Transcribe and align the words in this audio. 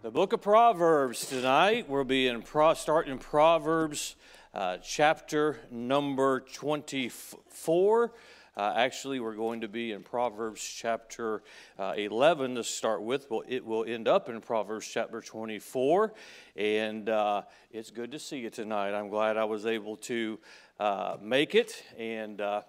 The 0.00 0.12
book 0.12 0.32
of 0.32 0.40
Proverbs 0.40 1.26
tonight. 1.26 1.88
We'll 1.88 2.04
be 2.04 2.28
in 2.28 2.42
Pro, 2.42 2.72
starting 2.74 3.10
in 3.10 3.18
Proverbs 3.18 4.14
uh, 4.54 4.76
chapter 4.76 5.58
number 5.72 6.38
24. 6.38 8.12
Uh, 8.56 8.72
actually, 8.76 9.18
we're 9.18 9.34
going 9.34 9.62
to 9.62 9.66
be 9.66 9.90
in 9.90 10.04
Proverbs 10.04 10.62
chapter 10.62 11.42
uh, 11.80 11.94
11 11.96 12.54
to 12.54 12.62
start 12.62 13.02
with. 13.02 13.28
Well, 13.28 13.42
it 13.48 13.66
will 13.66 13.84
end 13.84 14.06
up 14.06 14.28
in 14.28 14.40
Proverbs 14.40 14.86
chapter 14.86 15.20
24. 15.20 16.14
And 16.54 17.08
uh, 17.08 17.42
it's 17.72 17.90
good 17.90 18.12
to 18.12 18.20
see 18.20 18.38
you 18.38 18.50
tonight. 18.50 18.94
I'm 18.94 19.08
glad 19.08 19.36
I 19.36 19.46
was 19.46 19.66
able 19.66 19.96
to 19.96 20.38
uh, 20.78 21.16
make 21.20 21.56
it. 21.56 21.82
And 21.98 22.40
uh, 22.40 22.62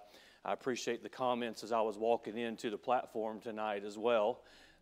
I 0.44 0.52
appreciate 0.52 1.04
the 1.04 1.08
comments 1.08 1.62
as 1.62 1.70
I 1.70 1.80
was 1.80 1.96
walking 1.96 2.36
into 2.36 2.70
the 2.70 2.78
platform 2.78 3.40
tonight 3.40 3.84
as 3.84 3.96
well. 3.96 4.40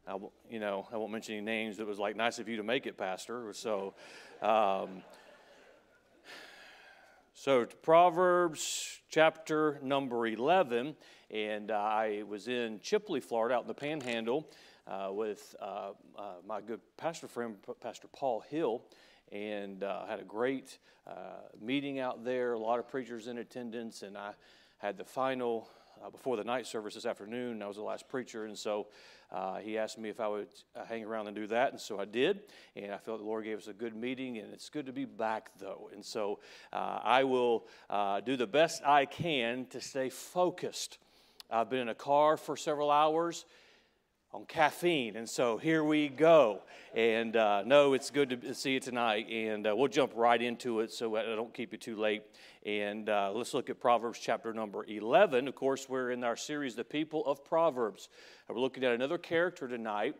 I, 0.08 0.16
you 0.50 0.58
know, 0.58 0.88
I 0.90 0.96
won't 0.96 1.12
mention 1.12 1.34
any 1.34 1.44
names. 1.44 1.78
It 1.78 1.86
was 1.86 1.98
like 1.98 2.16
nice 2.16 2.38
of 2.38 2.48
you 2.48 2.56
to 2.56 2.62
make 2.62 2.86
it, 2.86 2.96
Pastor. 2.96 3.52
So, 3.52 3.92
um, 4.40 5.02
so 7.34 7.66
Proverbs 7.82 9.00
chapter 9.10 9.78
number 9.82 10.26
eleven, 10.26 10.96
and 11.30 11.70
uh, 11.70 11.74
I 11.74 12.22
was 12.26 12.48
in 12.48 12.78
Chipley, 12.78 13.22
Florida, 13.22 13.56
out 13.56 13.62
in 13.62 13.68
the 13.68 13.74
Panhandle, 13.74 14.48
uh, 14.86 15.10
with 15.10 15.54
uh, 15.60 15.90
uh 16.18 16.22
my 16.46 16.62
good 16.62 16.80
pastor 16.96 17.28
friend, 17.28 17.56
Pastor 17.82 18.08
Paul 18.10 18.40
Hill, 18.48 18.82
and 19.30 19.84
uh, 19.84 20.06
had 20.06 20.20
a 20.20 20.24
great 20.24 20.78
uh, 21.06 21.12
meeting 21.60 21.98
out 21.98 22.24
there. 22.24 22.54
A 22.54 22.58
lot 22.58 22.78
of 22.78 22.88
preachers 22.88 23.26
in 23.26 23.36
attendance, 23.38 24.00
and 24.00 24.16
I 24.16 24.32
had 24.78 24.96
the 24.96 25.04
final 25.04 25.68
before 26.10 26.36
the 26.36 26.44
night 26.44 26.66
service 26.66 26.94
this 26.94 27.06
afternoon. 27.06 27.62
I 27.62 27.66
was 27.66 27.76
the 27.76 27.82
last 27.82 28.08
preacher, 28.08 28.44
and 28.44 28.56
so. 28.56 28.86
Uh, 29.30 29.56
he 29.56 29.76
asked 29.76 29.98
me 29.98 30.08
if 30.08 30.20
I 30.20 30.28
would 30.28 30.48
uh, 30.74 30.86
hang 30.86 31.04
around 31.04 31.26
and 31.26 31.36
do 31.36 31.46
that, 31.48 31.72
and 31.72 31.78
so 31.78 32.00
I 32.00 32.06
did. 32.06 32.40
And 32.76 32.90
I 32.90 32.96
felt 32.96 33.18
the 33.18 33.26
Lord 33.26 33.44
gave 33.44 33.58
us 33.58 33.68
a 33.68 33.74
good 33.74 33.94
meeting, 33.94 34.38
and 34.38 34.54
it's 34.54 34.70
good 34.70 34.86
to 34.86 34.92
be 34.92 35.04
back, 35.04 35.50
though. 35.58 35.90
And 35.92 36.02
so 36.02 36.38
uh, 36.72 37.00
I 37.02 37.24
will 37.24 37.66
uh, 37.90 38.20
do 38.20 38.36
the 38.36 38.46
best 38.46 38.82
I 38.86 39.04
can 39.04 39.66
to 39.66 39.82
stay 39.82 40.08
focused. 40.08 40.96
I've 41.50 41.68
been 41.68 41.80
in 41.80 41.88
a 41.88 41.94
car 41.94 42.38
for 42.38 42.56
several 42.56 42.90
hours 42.90 43.44
on 44.32 44.44
caffeine. 44.44 45.16
And 45.16 45.28
so 45.28 45.56
here 45.56 45.82
we 45.82 46.08
go. 46.08 46.60
And 46.94 47.34
uh, 47.36 47.62
no, 47.64 47.94
it's 47.94 48.10
good 48.10 48.42
to 48.42 48.54
see 48.54 48.72
you 48.72 48.80
tonight. 48.80 49.26
And 49.30 49.66
uh, 49.66 49.74
we'll 49.74 49.88
jump 49.88 50.12
right 50.14 50.40
into 50.40 50.80
it 50.80 50.92
so 50.92 51.16
I 51.16 51.22
don't 51.22 51.52
keep 51.54 51.72
you 51.72 51.78
too 51.78 51.96
late. 51.96 52.22
And 52.66 53.08
uh, 53.08 53.32
let's 53.34 53.54
look 53.54 53.70
at 53.70 53.80
Proverbs 53.80 54.18
chapter 54.18 54.52
number 54.52 54.84
11. 54.86 55.48
Of 55.48 55.54
course, 55.54 55.88
we're 55.88 56.10
in 56.10 56.24
our 56.24 56.36
series, 56.36 56.74
The 56.74 56.84
People 56.84 57.24
of 57.24 57.44
Proverbs. 57.44 58.08
We're 58.48 58.60
looking 58.60 58.84
at 58.84 58.92
another 58.92 59.18
character 59.18 59.66
tonight. 59.66 60.14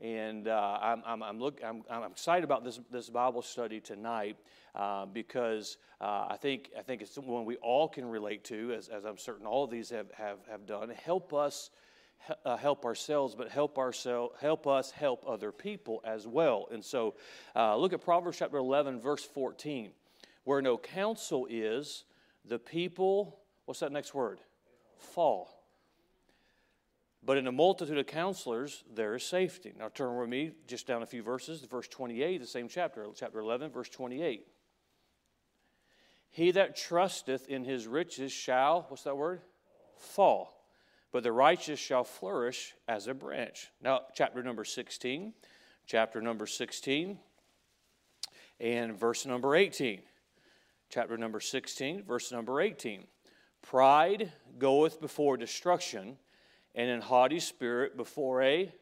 And 0.00 0.48
uh, 0.48 0.78
I'm, 0.82 1.02
I'm, 1.06 1.22
I'm, 1.22 1.38
look, 1.38 1.60
I'm, 1.64 1.82
I'm, 1.88 2.10
excited 2.10 2.44
about 2.44 2.64
this, 2.64 2.80
this 2.90 3.08
Bible 3.08 3.40
study 3.42 3.80
tonight 3.80 4.36
uh, 4.74 5.06
because 5.06 5.78
uh, 6.00 6.26
I, 6.28 6.36
think, 6.38 6.70
I 6.76 6.82
think 6.82 7.00
it's 7.00 7.16
one 7.16 7.44
we 7.44 7.56
all 7.56 7.88
can 7.88 8.04
relate 8.04 8.44
to, 8.44 8.74
as, 8.76 8.88
as 8.88 9.04
I'm 9.04 9.16
certain 9.16 9.46
all 9.46 9.64
of 9.64 9.70
these 9.70 9.88
have, 9.90 10.10
have, 10.12 10.38
have 10.50 10.66
done. 10.66 10.90
Help 10.90 11.32
us 11.32 11.70
uh, 12.44 12.56
help 12.56 12.84
ourselves, 12.84 13.34
but 13.34 13.48
help 13.48 13.78
ourselves, 13.78 14.34
help 14.40 14.66
us 14.66 14.90
help 14.90 15.24
other 15.26 15.52
people 15.52 16.00
as 16.04 16.26
well. 16.26 16.68
And 16.70 16.84
so, 16.84 17.14
uh, 17.54 17.76
look 17.76 17.92
at 17.92 18.00
Proverbs 18.00 18.38
chapter 18.38 18.56
11, 18.56 19.00
verse 19.00 19.24
14. 19.24 19.90
Where 20.44 20.60
no 20.60 20.76
counsel 20.76 21.46
is, 21.48 22.04
the 22.44 22.58
people, 22.58 23.38
what's 23.64 23.80
that 23.80 23.92
next 23.92 24.14
word? 24.14 24.40
Fall. 24.98 25.50
But 27.24 27.38
in 27.38 27.46
a 27.46 27.52
multitude 27.52 27.96
of 27.96 28.06
counselors, 28.06 28.84
there 28.94 29.14
is 29.14 29.22
safety. 29.22 29.72
Now 29.78 29.88
turn 29.88 30.16
with 30.18 30.28
me 30.28 30.52
just 30.66 30.86
down 30.86 31.02
a 31.02 31.06
few 31.06 31.22
verses 31.22 31.62
verse 31.62 31.88
28, 31.88 32.38
the 32.38 32.46
same 32.46 32.68
chapter, 32.68 33.06
chapter 33.14 33.38
11, 33.38 33.70
verse 33.70 33.88
28. 33.88 34.46
He 36.30 36.50
that 36.50 36.76
trusteth 36.76 37.48
in 37.48 37.64
his 37.64 37.86
riches 37.86 38.32
shall, 38.32 38.86
what's 38.88 39.04
that 39.04 39.16
word? 39.16 39.40
Fall 39.96 40.54
but 41.14 41.22
the 41.22 41.30
righteous 41.30 41.78
shall 41.78 42.02
flourish 42.02 42.74
as 42.88 43.06
a 43.06 43.14
branch. 43.14 43.70
Now, 43.80 44.00
chapter 44.16 44.42
number 44.42 44.64
16, 44.64 45.32
chapter 45.86 46.20
number 46.20 46.44
16, 46.44 47.20
and 48.58 48.98
verse 48.98 49.24
number 49.24 49.54
18. 49.54 50.00
Chapter 50.90 51.16
number 51.16 51.38
16, 51.38 52.02
verse 52.02 52.32
number 52.32 52.60
18. 52.60 53.04
Pride 53.62 54.32
goeth 54.58 55.00
before 55.00 55.36
destruction, 55.36 56.16
and 56.74 56.90
an 56.90 57.00
haughty 57.00 57.38
spirit 57.38 57.96
before 57.96 58.42
a 58.42 58.72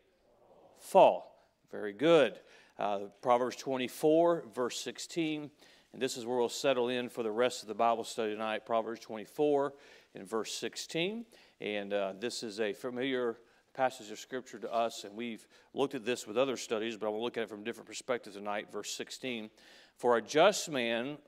fall. 0.78 1.50
Very 1.70 1.92
good. 1.92 2.40
Uh, 2.78 3.00
Proverbs 3.20 3.56
24, 3.56 4.44
verse 4.54 4.80
16. 4.80 5.50
And 5.92 6.00
this 6.00 6.16
is 6.16 6.24
where 6.24 6.38
we'll 6.38 6.48
settle 6.48 6.88
in 6.88 7.10
for 7.10 7.22
the 7.22 7.30
rest 7.30 7.60
of 7.60 7.68
the 7.68 7.74
Bible 7.74 8.04
study 8.04 8.32
tonight. 8.32 8.64
Proverbs 8.64 9.00
24 9.00 9.74
and 10.14 10.26
verse 10.26 10.54
16. 10.54 11.26
And 11.62 11.92
uh, 11.92 12.14
this 12.18 12.42
is 12.42 12.58
a 12.58 12.72
familiar 12.72 13.36
passage 13.72 14.10
of 14.10 14.18
Scripture 14.18 14.58
to 14.58 14.72
us, 14.72 15.04
and 15.04 15.14
we've 15.14 15.46
looked 15.74 15.94
at 15.94 16.04
this 16.04 16.26
with 16.26 16.36
other 16.36 16.56
studies, 16.56 16.96
but 16.96 17.06
I 17.06 17.10
want 17.10 17.20
to 17.20 17.24
look 17.24 17.36
at 17.36 17.44
it 17.44 17.48
from 17.48 17.60
a 17.60 17.64
different 17.64 17.86
perspective 17.86 18.32
tonight. 18.32 18.72
Verse 18.72 18.90
16 18.96 19.48
For 19.96 20.16
a 20.16 20.22
just 20.22 20.68
man 20.68 21.18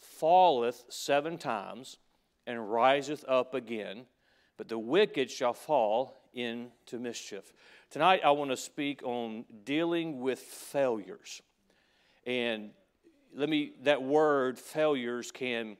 falleth 0.00 0.84
seven 0.88 1.38
times 1.38 1.98
and 2.44 2.72
riseth 2.72 3.24
up 3.28 3.54
again, 3.54 4.06
but 4.56 4.66
the 4.66 4.80
wicked 4.80 5.30
shall 5.30 5.54
fall 5.54 6.16
into 6.32 6.98
mischief. 6.98 7.52
Tonight, 7.88 8.22
I 8.24 8.32
want 8.32 8.50
to 8.50 8.56
speak 8.56 9.00
on 9.04 9.44
dealing 9.62 10.18
with 10.18 10.40
failures. 10.40 11.40
And 12.26 12.70
let 13.32 13.48
me, 13.48 13.74
that 13.84 14.02
word, 14.02 14.58
failures, 14.58 15.30
can, 15.30 15.76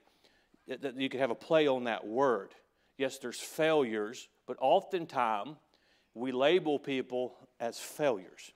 you 0.69 1.09
can 1.09 1.19
have 1.19 1.33
a 1.33 1.35
play 1.35 1.67
on 1.67 1.83
that 1.85 2.07
word. 2.07 2.55
Yes, 2.97 3.19
there's 3.19 3.41
failures, 3.41 4.29
but 4.47 4.57
oftentimes 4.61 5.57
we 6.15 6.33
label 6.33 6.79
people 6.79 7.35
as 7.59 7.79
failures. 7.79 8.53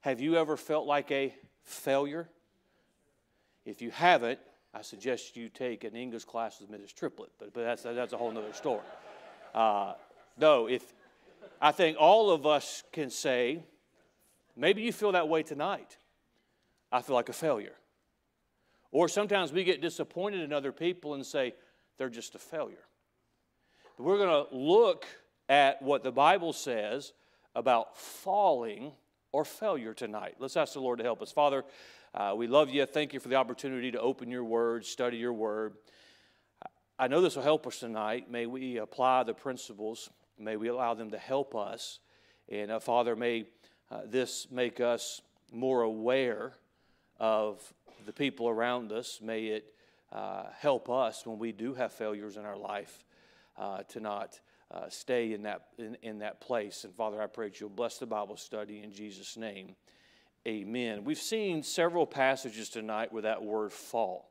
Have 0.00 0.20
you 0.20 0.36
ever 0.36 0.56
felt 0.56 0.86
like 0.86 1.10
a 1.10 1.34
failure? 1.62 2.28
If 3.64 3.82
you 3.82 3.90
haven't, 3.90 4.38
I 4.72 4.82
suggest 4.82 5.36
you 5.36 5.48
take 5.48 5.84
an 5.84 5.94
English 5.94 6.24
class 6.24 6.60
with 6.60 6.70
Mrs. 6.70 6.94
Triplett, 6.94 7.30
but, 7.38 7.52
but 7.52 7.64
that's, 7.64 7.82
that's 7.82 8.12
a 8.12 8.16
whole 8.16 8.30
other 8.30 8.52
story. 8.52 8.82
Uh, 9.54 9.94
no, 10.38 10.68
if 10.68 10.94
I 11.60 11.72
think 11.72 11.96
all 11.98 12.30
of 12.30 12.46
us 12.46 12.82
can 12.92 13.10
say, 13.10 13.62
maybe 14.56 14.82
you 14.82 14.92
feel 14.92 15.12
that 15.12 15.28
way 15.28 15.42
tonight. 15.42 15.96
I 16.92 17.02
feel 17.02 17.16
like 17.16 17.28
a 17.28 17.34
failure. 17.34 17.74
Or 18.92 19.08
sometimes 19.08 19.52
we 19.52 19.64
get 19.64 19.80
disappointed 19.80 20.40
in 20.40 20.52
other 20.52 20.72
people 20.72 21.14
and 21.14 21.24
say, 21.24 21.54
they're 21.98 22.08
just 22.08 22.34
a 22.34 22.38
failure. 22.38 22.78
We're 24.00 24.16
going 24.16 24.46
to 24.46 24.56
look 24.56 25.04
at 25.50 25.82
what 25.82 26.02
the 26.02 26.10
Bible 26.10 26.54
says 26.54 27.12
about 27.54 27.98
falling 27.98 28.92
or 29.30 29.44
failure 29.44 29.92
tonight. 29.92 30.36
Let's 30.38 30.56
ask 30.56 30.72
the 30.72 30.80
Lord 30.80 31.00
to 31.00 31.04
help 31.04 31.20
us. 31.20 31.30
Father, 31.30 31.64
uh, 32.14 32.32
we 32.34 32.46
love 32.46 32.70
you. 32.70 32.86
Thank 32.86 33.12
you 33.12 33.20
for 33.20 33.28
the 33.28 33.34
opportunity 33.34 33.90
to 33.90 34.00
open 34.00 34.30
your 34.30 34.42
word, 34.42 34.86
study 34.86 35.18
your 35.18 35.34
word. 35.34 35.74
I 36.98 37.08
know 37.08 37.20
this 37.20 37.36
will 37.36 37.42
help 37.42 37.66
us 37.66 37.78
tonight. 37.78 38.30
May 38.30 38.46
we 38.46 38.78
apply 38.78 39.24
the 39.24 39.34
principles, 39.34 40.08
may 40.38 40.56
we 40.56 40.68
allow 40.68 40.94
them 40.94 41.10
to 41.10 41.18
help 41.18 41.54
us. 41.54 41.98
And 42.48 42.70
uh, 42.70 42.80
Father, 42.80 43.14
may 43.14 43.48
uh, 43.90 44.00
this 44.06 44.46
make 44.50 44.80
us 44.80 45.20
more 45.52 45.82
aware 45.82 46.54
of 47.18 47.74
the 48.06 48.14
people 48.14 48.48
around 48.48 48.92
us. 48.92 49.20
May 49.22 49.48
it 49.48 49.74
uh, 50.10 50.44
help 50.58 50.88
us 50.88 51.26
when 51.26 51.38
we 51.38 51.52
do 51.52 51.74
have 51.74 51.92
failures 51.92 52.38
in 52.38 52.46
our 52.46 52.56
life 52.56 53.04
uh, 53.60 53.82
to 53.82 54.00
not 54.00 54.40
uh, 54.70 54.88
stay 54.88 55.32
in 55.32 55.42
that, 55.42 55.66
in, 55.78 55.96
in 56.02 56.18
that 56.20 56.40
place. 56.40 56.84
And 56.84 56.94
Father, 56.94 57.20
I 57.20 57.26
pray 57.26 57.48
that 57.48 57.60
you'll 57.60 57.68
bless 57.68 57.98
the 57.98 58.06
Bible 58.06 58.36
study 58.36 58.82
in 58.82 58.90
Jesus' 58.90 59.36
name. 59.36 59.76
Amen. 60.48 61.04
We've 61.04 61.18
seen 61.18 61.62
several 61.62 62.06
passages 62.06 62.70
tonight 62.70 63.12
with 63.12 63.24
that 63.24 63.42
word 63.42 63.72
fall. 63.72 64.30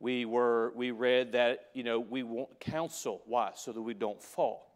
We 0.00 0.24
were 0.24 0.72
we 0.74 0.90
read 0.90 1.32
that 1.32 1.66
you 1.74 1.84
know 1.84 2.00
we 2.00 2.22
want 2.22 2.58
counsel. 2.60 3.22
Why? 3.26 3.52
So 3.54 3.70
that 3.72 3.80
we 3.80 3.94
don't 3.94 4.22
fall. 4.22 4.70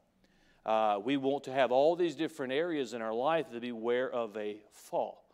Uh, 0.67 0.99
we 1.03 1.17
want 1.17 1.45
to 1.45 1.53
have 1.53 1.73
all 1.73 1.97
these 1.97 2.15
different 2.15 2.53
areas 2.53 2.93
in 2.93 3.01
our 3.01 3.15
life 3.15 3.51
to 3.51 3.61
be 3.61 3.71
aware 3.71 4.11
of 4.11 4.37
a 4.37 4.59
fall. 4.71 5.25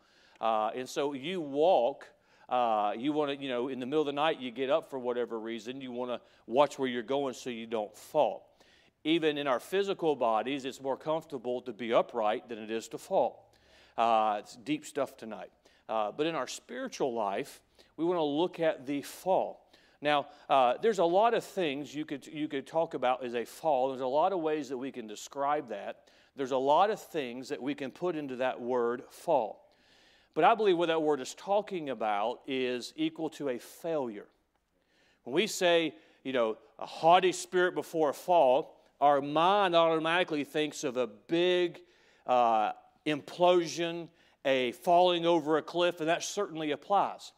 Uh, 0.40 0.70
and 0.76 0.88
so 0.88 1.12
you 1.12 1.40
walk 1.40 2.06
uh, 2.48 2.92
you 2.96 3.12
want 3.12 3.30
to, 3.30 3.42
you 3.42 3.48
know, 3.48 3.68
in 3.68 3.80
the 3.80 3.86
middle 3.86 4.02
of 4.02 4.06
the 4.06 4.12
night, 4.12 4.40
you 4.40 4.50
get 4.50 4.70
up 4.70 4.90
for 4.90 4.98
whatever 4.98 5.38
reason. 5.38 5.80
You 5.80 5.92
want 5.92 6.10
to 6.10 6.20
watch 6.46 6.78
where 6.78 6.88
you're 6.88 7.02
going 7.02 7.34
so 7.34 7.50
you 7.50 7.66
don't 7.66 7.96
fall. 7.96 8.46
Even 9.04 9.36
in 9.38 9.46
our 9.46 9.60
physical 9.60 10.16
bodies, 10.16 10.64
it's 10.64 10.80
more 10.80 10.96
comfortable 10.96 11.60
to 11.62 11.72
be 11.72 11.92
upright 11.92 12.48
than 12.48 12.58
it 12.58 12.70
is 12.70 12.88
to 12.88 12.98
fall. 12.98 13.50
Uh, 13.96 14.36
it's 14.40 14.56
deep 14.56 14.86
stuff 14.86 15.16
tonight. 15.16 15.50
Uh, 15.88 16.10
but 16.12 16.26
in 16.26 16.34
our 16.34 16.46
spiritual 16.46 17.12
life, 17.12 17.60
we 17.96 18.04
want 18.04 18.18
to 18.18 18.24
look 18.24 18.60
at 18.60 18.86
the 18.86 19.02
fall. 19.02 19.60
Now, 20.00 20.26
uh, 20.48 20.74
there's 20.82 20.98
a 20.98 21.04
lot 21.04 21.34
of 21.34 21.44
things 21.44 21.94
you 21.94 22.04
could, 22.04 22.26
you 22.26 22.48
could 22.48 22.66
talk 22.66 22.94
about 22.94 23.24
as 23.24 23.34
a 23.34 23.44
fall. 23.44 23.88
There's 23.88 24.00
a 24.00 24.06
lot 24.06 24.32
of 24.32 24.40
ways 24.40 24.68
that 24.68 24.76
we 24.76 24.90
can 24.92 25.06
describe 25.06 25.68
that. 25.68 26.08
There's 26.36 26.50
a 26.50 26.58
lot 26.58 26.90
of 26.90 27.00
things 27.00 27.48
that 27.48 27.62
we 27.62 27.74
can 27.74 27.90
put 27.90 28.16
into 28.16 28.36
that 28.36 28.60
word 28.60 29.04
fall. 29.10 29.63
But 30.34 30.44
I 30.44 30.54
believe 30.56 30.76
what 30.76 30.88
that 30.88 31.00
word 31.00 31.20
is 31.20 31.34
talking 31.34 31.90
about 31.90 32.40
is 32.46 32.92
equal 32.96 33.30
to 33.30 33.50
a 33.50 33.58
failure. 33.58 34.26
When 35.22 35.34
we 35.34 35.46
say, 35.46 35.94
you 36.24 36.32
know, 36.32 36.58
a 36.78 36.86
haughty 36.86 37.32
spirit 37.32 37.74
before 37.74 38.10
a 38.10 38.14
fall, 38.14 38.76
our 39.00 39.20
mind 39.20 39.76
automatically 39.76 40.44
thinks 40.44 40.82
of 40.82 40.96
a 40.96 41.06
big 41.06 41.80
uh, 42.26 42.72
implosion, 43.06 44.08
a 44.44 44.72
falling 44.72 45.24
over 45.24 45.56
a 45.56 45.62
cliff, 45.62 46.00
and 46.00 46.08
that 46.08 46.24
certainly 46.24 46.72
applies. 46.72 47.32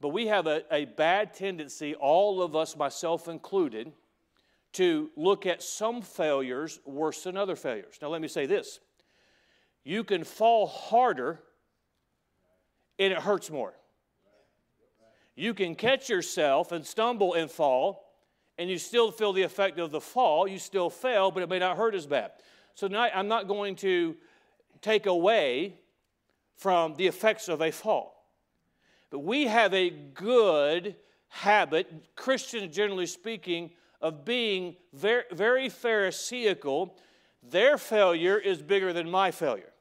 But 0.00 0.08
we 0.08 0.28
have 0.28 0.46
a, 0.46 0.62
a 0.72 0.86
bad 0.86 1.34
tendency, 1.34 1.94
all 1.94 2.42
of 2.42 2.56
us, 2.56 2.76
myself 2.76 3.28
included, 3.28 3.92
to 4.72 5.10
look 5.16 5.44
at 5.44 5.62
some 5.62 6.00
failures 6.00 6.80
worse 6.86 7.24
than 7.24 7.36
other 7.36 7.56
failures. 7.56 7.98
Now, 8.00 8.08
let 8.08 8.22
me 8.22 8.28
say 8.28 8.46
this 8.46 8.80
you 9.84 10.04
can 10.04 10.24
fall 10.24 10.66
harder 10.66 11.40
and 13.00 13.12
it 13.12 13.18
hurts 13.18 13.50
more. 13.50 13.72
You 15.34 15.54
can 15.54 15.74
catch 15.74 16.10
yourself 16.10 16.70
and 16.70 16.86
stumble 16.86 17.32
and 17.34 17.50
fall, 17.50 18.12
and 18.58 18.68
you 18.68 18.76
still 18.76 19.10
feel 19.10 19.32
the 19.32 19.42
effect 19.42 19.78
of 19.78 19.90
the 19.90 20.00
fall. 20.00 20.46
You 20.46 20.58
still 20.58 20.90
fail, 20.90 21.30
but 21.30 21.42
it 21.42 21.48
may 21.48 21.58
not 21.58 21.78
hurt 21.78 21.94
as 21.94 22.06
bad. 22.06 22.32
So 22.74 22.88
tonight, 22.88 23.12
I'm 23.14 23.26
not 23.26 23.48
going 23.48 23.74
to 23.76 24.16
take 24.82 25.06
away 25.06 25.80
from 26.56 26.94
the 26.96 27.06
effects 27.06 27.48
of 27.48 27.62
a 27.62 27.70
fall. 27.70 28.26
But 29.08 29.20
we 29.20 29.46
have 29.46 29.72
a 29.72 29.88
good 29.88 30.94
habit, 31.28 32.14
Christians 32.14 32.74
generally 32.74 33.06
speaking, 33.06 33.70
of 34.02 34.26
being 34.26 34.76
very, 34.92 35.24
very 35.32 35.68
Pharisaical. 35.70 36.98
Their 37.42 37.78
failure 37.78 38.38
is 38.38 38.60
bigger 38.60 38.92
than 38.92 39.10
my 39.10 39.30
failure. 39.30 39.72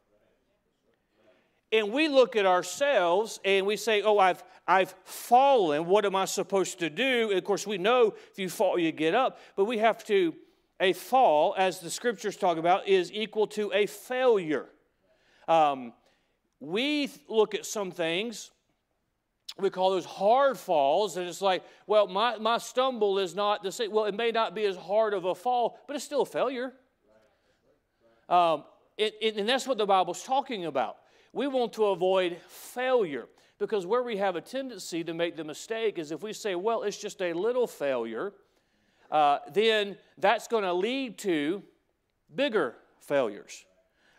And 1.71 1.91
we 1.91 2.07
look 2.07 2.35
at 2.35 2.45
ourselves 2.45 3.39
and 3.45 3.65
we 3.65 3.77
say, 3.77 4.01
Oh, 4.01 4.17
I've, 4.17 4.43
I've 4.67 4.93
fallen. 5.03 5.85
What 5.85 6.05
am 6.05 6.15
I 6.15 6.25
supposed 6.25 6.79
to 6.79 6.89
do? 6.89 7.29
And 7.29 7.37
of 7.37 7.43
course, 7.43 7.67
we 7.67 7.77
know 7.77 8.13
if 8.31 8.39
you 8.39 8.49
fall, 8.49 8.79
you 8.79 8.91
get 8.91 9.13
up. 9.13 9.39
But 9.55 9.65
we 9.65 9.77
have 9.77 10.03
to, 10.05 10.33
a 10.79 10.93
fall, 10.93 11.55
as 11.57 11.79
the 11.79 11.89
scriptures 11.89 12.37
talk 12.37 12.57
about, 12.57 12.87
is 12.87 13.11
equal 13.11 13.47
to 13.47 13.71
a 13.73 13.85
failure. 13.85 14.67
Um, 15.47 15.93
we 16.59 17.09
look 17.27 17.53
at 17.55 17.65
some 17.65 17.91
things, 17.91 18.51
we 19.57 19.69
call 19.69 19.91
those 19.91 20.05
hard 20.05 20.57
falls, 20.57 21.17
and 21.17 21.27
it's 21.27 21.41
like, 21.41 21.63
well, 21.87 22.07
my, 22.07 22.37
my 22.37 22.57
stumble 22.57 23.19
is 23.19 23.35
not 23.35 23.63
the 23.63 23.71
same. 23.71 23.91
Well, 23.91 24.05
it 24.05 24.15
may 24.15 24.31
not 24.31 24.55
be 24.55 24.65
as 24.65 24.75
hard 24.75 25.13
of 25.13 25.25
a 25.25 25.35
fall, 25.35 25.79
but 25.87 25.95
it's 25.95 26.05
still 26.05 26.21
a 26.21 26.25
failure. 26.25 26.73
Um, 28.27 28.63
it, 28.97 29.15
it, 29.21 29.37
and 29.37 29.49
that's 29.49 29.67
what 29.67 29.77
the 29.77 29.85
Bible's 29.85 30.23
talking 30.23 30.65
about. 30.65 30.97
We 31.33 31.47
want 31.47 31.73
to 31.73 31.85
avoid 31.85 32.37
failure 32.47 33.27
because 33.59 33.85
where 33.85 34.03
we 34.03 34.17
have 34.17 34.35
a 34.35 34.41
tendency 34.41 35.03
to 35.03 35.13
make 35.13 35.35
the 35.35 35.43
mistake 35.43 35.99
is 35.99 36.11
if 36.11 36.23
we 36.23 36.33
say, 36.33 36.55
well, 36.55 36.83
it's 36.83 36.97
just 36.97 37.21
a 37.21 37.33
little 37.33 37.67
failure, 37.67 38.33
uh, 39.11 39.39
then 39.53 39.97
that's 40.17 40.47
going 40.47 40.63
to 40.63 40.73
lead 40.73 41.17
to 41.19 41.63
bigger 42.33 42.75
failures 42.99 43.65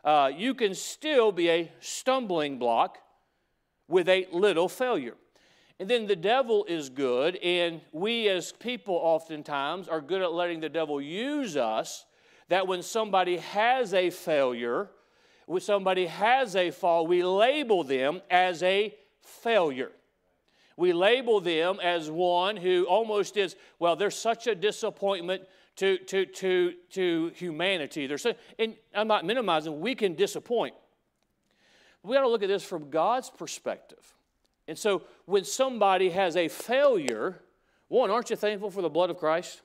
uh, 0.04 0.30
you 0.34 0.54
can 0.54 0.74
still 0.74 1.32
be 1.32 1.50
a 1.50 1.72
stumbling 1.80 2.58
block 2.58 2.98
with 3.88 4.08
a 4.08 4.26
little 4.32 4.68
failure. 4.68 5.16
And 5.78 5.88
then 5.88 6.06
the 6.06 6.16
devil 6.16 6.64
is 6.66 6.90
good, 6.90 7.36
and 7.36 7.80
we 7.92 8.28
as 8.28 8.52
people 8.52 8.94
oftentimes 8.94 9.88
are 9.88 10.00
good 10.00 10.22
at 10.22 10.32
letting 10.32 10.60
the 10.60 10.68
devil 10.68 11.00
use 11.00 11.56
us. 11.56 12.04
That 12.48 12.66
when 12.66 12.82
somebody 12.82 13.38
has 13.38 13.94
a 13.94 14.10
failure, 14.10 14.90
when 15.50 15.60
somebody 15.60 16.06
has 16.06 16.54
a 16.54 16.70
fall, 16.70 17.08
we 17.08 17.24
label 17.24 17.82
them 17.82 18.22
as 18.30 18.62
a 18.62 18.94
failure. 19.20 19.90
We 20.76 20.92
label 20.92 21.40
them 21.40 21.80
as 21.82 22.08
one 22.08 22.56
who 22.56 22.84
almost 22.84 23.36
is, 23.36 23.56
well, 23.80 23.96
they're 23.96 24.12
such 24.12 24.46
a 24.46 24.54
disappointment 24.54 25.42
to, 25.74 25.98
to, 25.98 26.24
to, 26.24 26.74
to 26.90 27.32
humanity. 27.34 28.06
There's 28.06 28.22
so, 28.22 28.34
and 28.60 28.76
I'm 28.94 29.08
not 29.08 29.24
minimizing, 29.24 29.80
we 29.80 29.96
can 29.96 30.14
disappoint. 30.14 30.74
We 32.04 32.14
got 32.14 32.20
to 32.20 32.28
look 32.28 32.44
at 32.44 32.48
this 32.48 32.62
from 32.62 32.88
God's 32.88 33.28
perspective. 33.28 34.14
And 34.68 34.78
so 34.78 35.02
when 35.24 35.42
somebody 35.42 36.10
has 36.10 36.36
a 36.36 36.46
failure, 36.46 37.40
one, 37.88 38.12
aren't 38.12 38.30
you 38.30 38.36
thankful 38.36 38.70
for 38.70 38.82
the 38.82 38.88
blood 38.88 39.10
of 39.10 39.16
Christ? 39.16 39.62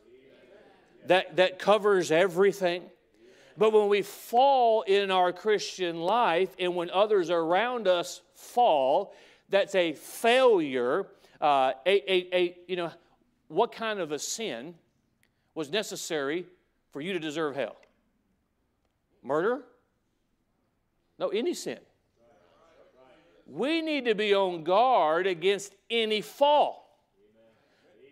That, 1.05 1.35
that 1.35 1.59
covers 1.59 2.11
everything. 2.11 2.89
But 3.57 3.71
when 3.71 3.87
we 3.87 4.01
fall 4.01 4.81
in 4.81 5.11
our 5.11 5.31
Christian 5.31 6.01
life 6.01 6.49
and 6.59 6.75
when 6.75 6.89
others 6.89 7.29
around 7.29 7.87
us 7.87 8.21
fall, 8.33 9.13
that's 9.49 9.75
a 9.75 9.93
failure. 9.93 11.07
Uh, 11.39 11.71
a, 11.85 12.13
a, 12.13 12.35
a, 12.35 12.57
you 12.67 12.75
know, 12.75 12.91
what 13.47 13.71
kind 13.71 13.99
of 13.99 14.11
a 14.11 14.19
sin 14.19 14.75
was 15.53 15.69
necessary 15.71 16.45
for 16.91 17.01
you 17.01 17.13
to 17.13 17.19
deserve 17.19 17.55
hell? 17.55 17.77
Murder? 19.23 19.63
No, 21.17 21.29
any 21.29 21.53
sin. 21.53 21.79
We 23.47 23.81
need 23.81 24.05
to 24.05 24.15
be 24.15 24.33
on 24.33 24.63
guard 24.63 25.27
against 25.27 25.73
any 25.89 26.21
fall. 26.21 26.81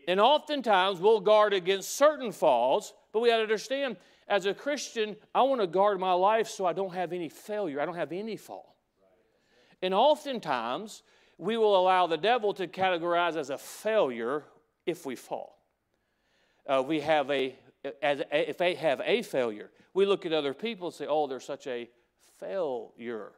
And 0.08 0.20
oftentimes 0.20 1.00
we'll 1.00 1.22
guard 1.22 1.54
against 1.54 1.98
certain 1.98 2.32
falls, 2.32 2.94
but 3.12 3.20
we 3.20 3.30
got 3.30 3.38
to 3.38 3.44
understand 3.44 3.98
as 4.28 4.46
a 4.46 4.54
Christian, 4.54 5.16
I 5.34 5.44
want 5.44 5.62
to 5.62 5.68
guard 5.68 6.00
my 6.00 6.14
life 6.14 6.48
so 6.48 6.66
I 6.66 6.74
don't 6.74 6.94
have 6.94 7.14
any 7.14 7.30
failure, 7.30 7.80
I 7.80 7.86
don't 7.86 7.96
have 7.96 8.12
any 8.12 8.38
fall. 8.38 8.76
And 9.82 9.94
oftentimes 9.94 11.04
we 11.38 11.58
will 11.58 11.78
allow 11.78 12.08
the 12.08 12.18
devil 12.18 12.54
to 12.54 12.68
categorize 12.68 13.36
as 13.36 13.50
a 13.50 13.58
failure 13.58 14.46
if 14.86 15.06
we 15.06 15.16
fall 15.16 15.54
uh, 16.68 16.84
we 16.86 17.00
have 17.02 17.30
a, 17.30 17.56
as 18.02 18.22
a, 18.22 18.50
if 18.50 18.58
they 18.58 18.76
have 18.76 19.02
a 19.04 19.22
failure, 19.22 19.70
we 19.94 20.06
look 20.06 20.26
at 20.26 20.34
other 20.34 20.54
people 20.54 20.88
and 20.88 20.96
say, 20.96 21.06
oh, 21.08 21.28
they're 21.28 21.40
such 21.40 21.68
a 21.68 21.90
failure. 22.40 23.32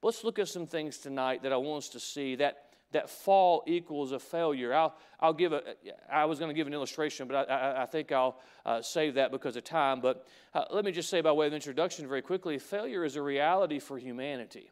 But 0.00 0.08
let's 0.08 0.24
look 0.24 0.38
at 0.38 0.48
some 0.48 0.66
things 0.66 0.98
tonight 0.98 1.42
that 1.42 1.52
I 1.52 1.56
want 1.56 1.84
us 1.84 1.88
to 1.90 2.00
see 2.00 2.36
that 2.36 2.69
that 2.92 3.08
fall 3.08 3.62
equals 3.66 4.12
a 4.12 4.18
failure. 4.18 4.74
I'll, 4.74 4.96
I'll 5.20 5.32
give 5.32 5.52
a, 5.52 5.62
I 6.10 6.24
was 6.24 6.38
going 6.38 6.48
to 6.48 6.54
give 6.54 6.66
an 6.66 6.74
illustration, 6.74 7.28
but 7.28 7.48
I, 7.48 7.54
I, 7.54 7.82
I 7.82 7.86
think 7.86 8.10
I'll 8.10 8.40
uh, 8.66 8.82
save 8.82 9.14
that 9.14 9.30
because 9.30 9.56
of 9.56 9.64
time. 9.64 10.00
But 10.00 10.26
uh, 10.54 10.64
let 10.70 10.84
me 10.84 10.92
just 10.92 11.08
say, 11.08 11.20
by 11.20 11.32
way 11.32 11.46
of 11.46 11.52
introduction, 11.52 12.08
very 12.08 12.22
quickly 12.22 12.58
failure 12.58 13.04
is 13.04 13.16
a 13.16 13.22
reality 13.22 13.78
for 13.78 13.98
humanity. 13.98 14.70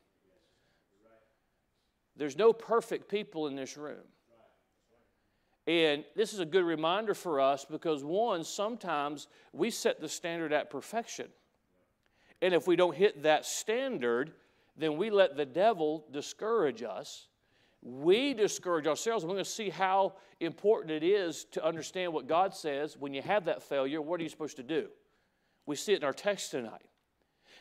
There's 2.17 2.37
no 2.37 2.53
perfect 2.53 3.09
people 3.09 3.47
in 3.47 3.55
this 3.55 3.77
room. 3.77 4.05
And 5.69 6.05
this 6.17 6.33
is 6.33 6.41
a 6.41 6.47
good 6.47 6.65
reminder 6.65 7.15
for 7.15 7.41
us 7.41 7.65
because, 7.65 8.03
one, 8.03 8.43
sometimes 8.43 9.29
we 9.53 9.71
set 9.71 10.01
the 10.01 10.09
standard 10.09 10.53
at 10.53 10.71
perfection. 10.71 11.29
And 12.41 12.55
if 12.55 12.67
we 12.67 12.75
don't 12.75 12.97
hit 12.97 13.23
that 13.25 13.45
standard, 13.45 14.33
then 14.77 14.97
we 14.97 15.11
let 15.11 15.37
the 15.37 15.45
devil 15.45 16.07
discourage 16.11 16.83
us. 16.83 17.29
We 17.83 18.35
discourage 18.35 18.87
ourselves. 18.87 19.25
We're 19.25 19.33
going 19.33 19.45
to 19.45 19.51
see 19.51 19.71
how 19.71 20.15
important 20.41 20.91
it 20.91 21.05
is 21.05 21.45
to 21.53 21.65
understand 21.65 22.13
what 22.13 22.27
God 22.27 22.55
says. 22.55 22.97
When 22.99 23.15
you 23.15 23.23
have 23.23 23.45
that 23.45 23.63
failure, 23.63 24.03
what 24.03 24.21
are 24.21 24.23
you 24.23 24.29
supposed 24.29 24.57
to 24.57 24.63
do? 24.63 24.89
We 25.67 25.77
see 25.77 25.93
it 25.93 25.99
in 25.99 26.05
our 26.05 26.13
text 26.13 26.51
tonight. 26.51 26.87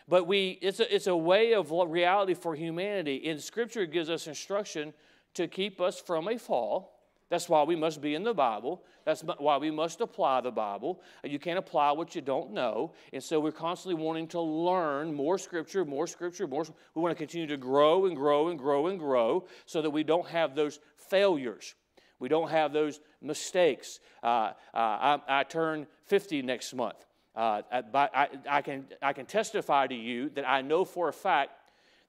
But 0.08 0.26
we, 0.26 0.58
it's, 0.62 0.80
a, 0.80 0.96
it's 0.96 1.08
a 1.08 1.16
way 1.16 1.54
of 1.54 1.72
reality 1.72 2.34
for 2.34 2.56
humanity. 2.56 3.30
And 3.30 3.42
Scripture 3.42 3.82
it 3.82 3.92
gives 3.92 4.10
us 4.10 4.28
instruction 4.28 4.94
to 5.34 5.48
keep 5.48 5.82
us 5.82 6.00
from 6.00 6.28
a 6.30 6.38
fall 6.38 6.97
that's 7.30 7.50
why 7.50 7.64
we 7.64 7.76
must 7.76 8.02
be 8.02 8.16
in 8.16 8.24
the 8.24 8.34
Bible. 8.34 8.84
That's 9.04 9.22
why 9.22 9.58
we 9.58 9.70
must 9.70 10.00
apply 10.00 10.42
the 10.42 10.52
Bible. 10.52 11.02
You 11.24 11.40
can't 11.40 11.60
apply 11.60 11.92
what 11.92 12.16
you 12.16 12.22
don't 12.22 12.52
know. 12.54 12.94
And 13.12 13.22
so 13.22 13.40
we're 13.40 13.52
constantly 13.52 14.02
wanting 14.02 14.28
to 14.30 14.40
learn 14.40 15.14
more 15.14 15.38
Scripture, 15.38 15.84
more 15.84 16.08
Scripture, 16.08 16.48
more. 16.48 16.66
We 16.96 17.02
want 17.02 17.12
to 17.12 17.18
continue 17.18 17.48
to 17.48 17.58
grow 17.58 18.06
and 18.06 18.16
grow 18.16 18.48
and 18.48 18.58
grow 18.58 18.88
and 18.88 18.98
grow 18.98 19.46
so 19.66 19.82
that 19.82 19.90
we 19.90 20.04
don't 20.04 20.28
have 20.28 20.56
those 20.56 20.80
failures. 20.96 21.76
We 22.20 22.30
don't 22.30 22.50
have 22.50 22.72
those 22.72 23.00
mistakes. 23.22 24.00
Uh, 24.24 24.54
uh, 24.74 24.78
I, 24.78 25.20
I, 25.28 25.44
turn 25.44 25.86
50 26.06 26.42
next 26.42 26.74
month. 26.74 27.06
Uh, 27.36 27.62
I, 27.72 28.30
I, 28.50 28.62
can, 28.62 28.86
I 29.02 29.14
can 29.14 29.26
testify 29.26 29.86
to 29.88 29.96
you 29.96 30.30
that 30.30 30.48
I 30.48 30.62
know 30.62 30.84
for 30.84 31.10
a 31.10 31.14
fact 31.14 31.52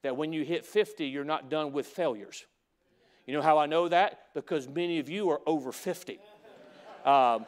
that 0.02 0.16
when 0.16 0.32
you 0.32 0.44
hit 0.44 0.64
50, 0.64 1.06
you're 1.06 1.24
not 1.24 1.50
done 1.50 1.72
with 1.72 1.86
failures. 1.86 2.46
You 3.28 3.34
know 3.34 3.42
how 3.42 3.58
I 3.58 3.66
know 3.66 3.88
that? 3.88 4.20
Because 4.32 4.66
many 4.66 5.00
of 5.00 5.10
you 5.10 5.28
are 5.28 5.42
over 5.46 5.70
50. 5.70 6.18
Um, 7.04 7.44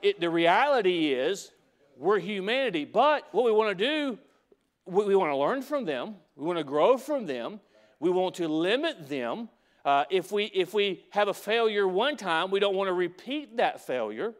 it, 0.00 0.20
the 0.20 0.30
reality 0.30 1.12
is, 1.12 1.50
we're 1.98 2.20
humanity, 2.20 2.84
but 2.84 3.26
what 3.32 3.44
we 3.44 3.50
want 3.50 3.76
to 3.76 3.84
do, 3.84 4.18
we, 4.84 5.04
we 5.06 5.16
want 5.16 5.32
to 5.32 5.36
learn 5.36 5.62
from 5.62 5.84
them, 5.84 6.14
we 6.36 6.46
want 6.46 6.58
to 6.58 6.64
grow 6.64 6.96
from 6.96 7.26
them, 7.26 7.58
we 7.98 8.08
want 8.08 8.36
to 8.36 8.46
limit 8.46 9.08
them. 9.08 9.48
Uh, 9.84 10.04
if, 10.10 10.30
we, 10.30 10.44
if 10.44 10.72
we 10.72 11.04
have 11.10 11.26
a 11.26 11.34
failure 11.34 11.88
one 11.88 12.16
time, 12.16 12.52
we 12.52 12.60
don't 12.60 12.76
want 12.76 12.86
to 12.86 12.94
repeat 12.94 13.56
that 13.56 13.84
failure. 13.84 14.32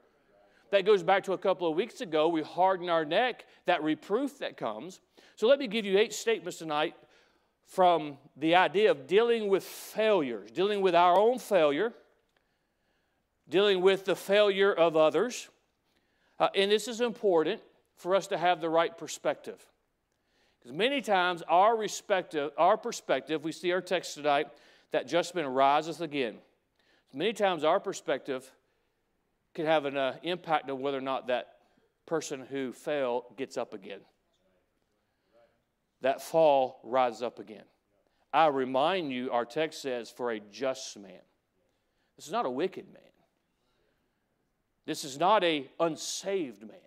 That 0.70 0.86
goes 0.86 1.02
back 1.02 1.24
to 1.24 1.32
a 1.32 1.38
couple 1.38 1.68
of 1.68 1.74
weeks 1.74 2.00
ago. 2.00 2.28
We 2.28 2.42
harden 2.42 2.88
our 2.88 3.04
neck, 3.04 3.44
that 3.64 3.82
reproof 3.82 4.38
that 4.38 4.56
comes. 4.56 5.00
So 5.34 5.48
let 5.48 5.58
me 5.58 5.66
give 5.66 5.84
you 5.84 5.98
eight 5.98 6.12
statements 6.12 6.58
tonight 6.58 6.94
from 7.66 8.16
the 8.37 8.54
idea 8.54 8.90
of 8.90 9.06
dealing 9.06 9.49
with 9.49 9.64
failures, 9.64 10.50
dealing 10.50 10.80
with 10.80 10.94
our 10.94 11.18
own 11.18 11.38
failure, 11.38 11.92
dealing 13.49 13.80
with 13.80 14.04
the 14.04 14.16
failure 14.16 14.73
of 14.73 14.96
others. 14.96 15.49
Uh, 16.38 16.49
and 16.54 16.70
this 16.70 16.88
is 16.88 17.00
important 17.00 17.61
for 17.96 18.14
us 18.14 18.28
to 18.28 18.38
have 18.38 18.61
the 18.61 18.68
right 18.68 18.96
perspective. 18.96 19.64
Because 20.58 20.76
many 20.76 21.00
times 21.00 21.42
our, 21.49 21.76
respective, 21.76 22.50
our 22.56 22.76
perspective, 22.76 23.42
we 23.42 23.52
see 23.52 23.73
our 23.73 23.80
text 23.80 24.14
tonight, 24.14 24.49
that 24.92 25.08
judgment 25.08 25.49
rises 25.49 26.00
again. 26.00 26.37
Many 27.12 27.32
times 27.32 27.64
our 27.64 27.80
perspective 27.80 28.50
can 29.54 29.66
have 29.66 29.87
an 29.87 29.96
uh, 29.96 30.16
impact 30.23 30.70
on 30.70 30.80
whether 30.80 30.99
or 30.99 31.02
not 31.02 31.28
that 31.28 31.49
person 32.04 32.40
who 32.49 32.73
fell 32.73 33.25
gets 33.37 33.56
up 33.56 33.75
again. 33.75 34.00
That 36.02 36.22
fall 36.22 36.80
rises 36.82 37.22
up 37.22 37.38
again. 37.38 37.64
I 38.32 38.46
remind 38.48 39.12
you, 39.12 39.30
our 39.30 39.44
text 39.44 39.80
says, 39.80 40.10
for 40.10 40.30
a 40.30 40.40
just 40.40 40.98
man. 40.98 41.22
This 42.16 42.26
is 42.26 42.32
not 42.32 42.46
a 42.46 42.50
wicked 42.50 42.86
man. 42.92 43.02
This 44.84 45.04
is 45.04 45.18
not 45.18 45.42
a 45.42 45.68
unsaved 45.80 46.62
man. 46.62 46.78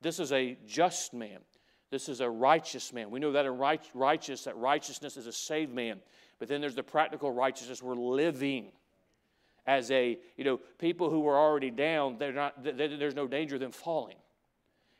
This 0.00 0.18
is 0.18 0.32
a 0.32 0.56
just 0.66 1.12
man. 1.12 1.38
This 1.90 2.08
is 2.08 2.20
a 2.20 2.30
righteous 2.30 2.92
man. 2.92 3.10
We 3.10 3.18
know 3.18 3.32
that 3.32 3.44
in 3.44 3.58
right, 3.58 3.84
righteous, 3.94 4.44
that 4.44 4.56
righteousness 4.56 5.16
is 5.16 5.26
a 5.26 5.32
saved 5.32 5.74
man. 5.74 6.00
But 6.38 6.48
then 6.48 6.60
there's 6.60 6.76
the 6.76 6.82
practical 6.82 7.30
righteousness. 7.32 7.82
We're 7.82 7.94
living 7.94 8.72
as 9.66 9.90
a, 9.90 10.18
you 10.36 10.44
know, 10.44 10.60
people 10.78 11.10
who 11.10 11.26
are 11.28 11.36
already 11.36 11.70
down, 11.70 12.16
they're 12.18 12.32
not, 12.32 12.62
there's 12.62 13.14
no 13.14 13.26
danger 13.26 13.56
of 13.56 13.60
them 13.60 13.72
falling. 13.72 14.16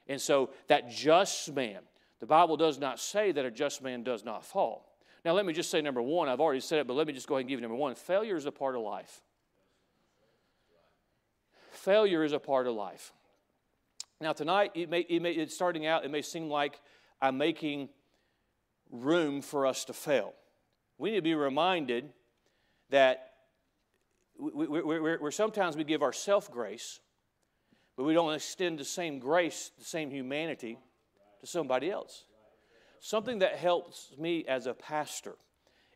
And 0.07 0.21
so 0.21 0.51
that 0.67 0.91
just 0.91 1.53
man, 1.53 1.81
the 2.21 2.27
Bible 2.27 2.57
does 2.57 2.79
not 2.79 3.01
say 3.01 3.33
that 3.33 3.45
a 3.45 3.51
just 3.51 3.83
man 3.83 4.03
does 4.03 4.25
not 4.25 4.45
fall. 4.45 4.87
Now, 5.25 5.33
let 5.33 5.45
me 5.45 5.53
just 5.53 5.71
say 5.71 5.81
number 5.81 6.01
one, 6.01 6.29
I've 6.29 6.41
already 6.41 6.61
said 6.61 6.79
it, 6.79 6.87
but 6.87 6.95
let 6.95 7.07
me 7.07 7.13
just 7.13 7.27
go 7.27 7.35
ahead 7.35 7.43
and 7.43 7.49
give 7.49 7.59
you 7.59 7.63
number 7.63 7.77
one. 7.77 7.95
Failure 7.95 8.37
is 8.37 8.47
a 8.47 8.53
part 8.53 8.75
of 8.75 8.83
life. 8.83 9.23
Failure 11.73 12.23
is 12.25 12.33
a 12.33 12.39
part 12.39 12.67
of 12.67 12.75
life. 12.75 13.13
Now, 14.21 14.33
tonight, 14.33 14.73
it 14.75 14.91
may, 14.91 15.01
it 15.01 15.23
may, 15.23 15.33
it's 15.33 15.55
starting 15.55 15.87
out, 15.87 16.05
it 16.05 16.11
may 16.11 16.23
seem 16.23 16.49
like 16.49 16.79
I'm 17.23 17.39
making 17.39 17.89
room 18.91 19.41
for 19.41 19.67
us 19.67 19.85
to 19.87 19.95
fail. 19.95 20.35
We 20.99 21.11
need 21.11 21.17
to 21.17 21.23
be 21.23 21.35
reminded 21.35 22.11
that 22.91 23.31
we, 24.39 24.67
we, 24.67 24.83
we, 24.83 25.17
we 25.17 25.31
sometimes 25.31 25.77
we 25.77 25.85
give 25.85 26.03
ourselves 26.03 26.49
grace, 26.49 27.01
but 27.97 28.05
we 28.05 28.13
don't 28.13 28.35
extend 28.35 28.79
the 28.79 28.85
same 28.85 29.19
grace, 29.19 29.71
the 29.79 29.85
same 29.85 30.11
humanity 30.11 30.79
to 31.41 31.47
somebody 31.47 31.91
else. 31.91 32.25
Something 33.01 33.39
that 33.39 33.57
helps 33.57 34.13
me 34.19 34.45
as 34.47 34.67
a 34.67 34.75
pastor, 34.75 35.37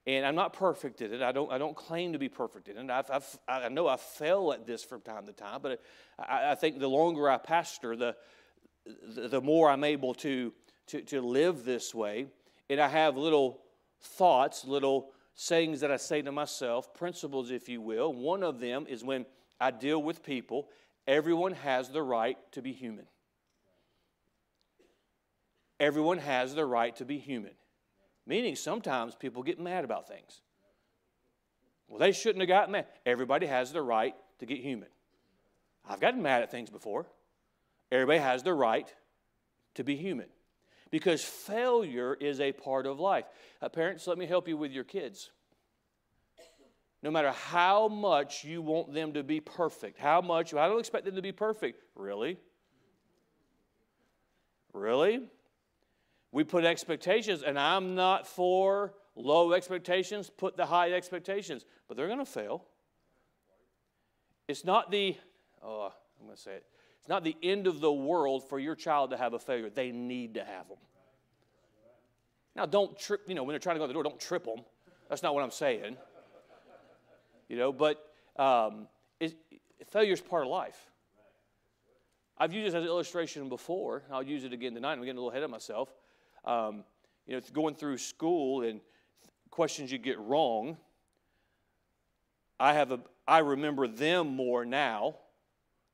and 0.07 0.25
I'm 0.25 0.35
not 0.35 0.53
perfect 0.53 1.03
at 1.03 1.13
it. 1.13 1.23
I 1.23 1.33
don't, 1.33 1.51
I 1.53 1.59
don't 1.59 1.77
claim 1.77 2.13
to 2.13 2.19
be 2.19 2.29
perfect 2.29 2.69
in 2.69 2.79
it. 2.79 2.91
I've, 2.91 3.11
I've, 3.11 3.39
i 3.49 3.69
know 3.69 3.89
I 3.89 3.97
fail 3.97 4.53
at 4.53 4.67
this 4.67 4.83
from 4.85 5.01
time 5.01 5.27
to 5.27 5.33
time, 5.33 5.61
but 5.63 5.81
I, 6.19 6.53
I 6.53 6.55
think 6.55 6.79
the 6.79 6.89
longer 6.89 7.29
I 7.29 7.39
pastor, 7.39 7.97
the, 7.97 8.17
the, 9.15 9.29
the 9.29 9.41
more 9.41 9.71
I'm 9.71 9.85
able 9.85 10.15
to, 10.15 10.53
to, 10.89 11.01
to 11.03 11.21
live 11.21 11.65
this 11.65 11.95
way. 11.95 12.27
And 12.69 12.81
I 12.81 12.89
have 12.89 13.17
little 13.17 13.61
thoughts, 14.01 14.65
little 14.65 15.11
sayings 15.35 15.81
that 15.81 15.91
I 15.91 15.97
say 15.97 16.23
to 16.23 16.33
myself, 16.33 16.95
principles, 16.95 17.51
if 17.51 17.69
you 17.69 17.81
will. 17.81 18.13
One 18.13 18.43
of 18.43 18.61
them 18.61 18.87
is 18.89 19.03
when 19.03 19.27
I 19.61 19.71
deal 19.71 20.03
with 20.03 20.23
people, 20.23 20.69
everyone 21.07 21.53
has 21.53 21.89
the 21.89 22.03
right 22.03 22.39
to 22.53 22.63
be 22.63 22.73
human. 22.73 23.07
Everyone 25.81 26.19
has 26.19 26.55
the 26.55 26.65
right 26.65 26.95
to 26.97 27.05
be 27.05 27.19
human. 27.19 27.53
Meaning 28.27 28.57
sometimes 28.57 29.15
people 29.15 29.43
get 29.43 29.61
mad 29.61 29.85
about 29.85 30.09
things. 30.09 30.41
Well, 31.89 31.99
they 31.99 32.13
shouldn't 32.13 32.41
have 32.41 32.49
gotten 32.49 32.73
mad. 32.73 32.87
Everybody 33.05 33.47
has 33.47 33.73
the 33.73 33.83
right 33.83 34.15
to 34.39 34.47
get 34.47 34.59
human. 34.59 34.89
I've 35.87 36.01
gotten 36.01 36.23
mad 36.23 36.43
at 36.43 36.51
things 36.51 36.71
before. 36.71 37.07
Everybody 37.93 38.19
has 38.19 38.43
the 38.43 38.55
right 38.55 38.93
to 39.75 39.85
be 39.85 39.97
human 39.97 40.27
because 40.91 41.23
failure 41.23 42.15
is 42.15 42.41
a 42.41 42.53
part 42.53 42.87
of 42.87 42.99
life. 42.99 43.27
Uh, 43.61 43.69
parents, 43.69 44.07
let 44.07 44.17
me 44.17 44.27
help 44.27 44.49
you 44.49 44.57
with 44.57 44.73
your 44.73 44.85
kids. 44.85 45.31
No 47.03 47.11
matter 47.11 47.33
how 47.33 47.89
much 47.89 48.45
you 48.45 48.63
want 48.63 48.95
them 48.95 49.13
to 49.13 49.23
be 49.23 49.39
perfect, 49.39 49.99
how 49.99 50.23
much, 50.23 50.55
I 50.55 50.67
don't 50.69 50.81
expect 50.81 51.05
them 51.05 51.17
to 51.17 51.23
be 51.23 51.33
perfect. 51.33 51.83
Really? 51.95 52.39
Really? 54.73 55.29
We 56.35 56.43
put 56.43 56.65
expectations, 56.65 57.45
and 57.45 57.57
I'm 57.57 57.95
not 57.95 58.27
for 58.27 58.93
low 59.15 59.53
expectations, 59.53 60.29
put 60.37 60.57
the 60.57 60.67
high 60.67 60.91
expectations, 60.91 61.65
but 61.87 61.97
they're 61.97 62.09
going 62.09 62.19
to 62.19 62.25
fail. 62.25 62.65
It's 64.49 64.65
not 64.65 64.91
the, 64.91 65.17
oh, 65.63 65.93
I'm 66.19 66.27
going 66.27 66.35
to 66.35 66.43
say 66.43 66.55
it. 66.55 66.65
It's 66.99 67.09
not 67.09 67.23
the 67.23 67.37
end 67.41 67.69
of 67.69 67.81
the 67.81 67.93
world 67.93 68.49
for 68.49 68.59
your 68.59 68.75
child 68.75 69.11
to 69.11 69.17
have 69.17 69.33
a 69.33 69.39
failure. 69.39 69.71
They 69.71 69.93
need 69.93 70.35
to 70.35 70.41
have 70.45 70.67
them. 70.67 70.79
Now, 72.57 72.67
don't 72.67 72.99
trip, 72.99 73.21
you 73.29 73.37
know, 73.37 73.45
when 73.45 73.53
they're 73.53 73.61
trying 73.61 73.77
to 73.77 73.79
go 73.79 73.85
to 73.85 73.89
the 73.89 73.95
door, 73.95 74.03
don't 74.03 74.19
trip 74.19 74.45
them. 74.45 74.65
That's 75.09 75.23
not 75.23 75.37
what 75.37 75.45
I'm 75.45 75.53
saying. 75.53 75.97
You 77.49 77.57
know, 77.59 77.73
but 77.73 78.05
um, 78.37 78.89
failure 79.87 80.15
is 80.15 80.21
part 80.21 80.43
of 80.43 80.49
life. 80.49 80.91
I've 82.37 82.53
used 82.53 82.67
this 82.67 82.75
as 82.75 82.83
an 82.83 82.89
illustration 82.89 83.49
before. 83.49 84.03
I'll 84.11 84.21
use 84.21 84.43
it 84.43 84.53
again 84.53 84.75
tonight. 84.75 84.95
I'm 84.95 84.99
getting 84.99 85.13
a 85.13 85.21
little 85.21 85.31
ahead 85.31 85.45
of 85.45 85.51
myself. 85.51 85.95
Um, 86.45 86.85
you 87.27 87.35
know, 87.35 87.43
going 87.53 87.75
through 87.75 87.99
school 87.99 88.63
and 88.63 88.81
questions 89.51 89.91
you 89.91 89.99
get 89.99 90.19
wrong. 90.19 90.77
I 92.59 92.75
have 92.75 92.93
a, 92.93 93.01
I 93.27 93.39
remember 93.39 93.89
them 93.89 94.29
more 94.29 94.65
now 94.65 95.17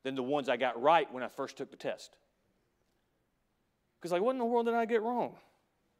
than 0.03 0.15
the 0.15 0.23
ones 0.23 0.49
I 0.49 0.57
got 0.57 0.81
right 0.81 1.11
when 1.13 1.23
I 1.23 1.27
first 1.27 1.57
took 1.57 1.71
the 1.71 1.77
test. 1.77 2.15
Because, 3.99 4.11
like, 4.11 4.21
what 4.21 4.31
in 4.31 4.39
the 4.39 4.45
world 4.45 4.65
did 4.65 4.75
I 4.75 4.85
get 4.85 5.03
wrong? 5.03 5.35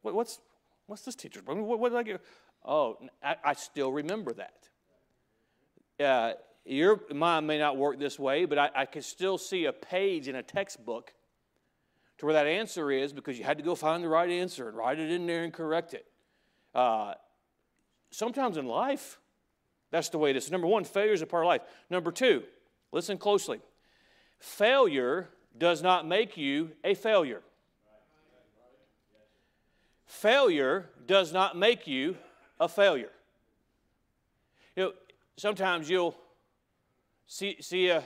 What, 0.02 0.14
what's, 0.14 0.40
what's 0.86 1.02
this 1.02 1.14
teacher's 1.14 1.42
problem? 1.42 1.66
What, 1.66 1.78
what, 1.78 1.90
did 1.90 1.98
I 1.98 2.02
get? 2.02 2.20
Oh, 2.64 2.98
I, 3.22 3.36
I 3.44 3.52
still 3.54 3.92
remember 3.92 4.32
that. 4.34 4.68
Uh, 6.04 6.32
your 6.64 7.00
mind 7.12 7.46
may 7.46 7.58
not 7.58 7.76
work 7.76 7.98
this 7.98 8.18
way, 8.18 8.44
but 8.44 8.58
I, 8.58 8.70
I 8.74 8.86
can 8.86 9.02
still 9.02 9.38
see 9.38 9.66
a 9.66 9.72
page 9.72 10.28
in 10.28 10.34
a 10.34 10.42
textbook 10.42 11.12
to 12.18 12.26
where 12.26 12.34
that 12.34 12.46
answer 12.46 12.90
is 12.90 13.12
because 13.12 13.38
you 13.38 13.44
had 13.44 13.58
to 13.58 13.64
go 13.64 13.74
find 13.74 14.02
the 14.02 14.08
right 14.08 14.30
answer 14.30 14.68
and 14.68 14.76
write 14.76 14.98
it 14.98 15.10
in 15.10 15.26
there 15.26 15.44
and 15.44 15.52
correct 15.52 15.94
it. 15.94 16.06
Uh, 16.74 17.14
sometimes 18.10 18.56
in 18.56 18.66
life, 18.66 19.18
that's 19.90 20.08
the 20.08 20.18
way 20.18 20.30
it 20.30 20.36
is. 20.36 20.50
Number 20.50 20.66
one, 20.66 20.84
failure 20.84 21.12
is 21.12 21.22
a 21.22 21.26
part 21.26 21.44
of 21.44 21.48
life. 21.48 21.62
Number 21.90 22.12
two, 22.12 22.42
listen 22.92 23.18
closely. 23.18 23.60
Failure 24.38 25.28
does 25.56 25.82
not 25.82 26.06
make 26.06 26.36
you 26.36 26.70
a 26.82 26.94
failure. 26.94 27.42
Failure 30.06 30.90
does 31.06 31.32
not 31.32 31.56
make 31.56 31.86
you 31.86 32.16
a 32.60 32.68
failure. 32.68 33.10
You 34.76 34.84
know, 34.84 34.92
sometimes 35.36 35.88
you'll 35.88 36.16
see, 37.26 37.56
see, 37.60 37.88
a, 37.88 38.04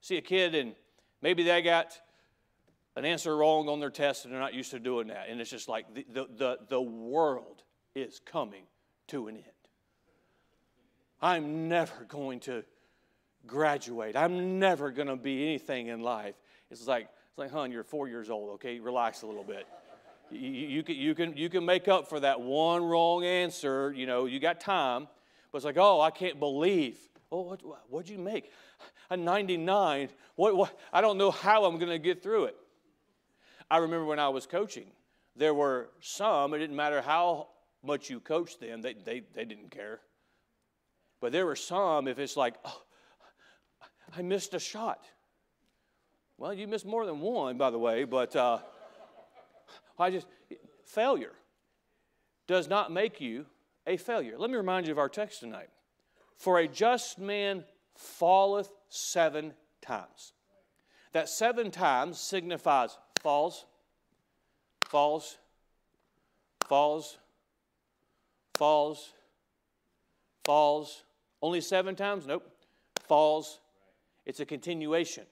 see 0.00 0.16
a 0.16 0.20
kid 0.20 0.54
and 0.54 0.74
maybe 1.20 1.42
they 1.42 1.62
got 1.62 1.98
an 2.98 3.04
answer 3.04 3.36
wrong 3.36 3.68
on 3.68 3.78
their 3.78 3.90
test 3.90 4.24
and 4.24 4.34
they're 4.34 4.40
not 4.40 4.54
used 4.54 4.72
to 4.72 4.80
doing 4.80 5.08
that. 5.08 5.26
And 5.28 5.40
it's 5.40 5.50
just 5.50 5.68
like 5.68 5.94
the, 5.94 6.04
the, 6.12 6.26
the, 6.36 6.58
the 6.68 6.80
world 6.80 7.62
is 7.94 8.20
coming 8.24 8.64
to 9.08 9.28
an 9.28 9.36
end. 9.36 9.44
I'm 11.22 11.68
never 11.68 12.04
going 12.08 12.40
to 12.40 12.64
graduate. 13.46 14.16
I'm 14.16 14.58
never 14.58 14.90
going 14.90 15.08
to 15.08 15.16
be 15.16 15.44
anything 15.44 15.86
in 15.86 16.00
life. 16.00 16.34
It's 16.70 16.86
like, 16.86 17.08
it's 17.30 17.38
like, 17.38 17.50
hon, 17.52 17.70
you're 17.70 17.84
four 17.84 18.08
years 18.08 18.30
old, 18.30 18.50
okay? 18.54 18.80
Relax 18.80 19.22
a 19.22 19.26
little 19.26 19.44
bit. 19.44 19.66
You, 20.30 20.50
you, 20.50 20.82
can, 20.82 20.96
you, 20.96 21.14
can, 21.14 21.36
you 21.36 21.48
can 21.48 21.64
make 21.64 21.88
up 21.88 22.08
for 22.08 22.20
that 22.20 22.40
one 22.40 22.84
wrong 22.84 23.24
answer. 23.24 23.92
You 23.96 24.06
know, 24.06 24.26
you 24.26 24.40
got 24.40 24.60
time. 24.60 25.08
But 25.50 25.58
it's 25.58 25.64
like, 25.64 25.78
oh, 25.78 26.00
I 26.00 26.10
can't 26.10 26.38
believe. 26.38 26.98
Oh, 27.30 27.42
what, 27.42 27.60
what'd 27.88 28.10
you 28.10 28.18
make? 28.18 28.50
A 29.10 29.16
99. 29.16 30.08
What, 30.36 30.56
what, 30.56 30.78
I 30.92 31.00
don't 31.00 31.16
know 31.16 31.30
how 31.30 31.64
I'm 31.64 31.78
going 31.78 31.90
to 31.90 31.98
get 31.98 32.22
through 32.22 32.44
it. 32.44 32.56
I 33.70 33.78
remember 33.78 34.06
when 34.06 34.18
I 34.18 34.28
was 34.28 34.46
coaching, 34.46 34.86
there 35.36 35.54
were 35.54 35.90
some, 36.00 36.54
it 36.54 36.58
didn't 36.58 36.76
matter 36.76 37.02
how 37.02 37.48
much 37.82 38.10
you 38.10 38.20
coached 38.20 38.60
them, 38.60 38.82
they, 38.82 38.94
they, 38.94 39.22
they 39.34 39.44
didn't 39.44 39.70
care. 39.70 40.00
But 41.20 41.32
there 41.32 41.46
were 41.46 41.56
some, 41.56 42.08
if 42.08 42.18
it's 42.18 42.36
like, 42.36 42.54
oh, 42.64 42.82
I 44.16 44.22
missed 44.22 44.54
a 44.54 44.58
shot. 44.58 45.04
Well, 46.38 46.54
you 46.54 46.66
missed 46.66 46.86
more 46.86 47.04
than 47.04 47.20
one, 47.20 47.58
by 47.58 47.70
the 47.70 47.78
way, 47.78 48.04
but 48.04 48.34
uh, 48.36 48.58
I 49.98 50.10
just, 50.10 50.26
failure 50.84 51.32
does 52.46 52.68
not 52.68 52.92
make 52.92 53.20
you 53.20 53.46
a 53.86 53.96
failure. 53.96 54.38
Let 54.38 54.50
me 54.50 54.56
remind 54.56 54.86
you 54.86 54.92
of 54.92 54.98
our 54.98 55.08
text 55.08 55.40
tonight. 55.40 55.68
For 56.36 56.58
a 56.58 56.68
just 56.68 57.18
man 57.18 57.64
falleth 57.94 58.70
seven 58.88 59.54
times. 59.82 60.32
That 61.12 61.28
seven 61.28 61.70
times 61.70 62.20
signifies 62.20 62.96
falls, 63.20 63.64
falls, 64.82 65.36
falls, 66.66 67.18
falls, 68.54 69.12
falls. 70.44 71.02
Only 71.40 71.60
seven 71.60 71.94
times? 71.94 72.26
Nope. 72.26 72.48
Falls. 73.06 73.60
It's 74.26 74.40
a 74.40 74.46
continuation. 74.46 75.24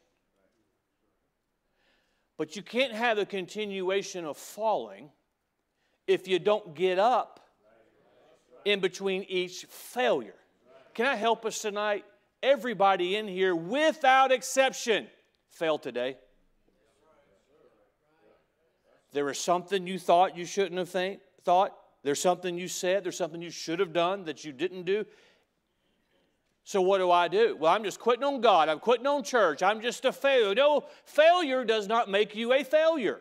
But 2.39 2.55
you 2.55 2.63
can't 2.63 2.93
have 2.93 3.19
a 3.19 3.27
continuation 3.27 4.25
of 4.25 4.37
falling 4.37 5.11
if 6.07 6.29
you 6.29 6.39
don't 6.39 6.75
get 6.75 6.99
up 6.99 7.41
in 8.65 8.81
between 8.81 9.23
each 9.25 9.65
failure. 9.69 10.35
Can 10.95 11.07
I 11.07 11.15
help 11.15 11.45
us 11.47 11.61
tonight? 11.61 12.05
Everybody 12.43 13.17
in 13.17 13.27
here, 13.27 13.57
without 13.57 14.31
exception, 14.33 15.09
failed 15.49 15.83
today. 15.83 16.19
There 19.17 19.25
was 19.25 19.39
something 19.39 19.87
you 19.87 19.99
thought 19.99 20.37
you 20.37 20.45
shouldn't 20.45 20.77
have 20.77 20.91
think, 20.91 21.21
thought. 21.43 21.75
There's 22.03 22.21
something 22.21 22.59
you 22.59 22.69
said. 22.69 23.03
There's 23.03 23.17
something 23.17 23.41
you 23.41 23.49
should 23.49 23.81
have 23.81 23.95
done 23.95 24.25
that 24.25 24.45
you 24.45 24.53
didn't 24.53 24.83
do. 24.83 25.07
So 26.65 26.83
what 26.83 26.99
do 26.99 27.11
I 27.11 27.27
do? 27.29 27.57
Well, 27.59 27.73
I'm 27.73 27.83
just 27.83 27.99
quitting 27.99 28.25
on 28.25 28.43
God. 28.43 28.69
I'm 28.69 28.79
quitting 28.79 29.07
on 29.07 29.23
church. 29.23 29.63
I'm 29.63 29.81
just 29.81 30.05
a 30.05 30.13
failure. 30.13 30.55
No, 30.55 30.85
failure 31.07 31.65
does 31.65 31.89
not 31.89 32.11
make 32.11 32.37
you 32.37 32.53
a 32.53 32.63
failure. 32.63 33.21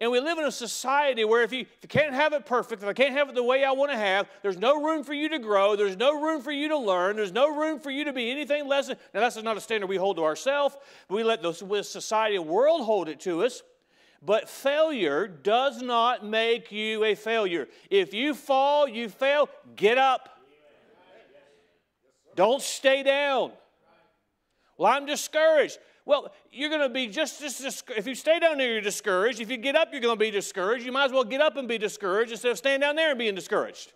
And 0.00 0.12
we 0.12 0.20
live 0.20 0.38
in 0.38 0.44
a 0.44 0.52
society 0.52 1.24
where 1.24 1.42
if 1.42 1.52
you, 1.52 1.62
if 1.62 1.78
you 1.82 1.88
can't 1.88 2.14
have 2.14 2.32
it 2.32 2.46
perfect, 2.46 2.84
if 2.84 2.88
I 2.88 2.92
can't 2.92 3.14
have 3.14 3.28
it 3.28 3.34
the 3.34 3.42
way 3.42 3.64
I 3.64 3.72
want 3.72 3.90
to 3.90 3.98
have, 3.98 4.28
there's 4.42 4.58
no 4.58 4.84
room 4.84 5.02
for 5.02 5.14
you 5.14 5.30
to 5.30 5.40
grow, 5.40 5.74
there's 5.74 5.96
no 5.96 6.22
room 6.22 6.42
for 6.42 6.52
you 6.52 6.68
to 6.68 6.78
learn, 6.78 7.16
there's 7.16 7.32
no 7.32 7.52
room 7.52 7.80
for 7.80 7.90
you 7.90 8.04
to 8.04 8.12
be 8.12 8.30
anything 8.30 8.68
less 8.68 8.86
than. 8.86 8.98
Now, 9.12 9.20
that's 9.20 9.42
not 9.42 9.56
a 9.56 9.60
standard 9.60 9.88
we 9.88 9.96
hold 9.96 10.18
to 10.18 10.24
ourselves, 10.24 10.76
we 11.08 11.24
let 11.24 11.42
the 11.42 11.52
society 11.82 12.36
and 12.36 12.46
world 12.46 12.84
hold 12.84 13.08
it 13.08 13.18
to 13.20 13.42
us. 13.42 13.62
But 14.26 14.48
failure 14.48 15.28
does 15.28 15.80
not 15.80 16.26
make 16.26 16.72
you 16.72 17.04
a 17.04 17.14
failure. 17.14 17.68
If 17.90 18.12
you 18.12 18.34
fall, 18.34 18.88
you 18.88 19.08
fail, 19.08 19.48
get 19.76 19.98
up. 19.98 20.28
Don't 22.34 22.60
stay 22.60 23.04
down. 23.04 23.52
Well, 24.76 24.92
I'm 24.92 25.06
discouraged. 25.06 25.78
Well, 26.04 26.32
you're 26.50 26.70
going 26.70 26.82
to 26.82 26.88
be 26.88 27.06
just 27.06 27.40
as 27.40 27.56
discouraged. 27.56 28.00
If 28.00 28.06
you 28.08 28.16
stay 28.16 28.40
down 28.40 28.58
there, 28.58 28.72
you're 28.72 28.80
discouraged. 28.80 29.40
If 29.40 29.48
you 29.48 29.56
get 29.56 29.76
up, 29.76 29.88
you're 29.92 30.00
going 30.00 30.16
to 30.16 30.24
be 30.24 30.32
discouraged. 30.32 30.84
You 30.84 30.92
might 30.92 31.06
as 31.06 31.12
well 31.12 31.24
get 31.24 31.40
up 31.40 31.56
and 31.56 31.68
be 31.68 31.78
discouraged 31.78 32.32
instead 32.32 32.50
of 32.50 32.58
staying 32.58 32.80
down 32.80 32.96
there 32.96 33.10
and 33.10 33.18
being 33.18 33.36
discouraged. 33.36 33.92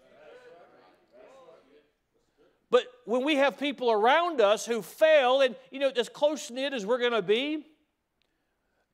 But 2.70 2.84
when 3.04 3.24
we 3.24 3.34
have 3.34 3.58
people 3.58 3.90
around 3.90 4.40
us 4.40 4.64
who 4.64 4.80
fail, 4.80 5.40
and 5.40 5.56
you 5.72 5.80
know, 5.80 5.90
as 5.96 6.08
close 6.08 6.52
knit 6.52 6.72
as 6.72 6.86
we're 6.86 7.00
going 7.00 7.12
to 7.12 7.20
be, 7.20 7.66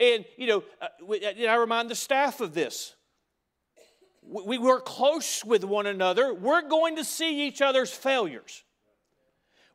and 0.00 0.24
you 0.36 0.46
know, 0.46 0.64
uh, 0.80 0.86
uh, 1.08 1.46
I 1.48 1.54
remind 1.56 1.90
the 1.90 1.94
staff 1.94 2.40
of 2.40 2.54
this. 2.54 2.94
We, 4.22 4.42
we 4.42 4.58
work 4.58 4.84
close 4.84 5.44
with 5.44 5.64
one 5.64 5.86
another. 5.86 6.34
We're 6.34 6.68
going 6.68 6.96
to 6.96 7.04
see 7.04 7.46
each 7.46 7.62
other's 7.62 7.90
failures. 7.90 8.64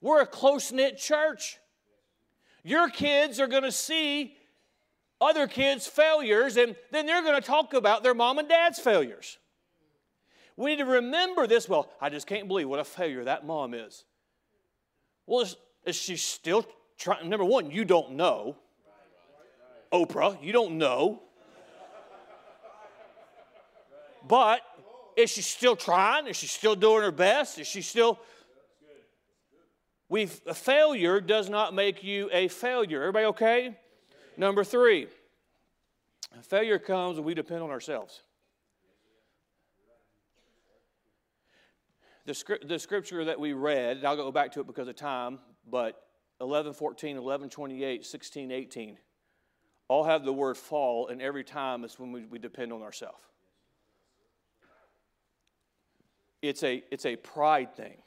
We're 0.01 0.21
a 0.21 0.27
close 0.27 0.71
knit 0.71 0.97
church. 0.97 1.57
Your 2.63 2.89
kids 2.89 3.39
are 3.39 3.47
going 3.47 3.63
to 3.63 3.71
see 3.71 4.35
other 5.19 5.47
kids' 5.47 5.87
failures, 5.87 6.57
and 6.57 6.75
then 6.91 7.05
they're 7.05 7.21
going 7.21 7.39
to 7.39 7.47
talk 7.47 7.73
about 7.73 8.03
their 8.03 8.13
mom 8.13 8.39
and 8.39 8.49
dad's 8.49 8.79
failures. 8.79 9.37
We 10.57 10.71
need 10.71 10.79
to 10.79 10.85
remember 10.85 11.47
this. 11.47 11.69
Well, 11.69 11.89
I 12.01 12.09
just 12.09 12.27
can't 12.27 12.47
believe 12.47 12.67
what 12.67 12.79
a 12.79 12.83
failure 12.83 13.23
that 13.23 13.45
mom 13.45 13.73
is. 13.73 14.03
Well, 15.25 15.41
is, 15.41 15.55
is 15.85 15.95
she 15.95 16.17
still 16.17 16.65
trying? 16.97 17.29
Number 17.29 17.45
one, 17.45 17.71
you 17.71 17.85
don't 17.85 18.13
know. 18.13 18.57
Oprah, 19.91 20.41
you 20.41 20.51
don't 20.51 20.77
know. 20.77 21.21
But 24.27 24.62
is 25.17 25.29
she 25.29 25.41
still 25.41 25.75
trying? 25.75 26.27
Is 26.27 26.38
she 26.38 26.48
still 26.48 26.75
doing 26.75 27.03
her 27.03 27.12
best? 27.12 27.60
Is 27.60 27.67
she 27.67 27.81
still 27.81 28.19
we 30.12 30.24
a 30.45 30.53
failure 30.53 31.21
does 31.21 31.49
not 31.49 31.73
make 31.73 32.04
you 32.04 32.30
a 32.34 32.49
failure. 32.49 33.01
Everybody 33.01 33.27
okay? 33.27 33.77
Number 34.36 34.65
three, 34.65 35.08
failure 36.41 36.80
comes 36.80 37.15
when 37.15 37.23
we 37.23 37.34
depend 37.34 37.63
on 37.63 37.69
ourselves. 37.69 38.21
The, 42.25 42.34
script, 42.34 42.67
the 42.67 42.77
scripture 42.77 43.23
that 43.23 43.39
we 43.39 43.54
read, 43.54 43.97
and 43.97 44.06
I'll 44.06 44.17
go 44.17 44.34
back 44.34 44.51
to 44.51 44.60
it 44.60 44.67
because 44.67 44.89
of 44.89 44.97
time, 44.97 45.39
but 45.65 46.04
11, 46.41 46.73
14, 46.73 47.15
11, 47.15 47.49
28, 47.49 48.06
16, 48.06 48.51
18, 48.51 48.97
all 49.91 50.06
have 50.06 50.23
the 50.23 50.32
word 50.32 50.56
fall, 50.56 51.10
and 51.10 51.21
every 51.21 51.43
time 51.43 51.84
it's 51.84 51.99
when 51.99 52.13
we, 52.13 52.23
we 52.23 52.39
depend 52.39 52.71
on 52.71 52.82
ourselves. 52.82 53.21
It's 56.41 56.63
a, 56.63 56.82
it's 56.89 57.06
a 57.06 57.17
pride 57.17 57.75
thing. 57.75 57.97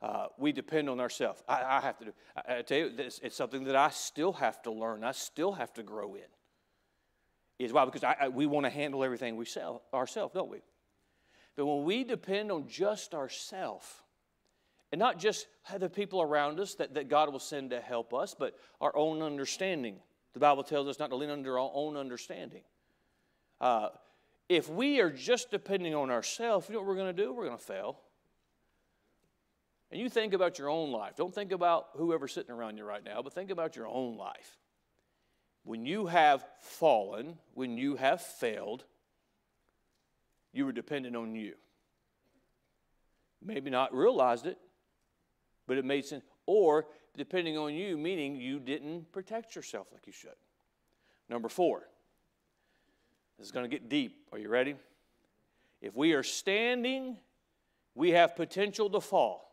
Uh, 0.00 0.28
we 0.38 0.50
depend 0.50 0.88
on 0.88 0.98
ourselves. 0.98 1.42
I, 1.46 1.62
I, 1.62 1.80
have 1.82 1.98
to 1.98 2.06
do. 2.06 2.12
I, 2.34 2.56
I 2.56 2.62
tell 2.62 2.78
you, 2.78 2.96
this, 2.96 3.20
it's 3.22 3.36
something 3.36 3.64
that 3.64 3.76
I 3.76 3.90
still 3.90 4.32
have 4.32 4.62
to 4.62 4.72
learn. 4.72 5.04
I 5.04 5.12
still 5.12 5.52
have 5.52 5.74
to 5.74 5.82
grow 5.82 6.14
in. 6.14 6.22
Is 7.58 7.70
why 7.70 7.84
because 7.84 8.02
I, 8.02 8.28
we 8.28 8.46
want 8.46 8.64
to 8.64 8.70
handle 8.70 9.04
everything 9.04 9.36
we 9.36 9.44
sell 9.44 9.82
ourselves, 9.92 10.32
don't 10.32 10.48
we? 10.48 10.62
But 11.54 11.66
when 11.66 11.84
we 11.84 12.02
depend 12.02 12.50
on 12.50 12.66
just 12.66 13.12
ourselves, 13.14 14.01
and 14.92 14.98
not 14.98 15.18
just 15.18 15.46
the 15.78 15.88
people 15.88 16.20
around 16.20 16.60
us 16.60 16.74
that, 16.74 16.94
that 16.94 17.08
God 17.08 17.32
will 17.32 17.38
send 17.38 17.70
to 17.70 17.80
help 17.80 18.12
us, 18.12 18.36
but 18.38 18.54
our 18.80 18.94
own 18.94 19.22
understanding. 19.22 19.96
The 20.34 20.38
Bible 20.38 20.62
tells 20.62 20.86
us 20.86 20.98
not 20.98 21.10
to 21.10 21.16
lean 21.16 21.30
under 21.30 21.58
our 21.58 21.70
own 21.72 21.96
understanding. 21.96 22.62
Uh, 23.60 23.88
if 24.50 24.68
we 24.68 25.00
are 25.00 25.10
just 25.10 25.50
depending 25.50 25.94
on 25.94 26.10
ourselves, 26.10 26.68
you 26.68 26.74
know 26.74 26.80
what 26.80 26.88
we're 26.88 26.96
going 26.96 27.16
to 27.16 27.22
do? 27.22 27.32
We're 27.32 27.46
going 27.46 27.58
to 27.58 27.64
fail. 27.64 28.00
And 29.90 30.00
you 30.00 30.10
think 30.10 30.34
about 30.34 30.58
your 30.58 30.68
own 30.68 30.90
life. 30.90 31.16
Don't 31.16 31.34
think 31.34 31.52
about 31.52 31.88
whoever's 31.96 32.32
sitting 32.32 32.50
around 32.50 32.76
you 32.76 32.84
right 32.84 33.04
now, 33.04 33.22
but 33.22 33.32
think 33.32 33.50
about 33.50 33.76
your 33.76 33.86
own 33.86 34.16
life. 34.16 34.58
When 35.64 35.86
you 35.86 36.06
have 36.06 36.44
fallen, 36.60 37.38
when 37.54 37.78
you 37.78 37.96
have 37.96 38.20
failed, 38.20 38.84
you 40.52 40.66
were 40.66 40.72
dependent 40.72 41.16
on 41.16 41.34
you. 41.34 41.54
Maybe 43.42 43.70
not 43.70 43.94
realized 43.94 44.46
it, 44.46 44.58
but 45.72 45.78
it 45.78 45.86
made 45.86 46.04
sense. 46.04 46.22
Or 46.44 46.84
depending 47.16 47.56
on 47.56 47.72
you, 47.72 47.96
meaning 47.96 48.36
you 48.36 48.60
didn't 48.60 49.10
protect 49.10 49.56
yourself 49.56 49.86
like 49.90 50.06
you 50.06 50.12
should. 50.12 50.36
Number 51.30 51.48
four, 51.48 51.88
this 53.38 53.46
is 53.46 53.52
going 53.52 53.64
to 53.64 53.70
get 53.70 53.88
deep. 53.88 54.26
Are 54.32 54.38
you 54.38 54.50
ready? 54.50 54.74
If 55.80 55.96
we 55.96 56.12
are 56.12 56.22
standing, 56.22 57.16
we 57.94 58.10
have 58.10 58.36
potential 58.36 58.90
to 58.90 59.00
fall. 59.00 59.50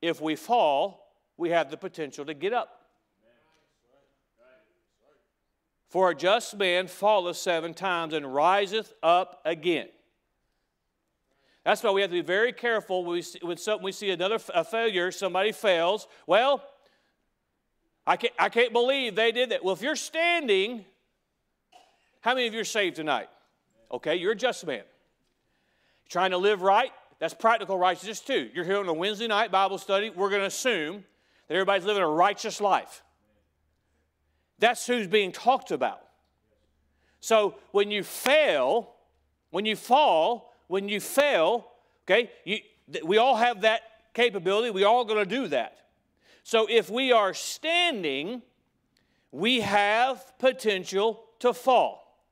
If 0.00 0.20
we 0.20 0.34
fall, 0.34 1.12
we 1.36 1.50
have 1.50 1.70
the 1.70 1.76
potential 1.76 2.24
to 2.24 2.34
get 2.34 2.52
up. 2.52 2.86
For 5.90 6.10
a 6.10 6.14
just 6.16 6.56
man 6.56 6.88
falleth 6.88 7.36
seven 7.36 7.72
times 7.72 8.14
and 8.14 8.26
riseth 8.34 8.94
up 9.00 9.42
again. 9.44 9.90
That's 11.64 11.82
why 11.82 11.90
we 11.90 12.00
have 12.00 12.10
to 12.10 12.14
be 12.14 12.22
very 12.22 12.52
careful 12.52 13.04
when 13.04 13.12
we 13.14 13.22
see, 13.22 13.38
when 13.40 13.56
something, 13.56 13.84
we 13.84 13.92
see 13.92 14.10
another 14.10 14.38
a 14.52 14.64
failure, 14.64 15.12
somebody 15.12 15.52
fails. 15.52 16.08
Well, 16.26 16.62
I 18.06 18.16
can't, 18.16 18.32
I 18.38 18.48
can't 18.48 18.72
believe 18.72 19.14
they 19.14 19.30
did 19.30 19.50
that. 19.50 19.64
Well, 19.64 19.74
if 19.74 19.82
you're 19.82 19.94
standing, 19.94 20.84
how 22.20 22.34
many 22.34 22.48
of 22.48 22.54
you 22.54 22.60
are 22.60 22.64
saved 22.64 22.96
tonight? 22.96 23.28
Okay, 23.92 24.16
you're 24.16 24.32
a 24.32 24.36
just 24.36 24.66
man. 24.66 24.82
Trying 26.08 26.32
to 26.32 26.38
live 26.38 26.62
right, 26.62 26.90
that's 27.20 27.34
practical 27.34 27.78
righteousness 27.78 28.20
too. 28.20 28.50
You're 28.52 28.64
here 28.64 28.78
on 28.78 28.88
a 28.88 28.92
Wednesday 28.92 29.28
night 29.28 29.52
Bible 29.52 29.78
study. 29.78 30.10
We're 30.10 30.30
going 30.30 30.42
to 30.42 30.48
assume 30.48 31.04
that 31.46 31.54
everybody's 31.54 31.84
living 31.84 32.02
a 32.02 32.08
righteous 32.08 32.60
life. 32.60 33.02
That's 34.58 34.86
who's 34.86 35.06
being 35.06 35.30
talked 35.30 35.70
about. 35.70 36.02
So 37.20 37.54
when 37.70 37.92
you 37.92 38.02
fail, 38.02 38.94
when 39.50 39.64
you 39.64 39.76
fall, 39.76 40.51
when 40.72 40.88
you 40.88 41.00
fail, 41.00 41.66
okay, 42.06 42.30
you, 42.46 42.56
we 43.04 43.18
all 43.18 43.36
have 43.36 43.60
that 43.60 43.82
capability. 44.14 44.70
We 44.70 44.84
all 44.84 45.04
going 45.04 45.22
to 45.22 45.28
do 45.28 45.48
that. 45.48 45.76
So 46.44 46.66
if 46.66 46.88
we 46.88 47.12
are 47.12 47.34
standing, 47.34 48.40
we 49.30 49.60
have 49.60 50.32
potential 50.38 51.24
to 51.40 51.52
fall. 51.52 52.24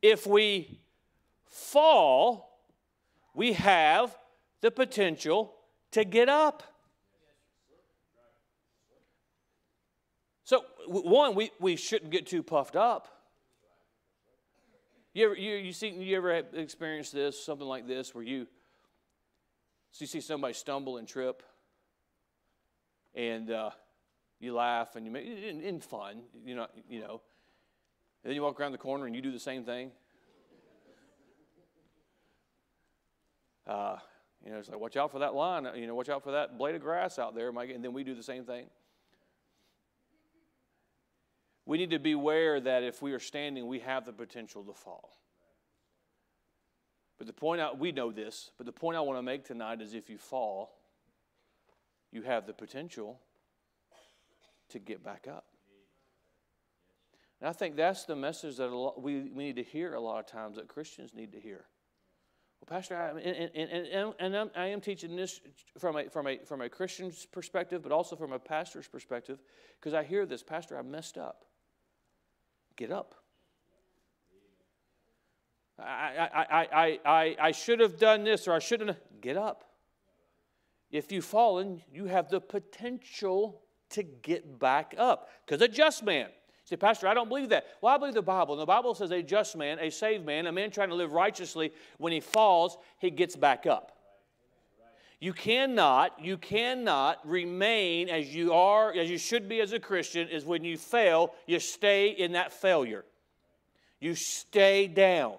If 0.00 0.28
we 0.28 0.78
fall, 1.48 2.56
we 3.34 3.54
have 3.54 4.16
the 4.60 4.70
potential 4.70 5.56
to 5.90 6.04
get 6.04 6.28
up. 6.28 6.62
So, 10.44 10.64
one, 10.86 11.34
we, 11.34 11.50
we 11.58 11.74
shouldn't 11.74 12.12
get 12.12 12.28
too 12.28 12.44
puffed 12.44 12.76
up. 12.76 13.13
You 15.14 15.26
ever, 15.26 15.34
you, 15.36 15.54
you 15.54 15.72
see, 15.72 15.90
you 15.90 16.16
ever 16.16 16.32
experience 16.32 17.12
this, 17.12 17.40
something 17.42 17.66
like 17.66 17.86
this, 17.86 18.12
where 18.16 18.24
you, 18.24 18.48
so 19.92 20.02
you 20.02 20.08
see 20.08 20.20
somebody 20.20 20.54
stumble 20.54 20.96
and 20.96 21.06
trip, 21.06 21.44
and 23.14 23.48
uh, 23.48 23.70
you 24.40 24.54
laugh 24.54 24.96
and 24.96 25.06
you 25.06 25.12
make 25.12 25.24
in, 25.24 25.60
in 25.60 25.78
fun, 25.78 26.22
you 26.44 26.56
know, 26.56 26.66
you 26.90 27.00
know. 27.00 27.22
And 28.24 28.30
then 28.30 28.34
you 28.34 28.42
walk 28.42 28.58
around 28.58 28.72
the 28.72 28.78
corner 28.78 29.06
and 29.06 29.14
you 29.14 29.22
do 29.22 29.30
the 29.30 29.38
same 29.38 29.62
thing. 29.62 29.92
Uh, 33.68 33.98
you 34.44 34.50
know, 34.50 34.58
it's 34.58 34.68
like 34.68 34.80
watch 34.80 34.96
out 34.96 35.12
for 35.12 35.20
that 35.20 35.34
line. 35.34 35.64
Uh, 35.64 35.74
you 35.74 35.86
know, 35.86 35.94
watch 35.94 36.08
out 36.08 36.24
for 36.24 36.32
that 36.32 36.58
blade 36.58 36.74
of 36.74 36.82
grass 36.82 37.20
out 37.20 37.36
there, 37.36 37.50
And 37.50 37.84
then 37.84 37.92
we 37.92 38.02
do 38.02 38.16
the 38.16 38.22
same 38.22 38.44
thing. 38.44 38.66
We 41.66 41.78
need 41.78 41.90
to 41.90 41.98
be 41.98 42.12
aware 42.12 42.60
that 42.60 42.82
if 42.82 43.00
we 43.00 43.12
are 43.12 43.18
standing, 43.18 43.66
we 43.66 43.78
have 43.80 44.04
the 44.04 44.12
potential 44.12 44.62
to 44.64 44.74
fall. 44.74 45.18
But 47.16 47.26
the 47.26 47.32
point 47.32 47.60
out, 47.60 47.78
we 47.78 47.92
know 47.92 48.12
this, 48.12 48.50
but 48.58 48.66
the 48.66 48.72
point 48.72 48.96
I 48.96 49.00
want 49.00 49.18
to 49.18 49.22
make 49.22 49.44
tonight 49.44 49.80
is 49.80 49.94
if 49.94 50.10
you 50.10 50.18
fall, 50.18 50.76
you 52.10 52.22
have 52.22 52.46
the 52.46 52.52
potential 52.52 53.20
to 54.70 54.78
get 54.78 55.02
back 55.02 55.26
up. 55.28 55.46
And 57.40 57.48
I 57.48 57.52
think 57.52 57.76
that's 57.76 58.04
the 58.04 58.16
message 58.16 58.56
that 58.56 58.70
lot, 58.70 59.02
we, 59.02 59.22
we 59.22 59.44
need 59.44 59.56
to 59.56 59.62
hear 59.62 59.94
a 59.94 60.00
lot 60.00 60.18
of 60.18 60.26
times 60.26 60.56
that 60.56 60.68
Christians 60.68 61.12
need 61.14 61.32
to 61.32 61.40
hear. 61.40 61.66
Well, 62.60 62.78
Pastor, 62.78 62.96
I, 62.96 63.10
and, 63.20 63.50
and, 63.54 64.14
and, 64.20 64.34
and 64.34 64.50
I 64.56 64.66
am 64.68 64.80
teaching 64.80 65.16
this 65.16 65.40
from 65.78 65.96
a, 65.96 66.08
from, 66.08 66.26
a, 66.26 66.38
from 66.38 66.62
a 66.62 66.68
Christian's 66.68 67.26
perspective, 67.26 67.82
but 67.82 67.92
also 67.92 68.16
from 68.16 68.32
a 68.32 68.38
pastor's 68.38 68.88
perspective, 68.88 69.40
because 69.78 69.94
I 69.94 70.02
hear 70.02 70.24
this 70.24 70.42
Pastor, 70.42 70.78
I 70.78 70.82
messed 70.82 71.18
up. 71.18 71.44
Get 72.76 72.90
up. 72.90 73.14
I, 75.78 76.28
I, 76.32 76.68
I, 76.72 76.98
I, 77.04 77.36
I 77.40 77.50
should 77.50 77.80
have 77.80 77.98
done 77.98 78.24
this 78.24 78.46
or 78.46 78.52
I 78.52 78.58
shouldn't 78.58 78.96
get 79.20 79.36
up. 79.36 79.64
If 80.90 81.10
you've 81.10 81.24
fallen, 81.24 81.82
you 81.92 82.06
have 82.06 82.28
the 82.28 82.40
potential 82.40 83.62
to 83.90 84.02
get 84.02 84.58
back 84.58 84.94
up. 84.96 85.28
Because 85.44 85.60
a 85.62 85.68
just 85.68 86.04
man, 86.04 86.28
say, 86.64 86.76
Pastor, 86.76 87.08
I 87.08 87.14
don't 87.14 87.28
believe 87.28 87.48
that. 87.48 87.66
Well, 87.80 87.92
I 87.92 87.98
believe 87.98 88.14
the 88.14 88.22
Bible. 88.22 88.54
And 88.54 88.60
the 88.60 88.66
Bible 88.66 88.94
says 88.94 89.10
a 89.10 89.22
just 89.22 89.56
man, 89.56 89.78
a 89.80 89.90
saved 89.90 90.24
man, 90.24 90.46
a 90.46 90.52
man 90.52 90.70
trying 90.70 90.90
to 90.90 90.94
live 90.94 91.12
righteously, 91.12 91.72
when 91.98 92.12
he 92.12 92.20
falls, 92.20 92.78
he 92.98 93.10
gets 93.10 93.34
back 93.34 93.66
up. 93.66 93.93
You 95.24 95.32
cannot, 95.32 96.22
you 96.22 96.36
cannot 96.36 97.26
remain 97.26 98.10
as 98.10 98.34
you 98.34 98.52
are, 98.52 98.92
as 98.92 99.08
you 99.08 99.16
should 99.16 99.48
be 99.48 99.62
as 99.62 99.72
a 99.72 99.80
Christian, 99.80 100.28
is 100.28 100.44
when 100.44 100.64
you 100.64 100.76
fail, 100.76 101.32
you 101.46 101.60
stay 101.60 102.10
in 102.10 102.32
that 102.32 102.52
failure. 102.52 103.06
You 104.00 104.16
stay 104.16 104.86
down. 104.86 105.36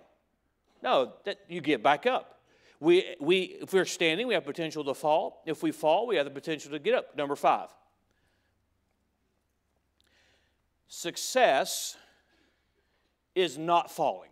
No, 0.81 1.13
that 1.25 1.37
you 1.47 1.61
get 1.61 1.83
back 1.83 2.07
up. 2.07 2.39
We, 2.79 3.15
we, 3.19 3.57
if 3.61 3.73
we're 3.73 3.85
standing, 3.85 4.25
we 4.25 4.33
have 4.33 4.43
potential 4.43 4.83
to 4.85 4.95
fall. 4.95 5.43
If 5.45 5.61
we 5.61 5.71
fall, 5.71 6.07
we 6.07 6.15
have 6.15 6.25
the 6.25 6.31
potential 6.31 6.71
to 6.71 6.79
get 6.79 6.95
up. 6.95 7.15
Number 7.15 7.35
five. 7.35 7.69
Success 10.87 11.95
is 13.35 13.55
not 13.59 13.91
falling. 13.91 14.31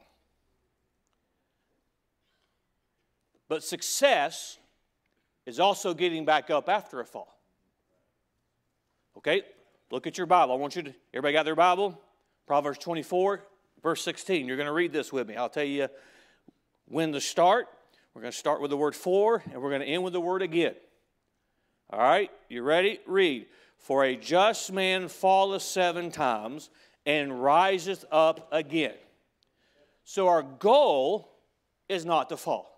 But 3.47 3.63
success 3.63 4.57
is 5.45 5.59
also 5.59 5.93
getting 5.93 6.25
back 6.25 6.49
up 6.49 6.69
after 6.69 6.99
a 6.99 7.05
fall. 7.05 7.37
Okay? 9.17 9.43
Look 9.91 10.07
at 10.07 10.17
your 10.17 10.27
Bible. 10.27 10.53
I 10.53 10.57
want 10.57 10.75
you 10.75 10.83
to, 10.83 10.93
everybody 11.13 11.33
got 11.33 11.45
their 11.45 11.55
Bible? 11.55 11.99
Proverbs 12.47 12.79
24, 12.79 13.43
verse 13.81 14.01
16. 14.03 14.47
You're 14.47 14.57
going 14.57 14.67
to 14.67 14.73
read 14.73 14.91
this 14.91 15.13
with 15.13 15.27
me. 15.27 15.35
I'll 15.35 15.49
tell 15.49 15.63
you 15.63 15.87
when 16.85 17.11
to 17.13 17.21
start. 17.21 17.67
We're 18.13 18.21
going 18.21 18.31
to 18.31 18.37
start 18.37 18.61
with 18.61 18.69
the 18.69 18.77
word 18.77 18.95
for, 18.95 19.43
and 19.51 19.61
we're 19.61 19.69
going 19.69 19.81
to 19.81 19.87
end 19.87 20.03
with 20.03 20.13
the 20.13 20.21
word 20.21 20.41
again. 20.41 20.75
All 21.89 21.99
right, 21.99 22.31
you 22.49 22.63
ready? 22.63 22.99
Read. 23.05 23.45
For 23.77 24.03
a 24.03 24.15
just 24.15 24.71
man 24.71 25.07
falleth 25.09 25.61
seven 25.61 26.09
times 26.09 26.69
and 27.05 27.43
riseth 27.43 28.05
up 28.11 28.47
again. 28.51 28.95
So 30.03 30.27
our 30.27 30.41
goal 30.41 31.29
is 31.89 32.05
not 32.05 32.29
to 32.29 32.37
fall. 32.37 32.72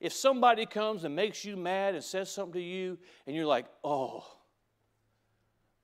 If 0.00 0.14
somebody 0.14 0.64
comes 0.64 1.04
and 1.04 1.14
makes 1.14 1.44
you 1.44 1.56
mad 1.56 1.94
and 1.94 2.02
says 2.02 2.30
something 2.30 2.54
to 2.54 2.60
you, 2.60 2.98
and 3.26 3.36
you're 3.36 3.46
like, 3.46 3.66
oh, 3.84 4.24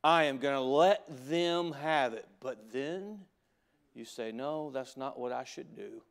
I 0.03 0.25
am 0.25 0.39
going 0.39 0.55
to 0.55 0.61
let 0.61 1.05
them 1.29 1.73
have 1.73 2.15
it. 2.15 2.27
But 2.41 2.73
then 2.73 3.19
you 3.95 4.05
say, 4.05 4.33
no, 4.33 4.71
that's 4.71 4.97
not 4.97 5.19
what 5.19 5.33
I 5.33 5.45
should 5.45 5.77
do. 5.77 6.03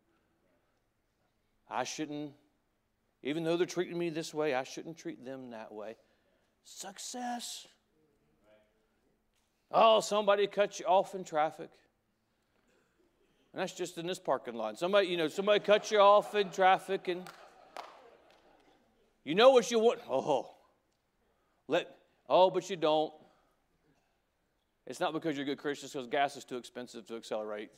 I 1.69 1.83
shouldn't, 1.83 2.33
even 3.23 3.43
though 3.43 3.57
they're 3.57 3.65
treating 3.65 3.97
me 3.97 4.09
this 4.09 4.33
way, 4.33 4.53
I 4.53 4.63
shouldn't 4.63 4.97
treat 4.97 5.25
them 5.25 5.49
that 5.51 5.71
way. 5.71 5.95
Success. 6.63 7.67
Oh, 9.71 9.99
somebody 9.99 10.45
cut 10.45 10.79
you 10.79 10.85
off 10.85 11.15
in 11.15 11.23
traffic. 11.23 11.69
And 13.51 13.61
that's 13.61 13.73
just 13.73 13.97
in 13.97 14.05
this 14.05 14.19
parking 14.19 14.53
lot. 14.53 14.77
Somebody, 14.77 15.07
you 15.07 15.17
know, 15.17 15.27
somebody 15.27 15.59
cut 15.59 15.89
you 15.89 15.99
off 15.99 16.35
in 16.35 16.51
traffic 16.51 17.07
and 17.07 17.23
you 19.25 19.35
know 19.35 19.49
what 19.49 19.69
you 19.69 19.79
want. 19.79 19.99
Oh, 20.09 20.49
let, 21.67 21.93
oh, 22.29 22.49
but 22.49 22.69
you 22.69 22.77
don't. 22.77 23.11
It's 24.87 25.01
not 25.01 25.11
because 25.11 25.35
you're 25.35 25.43
a 25.43 25.47
good 25.47 25.57
Christians, 25.57 25.91
because 25.91 26.07
gas 26.07 26.37
is 26.37 26.45
too 26.45 26.57
expensive 26.57 27.05
to 27.07 27.17
accelerate. 27.17 27.71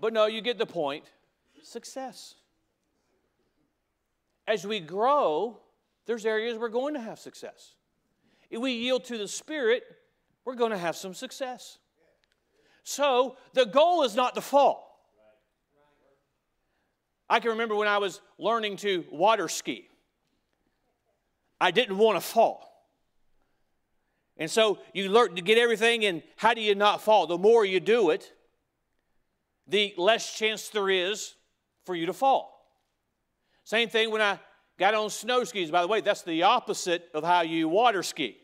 But 0.00 0.12
no, 0.12 0.26
you 0.26 0.42
get 0.42 0.58
the 0.58 0.66
point. 0.66 1.04
Success 1.62 2.34
as 4.48 4.66
we 4.66 4.80
grow, 4.80 5.58
there's 6.06 6.24
areas 6.24 6.56
we're 6.56 6.70
going 6.70 6.94
to 6.94 7.00
have 7.00 7.18
success. 7.18 7.74
If 8.50 8.60
we 8.60 8.72
yield 8.72 9.04
to 9.04 9.18
the 9.18 9.28
Spirit, 9.28 9.84
we're 10.44 10.54
going 10.54 10.72
to 10.72 10.78
have 10.78 10.96
some 10.96 11.12
success. 11.12 11.78
So 12.82 13.36
the 13.52 13.66
goal 13.66 14.02
is 14.04 14.16
not 14.16 14.34
to 14.36 14.40
fall. 14.40 14.86
I 17.28 17.40
can 17.40 17.50
remember 17.50 17.74
when 17.74 17.88
I 17.88 17.98
was 17.98 18.22
learning 18.38 18.78
to 18.78 19.04
water 19.12 19.48
ski, 19.48 19.90
I 21.60 21.70
didn't 21.70 21.98
want 21.98 22.16
to 22.16 22.20
fall. 22.20 22.68
And 24.36 24.50
so 24.50 24.78
you 24.94 25.08
learn 25.08 25.34
to 25.34 25.42
get 25.42 25.58
everything, 25.58 26.04
and 26.04 26.22
how 26.36 26.54
do 26.54 26.60
you 26.60 26.74
not 26.74 27.02
fall? 27.02 27.26
The 27.26 27.38
more 27.38 27.64
you 27.64 27.80
do 27.80 28.10
it, 28.10 28.32
the 29.66 29.92
less 29.96 30.32
chance 30.32 30.68
there 30.68 30.88
is 30.88 31.34
for 31.84 31.94
you 31.94 32.06
to 32.06 32.12
fall. 32.12 32.54
Same 33.64 33.88
thing 33.88 34.10
when 34.10 34.22
I 34.22 34.38
got 34.78 34.94
on 34.94 35.10
snow 35.10 35.44
skis. 35.44 35.70
By 35.70 35.82
the 35.82 35.88
way, 35.88 36.00
that's 36.00 36.22
the 36.22 36.44
opposite 36.44 37.08
of 37.12 37.24
how 37.24 37.42
you 37.42 37.68
water 37.68 38.02
ski. 38.02 38.38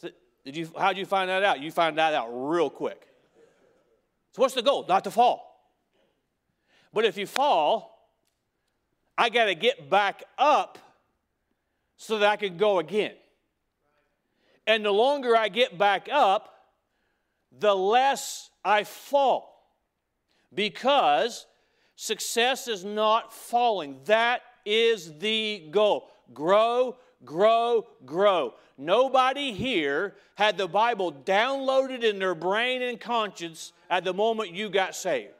So 0.00 0.10
did 0.44 0.56
you, 0.56 0.70
how 0.78 0.88
did 0.88 0.98
you 0.98 1.06
find 1.06 1.30
that 1.30 1.42
out? 1.42 1.60
You 1.60 1.72
find 1.72 1.98
that 1.98 2.14
out 2.14 2.28
real 2.30 2.70
quick. 2.70 3.08
So, 4.32 4.40
what's 4.40 4.54
the 4.54 4.62
goal? 4.62 4.86
Not 4.88 5.04
to 5.04 5.10
fall. 5.10 5.48
But 6.92 7.04
if 7.04 7.16
you 7.16 7.26
fall, 7.26 8.10
I 9.16 9.28
got 9.28 9.46
to 9.46 9.54
get 9.54 9.90
back 9.90 10.22
up 10.38 10.78
so 11.96 12.18
that 12.18 12.28
I 12.28 12.36
can 12.36 12.56
go 12.56 12.78
again. 12.78 13.12
And 14.66 14.84
the 14.84 14.92
longer 14.92 15.36
I 15.36 15.48
get 15.48 15.76
back 15.76 16.08
up, 16.10 16.54
the 17.58 17.74
less 17.74 18.50
I 18.64 18.84
fall 18.84 19.52
because 20.54 21.46
Success 22.02 22.66
is 22.66 22.84
not 22.84 23.32
falling. 23.32 24.00
That 24.06 24.42
is 24.64 25.18
the 25.18 25.68
goal. 25.70 26.08
Grow, 26.34 26.96
grow, 27.24 27.86
grow. 28.04 28.54
Nobody 28.76 29.52
here 29.52 30.16
had 30.34 30.58
the 30.58 30.66
Bible 30.66 31.12
downloaded 31.12 32.02
in 32.02 32.18
their 32.18 32.34
brain 32.34 32.82
and 32.82 32.98
conscience 32.98 33.72
at 33.88 34.02
the 34.02 34.12
moment 34.12 34.50
you 34.50 34.68
got 34.68 34.96
saved. 34.96 35.30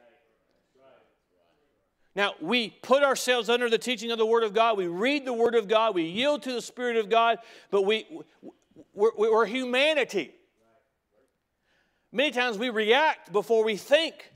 Now, 2.15 2.33
we 2.39 2.69
put 2.69 3.03
ourselves 3.03 3.49
under 3.49 3.69
the 3.69 3.77
teaching 3.77 4.11
of 4.11 4.17
the 4.17 4.25
Word 4.25 4.43
of 4.43 4.53
God. 4.53 4.77
We 4.77 4.87
read 4.87 5.25
the 5.25 5.33
Word 5.33 5.55
of 5.55 5.67
God. 5.67 5.95
We 5.95 6.03
yield 6.03 6.43
to 6.43 6.53
the 6.53 6.61
Spirit 6.61 6.97
of 6.97 7.09
God. 7.09 7.39
But 7.71 7.83
we, 7.83 8.05
we're, 8.93 9.11
we're 9.17 9.45
humanity. 9.45 10.31
Many 12.11 12.31
times 12.31 12.59
we 12.59 12.69
react 12.69 13.31
before 13.31 13.63
we 13.63 13.77
think. 13.77 14.31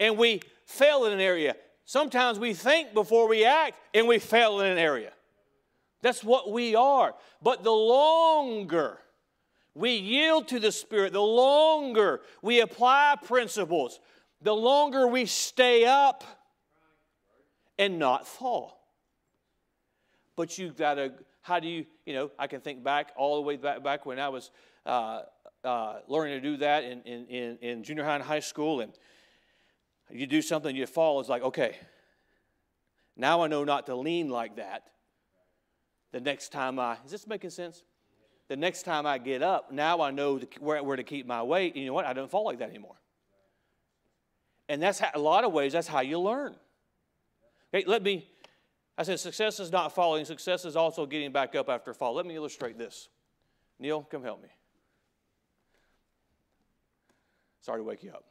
And 0.00 0.16
we 0.16 0.40
fail 0.64 1.04
in 1.04 1.12
an 1.12 1.20
area. 1.20 1.54
Sometimes 1.84 2.38
we 2.38 2.54
think 2.54 2.94
before 2.94 3.28
we 3.28 3.44
act 3.44 3.78
and 3.92 4.08
we 4.08 4.18
fail 4.18 4.60
in 4.60 4.66
an 4.66 4.78
area. 4.78 5.12
That's 6.00 6.24
what 6.24 6.50
we 6.50 6.74
are. 6.74 7.14
But 7.42 7.62
the 7.62 7.70
longer 7.70 8.98
we 9.74 9.92
yield 9.92 10.48
to 10.48 10.58
the 10.58 10.72
Spirit, 10.72 11.12
the 11.12 11.20
longer 11.20 12.20
we 12.40 12.60
apply 12.60 13.16
principles, 13.22 14.00
the 14.42 14.54
longer 14.54 15.06
we 15.06 15.26
stay 15.26 15.84
up 15.84 16.24
and 17.78 17.98
not 17.98 18.26
fall. 18.26 18.78
But 20.36 20.58
you've 20.58 20.76
got 20.76 20.94
to, 20.94 21.12
how 21.42 21.60
do 21.60 21.68
you, 21.68 21.86
you 22.06 22.14
know, 22.14 22.30
I 22.38 22.46
can 22.46 22.60
think 22.60 22.82
back 22.82 23.12
all 23.16 23.36
the 23.36 23.42
way 23.42 23.56
back, 23.56 23.82
back 23.82 24.06
when 24.06 24.18
I 24.18 24.28
was 24.28 24.50
uh, 24.84 25.22
uh, 25.64 26.00
learning 26.08 26.40
to 26.40 26.50
do 26.50 26.56
that 26.58 26.84
in, 26.84 27.02
in, 27.02 27.58
in 27.58 27.84
junior 27.84 28.04
high 28.04 28.16
and 28.16 28.24
high 28.24 28.40
school. 28.40 28.80
And 28.80 28.92
you 30.10 30.26
do 30.26 30.42
something, 30.42 30.74
you 30.74 30.86
fall, 30.86 31.20
it's 31.20 31.28
like, 31.28 31.42
okay, 31.42 31.76
now 33.16 33.42
I 33.42 33.46
know 33.46 33.64
not 33.64 33.86
to 33.86 33.94
lean 33.94 34.28
like 34.28 34.56
that. 34.56 34.84
The 36.12 36.20
next 36.20 36.50
time 36.52 36.78
I, 36.78 36.96
is 37.04 37.10
this 37.10 37.26
making 37.26 37.50
sense? 37.50 37.82
The 38.48 38.56
next 38.56 38.82
time 38.82 39.06
I 39.06 39.18
get 39.18 39.42
up, 39.42 39.72
now 39.72 40.02
I 40.02 40.10
know 40.10 40.40
where, 40.58 40.82
where 40.82 40.96
to 40.96 41.04
keep 41.04 41.26
my 41.26 41.42
weight. 41.42 41.76
You 41.76 41.86
know 41.86 41.94
what? 41.94 42.04
I 42.04 42.12
don't 42.12 42.30
fall 42.30 42.44
like 42.44 42.58
that 42.58 42.68
anymore. 42.68 42.96
And 44.72 44.82
that's 44.82 45.00
how, 45.00 45.10
a 45.14 45.18
lot 45.18 45.44
of 45.44 45.52
ways, 45.52 45.74
that's 45.74 45.86
how 45.86 46.00
you 46.00 46.18
learn. 46.18 46.56
Okay, 47.74 47.84
let 47.86 48.02
me, 48.02 48.26
I 48.96 49.02
said, 49.02 49.20
success 49.20 49.60
is 49.60 49.70
not 49.70 49.94
falling, 49.94 50.24
success 50.24 50.64
is 50.64 50.76
also 50.76 51.04
getting 51.04 51.30
back 51.30 51.54
up 51.54 51.68
after 51.68 51.92
fall. 51.92 52.14
Let 52.14 52.24
me 52.24 52.34
illustrate 52.36 52.78
this. 52.78 53.10
Neil, 53.78 54.00
come 54.10 54.22
help 54.22 54.42
me. 54.42 54.48
Sorry 57.60 57.80
to 57.80 57.84
wake 57.84 58.02
you 58.02 58.12
up. 58.12 58.24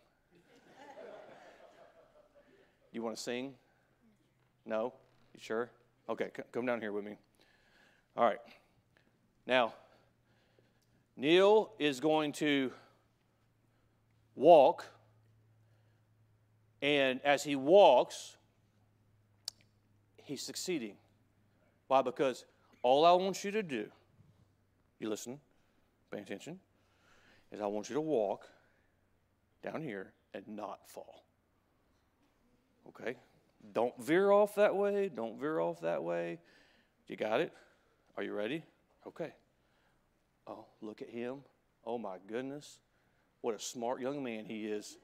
you 2.91 3.03
want 3.03 3.17
to 3.17 3.21
sing? 3.21 3.53
No? 4.65 4.93
You 5.35 5.39
sure? 5.39 5.69
Okay, 6.09 6.31
come 6.51 6.65
down 6.65 6.81
here 6.81 6.91
with 6.91 7.05
me. 7.05 7.19
All 8.17 8.25
right. 8.25 8.39
Now, 9.45 9.73
Neil 11.15 11.73
is 11.77 11.99
going 11.99 12.31
to 12.31 12.71
walk, 14.33 14.87
and 16.81 17.19
as 17.23 17.43
he 17.43 17.55
walks, 17.55 18.37
he's 20.23 20.41
succeeding. 20.41 20.95
Why? 21.87 22.01
Because 22.01 22.45
all 22.83 23.05
I 23.05 23.11
want 23.11 23.43
you 23.43 23.51
to 23.51 23.63
do, 23.63 23.87
you 24.99 25.09
listen, 25.09 25.39
pay 26.11 26.19
attention, 26.19 26.59
is 27.51 27.61
I 27.61 27.67
want 27.67 27.89
you 27.89 27.95
to 27.95 28.01
walk 28.01 28.47
down 29.63 29.81
here 29.81 30.13
and 30.33 30.47
not 30.47 30.89
fall. 30.89 31.23
Okay? 32.87 33.17
Don't 33.73 33.95
veer 34.01 34.31
off 34.31 34.55
that 34.55 34.75
way. 34.75 35.09
Don't 35.09 35.39
veer 35.39 35.59
off 35.59 35.81
that 35.81 36.03
way. 36.03 36.39
You 37.07 37.15
got 37.15 37.41
it? 37.41 37.53
Are 38.17 38.23
you 38.23 38.33
ready? 38.33 38.63
Okay. 39.05 39.33
Oh, 40.47 40.65
look 40.81 41.01
at 41.01 41.09
him. 41.09 41.39
Oh 41.85 41.97
my 41.97 42.17
goodness. 42.27 42.79
What 43.41 43.55
a 43.55 43.59
smart 43.59 44.01
young 44.01 44.23
man 44.23 44.45
he 44.45 44.65
is. 44.65 44.97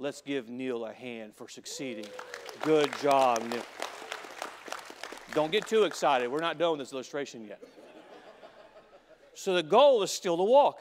Let's 0.00 0.20
give 0.22 0.48
Neil 0.48 0.84
a 0.86 0.92
hand 0.92 1.34
for 1.34 1.48
succeeding. 1.48 2.06
Good 2.62 2.90
job, 3.02 3.42
Neil. 3.50 3.62
Don't 5.34 5.50
get 5.50 5.66
too 5.66 5.84
excited. 5.84 6.28
We're 6.28 6.38
not 6.38 6.56
done 6.56 6.72
with 6.72 6.80
this 6.80 6.92
illustration 6.92 7.44
yet. 7.44 7.60
So 9.34 9.54
the 9.54 9.62
goal 9.62 10.02
is 10.02 10.10
still 10.10 10.36
to 10.36 10.42
walk. 10.44 10.78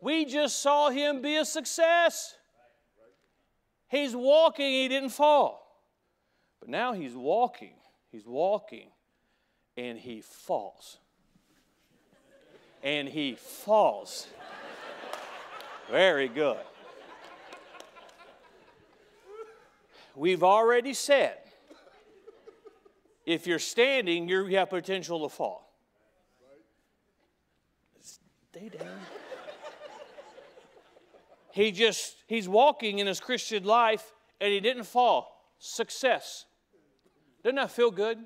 We 0.00 0.24
just 0.24 0.62
saw 0.62 0.90
him 0.90 1.20
be 1.20 1.36
a 1.36 1.44
success. 1.44 2.34
He's 3.88 4.16
walking, 4.16 4.66
he 4.66 4.88
didn't 4.88 5.10
fall. 5.10 5.62
But 6.60 6.68
now 6.68 6.92
he's 6.92 7.14
walking, 7.14 7.74
he's 8.10 8.26
walking, 8.26 8.88
and 9.76 9.98
he 9.98 10.22
falls. 10.22 10.98
And 12.82 13.08
he 13.08 13.34
falls. 13.34 14.26
Very 15.90 16.28
good. 16.28 16.58
We've 20.16 20.42
already 20.42 20.94
said 20.94 21.36
if 23.26 23.46
you're 23.46 23.58
standing, 23.58 24.28
you 24.28 24.46
have 24.56 24.70
potential 24.70 25.28
to 25.28 25.34
fall. 25.34 25.74
Stay 28.00 28.70
down. 28.70 28.98
He 31.52 31.70
just, 31.72 32.16
he's 32.26 32.48
walking 32.48 32.98
in 32.98 33.06
his 33.06 33.20
Christian 33.20 33.64
life 33.64 34.12
and 34.40 34.52
he 34.52 34.60
didn't 34.60 34.84
fall. 34.84 35.52
Success. 35.58 36.46
Doesn't 37.42 37.56
that 37.56 37.70
feel 37.70 37.90
good? 37.90 38.18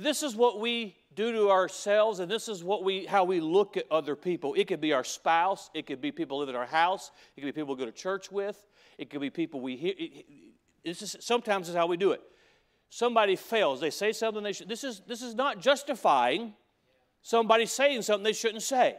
But 0.00 0.04
this 0.04 0.22
is 0.22 0.34
what 0.34 0.58
we 0.58 0.96
do 1.14 1.30
to 1.30 1.50
ourselves, 1.50 2.20
and 2.20 2.30
this 2.30 2.48
is 2.48 2.64
what 2.64 2.82
we 2.82 3.04
how 3.04 3.24
we 3.24 3.38
look 3.38 3.76
at 3.76 3.84
other 3.90 4.16
people. 4.16 4.54
It 4.54 4.66
could 4.66 4.80
be 4.80 4.94
our 4.94 5.04
spouse, 5.04 5.68
it 5.74 5.84
could 5.84 6.00
be 6.00 6.10
people 6.10 6.38
live 6.38 6.48
in 6.48 6.56
our 6.56 6.64
house, 6.64 7.10
it 7.36 7.42
could 7.42 7.48
be 7.48 7.52
people 7.52 7.74
we 7.74 7.80
go 7.80 7.84
to 7.84 7.92
church 7.92 8.32
with, 8.32 8.66
it 8.96 9.10
could 9.10 9.20
be 9.20 9.28
people 9.28 9.60
we 9.60 9.76
hear. 9.76 9.92
This 10.82 11.02
is, 11.02 11.16
sometimes 11.20 11.68
is 11.68 11.74
how 11.74 11.86
we 11.86 11.98
do 11.98 12.12
it. 12.12 12.22
Somebody 12.88 13.36
fails, 13.36 13.78
they 13.78 13.90
say 13.90 14.12
something 14.12 14.42
they 14.42 14.54
should. 14.54 14.70
This 14.70 14.84
is 14.84 15.00
this 15.00 15.20
is 15.20 15.34
not 15.34 15.60
justifying 15.60 16.54
somebody 17.20 17.66
saying 17.66 18.00
something 18.00 18.24
they 18.24 18.32
shouldn't 18.32 18.62
say 18.62 18.96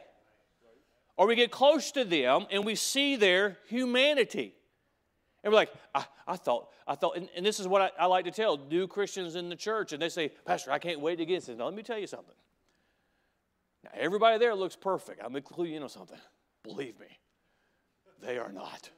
or 1.17 1.25
we 1.25 1.35
get 1.35 1.49
close 1.49 1.91
to 1.93 2.05
them 2.05 2.45
and 2.51 2.63
we 2.63 2.75
see 2.75 3.15
their 3.15 3.57
humanity. 3.69 4.53
And 5.43 5.51
we're 5.51 5.57
like, 5.57 5.73
I, 5.95 6.05
I 6.27 6.35
thought, 6.35 6.69
I 6.87 6.95
thought, 6.95 7.17
and, 7.17 7.27
and 7.35 7.45
this 7.45 7.59
is 7.59 7.67
what 7.67 7.81
I, 7.81 8.03
I, 8.03 8.05
like 8.05 8.25
to 8.25 8.31
tell 8.31 8.57
new 8.57 8.87
Christians 8.87 9.35
in 9.35 9.49
the 9.49 9.55
church, 9.55 9.91
and 9.91 10.01
they 10.01 10.09
say, 10.09 10.29
Pastor, 10.45 10.71
I 10.71 10.77
can't 10.77 10.99
wait 10.99 11.17
to 11.17 11.25
get 11.25 11.45
this. 11.45 11.57
Now, 11.57 11.65
let 11.65 11.73
me 11.73 11.81
tell 11.81 11.97
you 11.97 12.07
something. 12.07 12.35
Now, 13.83 13.91
everybody 13.95 14.37
there 14.37 14.53
looks 14.53 14.75
perfect. 14.75 15.19
I'm 15.23 15.31
going 15.31 15.41
to 15.41 15.49
clue 15.49 15.65
you 15.65 15.77
in 15.77 15.83
on 15.83 15.89
something. 15.89 16.19
Believe 16.63 16.99
me, 16.99 17.07
they 18.21 18.37
are 18.37 18.51
not. 18.51 18.91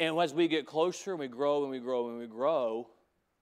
And 0.00 0.18
as 0.18 0.32
we 0.32 0.48
get 0.48 0.66
closer 0.66 1.10
and 1.10 1.20
we 1.20 1.28
grow 1.28 1.62
and 1.62 1.70
we 1.70 1.78
grow 1.78 2.08
and 2.08 2.18
we 2.18 2.26
grow, 2.26 2.88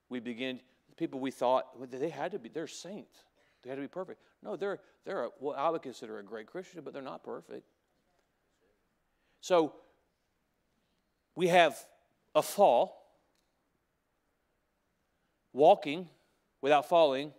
we 0.09 0.19
begin, 0.19 0.61
people 0.97 1.21
we 1.21 1.31
thought, 1.31 1.79
well, 1.79 1.89
they 1.91 2.11
had 2.11 2.33
to 2.33 2.39
be, 2.39 2.49
they're 2.49 2.67
saints. 2.67 3.23
They 3.63 3.71
had 3.71 3.77
to 3.77 3.83
be 3.83 3.89
perfect. 3.89 4.21
No, 4.43 4.57
they're, 4.57 4.81
they're 5.05 5.25
a, 5.25 5.29
what 5.39 5.57
I 5.57 5.71
would 5.71 5.83
consider 5.83 6.19
a 6.19 6.23
great 6.23 6.47
Christian, 6.47 6.83
but 6.85 6.93
they're 6.93 7.01
not 7.01 7.23
perfect. 7.23 7.65
So 9.41 9.75
we 11.41 11.49
have 11.49 11.75
a 12.35 12.43
fall. 12.43 13.03
Walking 15.55 16.07
without 16.61 16.87
falling 16.87 17.33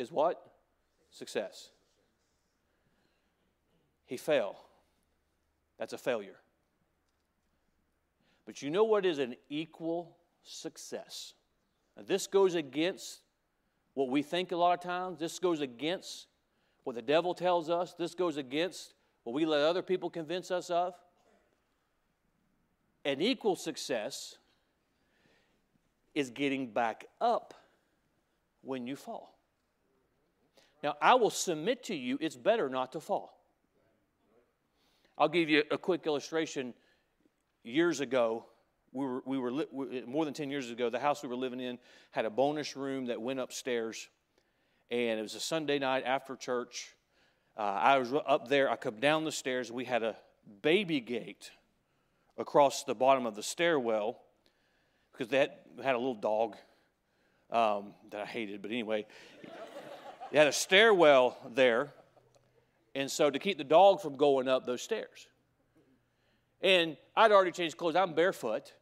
is 0.00 0.10
what? 0.10 0.50
Success. 1.12 1.70
He 4.04 4.16
fell. 4.16 4.64
That's 5.78 5.92
a 5.92 5.98
failure. 5.98 6.40
But 8.46 8.62
you 8.62 8.70
know 8.70 8.82
what 8.82 9.06
is 9.06 9.20
an 9.20 9.36
equal 9.48 10.16
success? 10.42 11.34
Now, 11.96 12.02
this 12.04 12.26
goes 12.26 12.56
against 12.56 13.20
what 13.94 14.08
we 14.10 14.22
think 14.22 14.50
a 14.50 14.56
lot 14.56 14.76
of 14.76 14.80
times. 14.80 15.20
This 15.20 15.38
goes 15.38 15.60
against 15.60 16.26
what 16.82 16.96
the 16.96 17.02
devil 17.02 17.32
tells 17.32 17.70
us. 17.70 17.94
This 17.96 18.12
goes 18.12 18.38
against 18.38 18.94
what 19.22 19.34
we 19.34 19.46
let 19.46 19.60
other 19.60 19.82
people 19.82 20.10
convince 20.10 20.50
us 20.50 20.68
of. 20.68 20.94
An 23.06 23.22
equal 23.22 23.54
success 23.54 24.36
is 26.12 26.28
getting 26.30 26.72
back 26.72 27.06
up 27.20 27.54
when 28.62 28.88
you 28.88 28.96
fall. 28.96 29.38
Now, 30.82 30.96
I 31.00 31.14
will 31.14 31.30
submit 31.30 31.84
to 31.84 31.94
you, 31.94 32.18
it's 32.20 32.34
better 32.34 32.68
not 32.68 32.90
to 32.92 33.00
fall. 33.00 33.40
I'll 35.16 35.28
give 35.28 35.48
you 35.48 35.62
a 35.70 35.78
quick 35.78 36.04
illustration. 36.04 36.74
Years 37.62 38.00
ago, 38.00 38.46
we 38.92 39.06
were, 39.06 39.22
we 39.24 39.38
were 39.38 39.52
li- 39.52 40.02
more 40.04 40.24
than 40.24 40.34
10 40.34 40.50
years 40.50 40.72
ago, 40.72 40.90
the 40.90 40.98
house 40.98 41.22
we 41.22 41.28
were 41.28 41.36
living 41.36 41.60
in 41.60 41.78
had 42.10 42.24
a 42.24 42.30
bonus 42.30 42.74
room 42.74 43.06
that 43.06 43.20
went 43.20 43.38
upstairs. 43.38 44.08
And 44.90 45.20
it 45.20 45.22
was 45.22 45.36
a 45.36 45.40
Sunday 45.40 45.78
night 45.78 46.02
after 46.04 46.34
church. 46.34 46.96
Uh, 47.56 47.60
I 47.60 47.98
was 47.98 48.12
up 48.26 48.48
there. 48.48 48.68
I 48.68 48.74
come 48.74 48.98
down 48.98 49.24
the 49.24 49.30
stairs. 49.30 49.70
We 49.70 49.84
had 49.84 50.02
a 50.02 50.16
baby 50.60 50.98
gate 50.98 51.52
across 52.38 52.84
the 52.84 52.94
bottom 52.94 53.26
of 53.26 53.34
the 53.34 53.42
stairwell 53.42 54.20
because 55.12 55.28
they 55.28 55.38
had, 55.38 55.94
a 55.94 55.98
little 55.98 56.14
dog 56.14 56.56
um, 57.50 57.94
that 58.10 58.20
I 58.20 58.26
hated. 58.26 58.62
But 58.62 58.70
anyway, 58.70 59.06
they 60.32 60.38
had 60.38 60.46
a 60.46 60.52
stairwell 60.52 61.38
there. 61.54 61.92
And 62.94 63.10
so 63.10 63.30
to 63.30 63.38
keep 63.38 63.58
the 63.58 63.64
dog 63.64 64.00
from 64.00 64.16
going 64.16 64.48
up 64.48 64.66
those 64.66 64.82
stairs. 64.82 65.28
And 66.60 66.96
I'd 67.14 67.32
already 67.32 67.52
changed 67.52 67.76
clothes. 67.76 67.96
I'm 67.96 68.14
barefoot. 68.14 68.72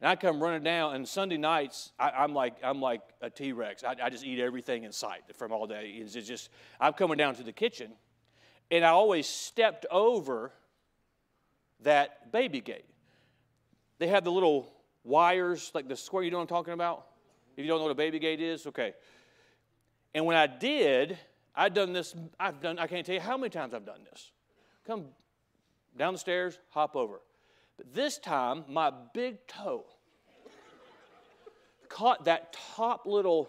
And 0.00 0.10
I 0.10 0.16
come 0.16 0.42
running 0.42 0.62
down, 0.62 0.96
and 0.96 1.08
Sunday 1.08 1.38
nights, 1.38 1.92
I, 1.98 2.24
am 2.24 2.34
like 2.34 2.56
I'm 2.62 2.80
like 2.80 3.00
a 3.22 3.30
T-Rex. 3.30 3.84
I, 3.84 3.96
I, 4.02 4.10
just 4.10 4.22
eat 4.22 4.38
everything 4.38 4.84
in 4.84 4.92
sight 4.92 5.22
from 5.34 5.50
all 5.50 5.66
day. 5.66 5.94
It's 5.96 6.12
just 6.12 6.50
I'm 6.78 6.92
coming 6.92 7.16
down 7.16 7.36
to 7.36 7.42
the 7.42 7.52
kitchen, 7.52 7.92
and 8.70 8.84
I 8.84 8.88
always 8.88 9.26
stepped 9.26 9.86
over 9.90 10.52
that 11.84 12.32
baby 12.32 12.60
gate. 12.60 12.84
They 13.98 14.08
have 14.08 14.24
the 14.24 14.32
little 14.32 14.72
wires, 15.04 15.70
like 15.74 15.88
the 15.88 15.96
square. 15.96 16.24
You 16.24 16.30
know 16.30 16.38
what 16.38 16.42
I'm 16.42 16.48
talking 16.48 16.74
about? 16.74 17.06
If 17.56 17.62
you 17.62 17.68
don't 17.68 17.78
know 17.78 17.84
what 17.84 17.92
a 17.92 17.94
baby 17.94 18.18
gate 18.18 18.40
is, 18.40 18.66
okay. 18.66 18.94
And 20.14 20.26
when 20.26 20.36
I 20.36 20.46
did, 20.46 21.18
I've 21.54 21.74
done 21.74 21.92
this. 21.92 22.14
I've 22.38 22.60
done. 22.60 22.78
I 22.78 22.86
can't 22.86 23.06
tell 23.06 23.14
you 23.14 23.20
how 23.20 23.36
many 23.36 23.50
times 23.50 23.74
I've 23.74 23.86
done 23.86 24.00
this. 24.10 24.32
Come 24.86 25.06
down 25.96 26.14
the 26.14 26.18
stairs, 26.18 26.58
hop 26.70 26.96
over. 26.96 27.20
But 27.76 27.94
this 27.94 28.18
time, 28.18 28.64
my 28.68 28.92
big 29.12 29.46
toe 29.46 29.84
caught 31.88 32.24
that 32.24 32.52
top 32.76 33.06
little 33.06 33.48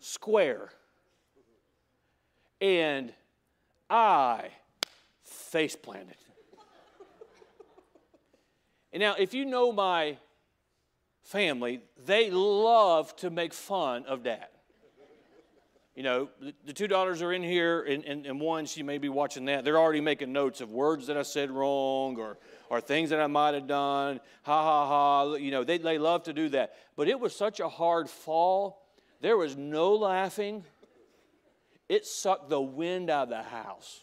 square. 0.00 0.70
And 2.60 3.12
I 3.90 4.48
face 5.26 5.76
planted. 5.76 6.16
And 8.92 9.00
now, 9.00 9.14
if 9.18 9.34
you 9.34 9.44
know 9.44 9.72
my 9.72 10.16
family, 11.22 11.80
they 12.06 12.30
love 12.30 13.14
to 13.16 13.30
make 13.30 13.52
fun 13.52 14.06
of 14.06 14.22
dad. 14.22 14.46
You 15.94 16.02
know, 16.02 16.28
the, 16.64 16.74
two 16.74 16.86
daughters 16.86 17.22
are 17.22 17.32
in 17.32 17.42
here, 17.42 17.82
and, 17.82 18.04
and, 18.04 18.26
and 18.26 18.38
one, 18.38 18.66
she 18.66 18.82
may 18.82 18.98
be 18.98 19.08
watching 19.08 19.46
that. 19.46 19.64
They're 19.64 19.78
already 19.78 20.02
making 20.02 20.30
notes 20.30 20.60
of 20.60 20.70
words 20.70 21.06
that 21.06 21.16
I 21.16 21.22
said 21.22 21.50
wrong 21.50 22.18
or, 22.18 22.38
or 22.68 22.82
things 22.82 23.10
that 23.10 23.20
I 23.20 23.26
might 23.26 23.54
have 23.54 23.66
done. 23.66 24.20
Ha 24.42 24.62
ha 24.62 24.86
ha. 24.86 25.34
You 25.36 25.50
know, 25.50 25.64
they, 25.64 25.78
they 25.78 25.96
love 25.96 26.24
to 26.24 26.34
do 26.34 26.50
that. 26.50 26.74
But 26.96 27.08
it 27.08 27.18
was 27.18 27.34
such 27.34 27.60
a 27.60 27.68
hard 27.68 28.10
fall. 28.10 28.82
There 29.22 29.38
was 29.38 29.56
no 29.56 29.94
laughing. 29.94 30.64
It 31.88 32.04
sucked 32.04 32.50
the 32.50 32.60
wind 32.60 33.08
out 33.08 33.24
of 33.24 33.28
the 33.30 33.42
house. 33.42 34.00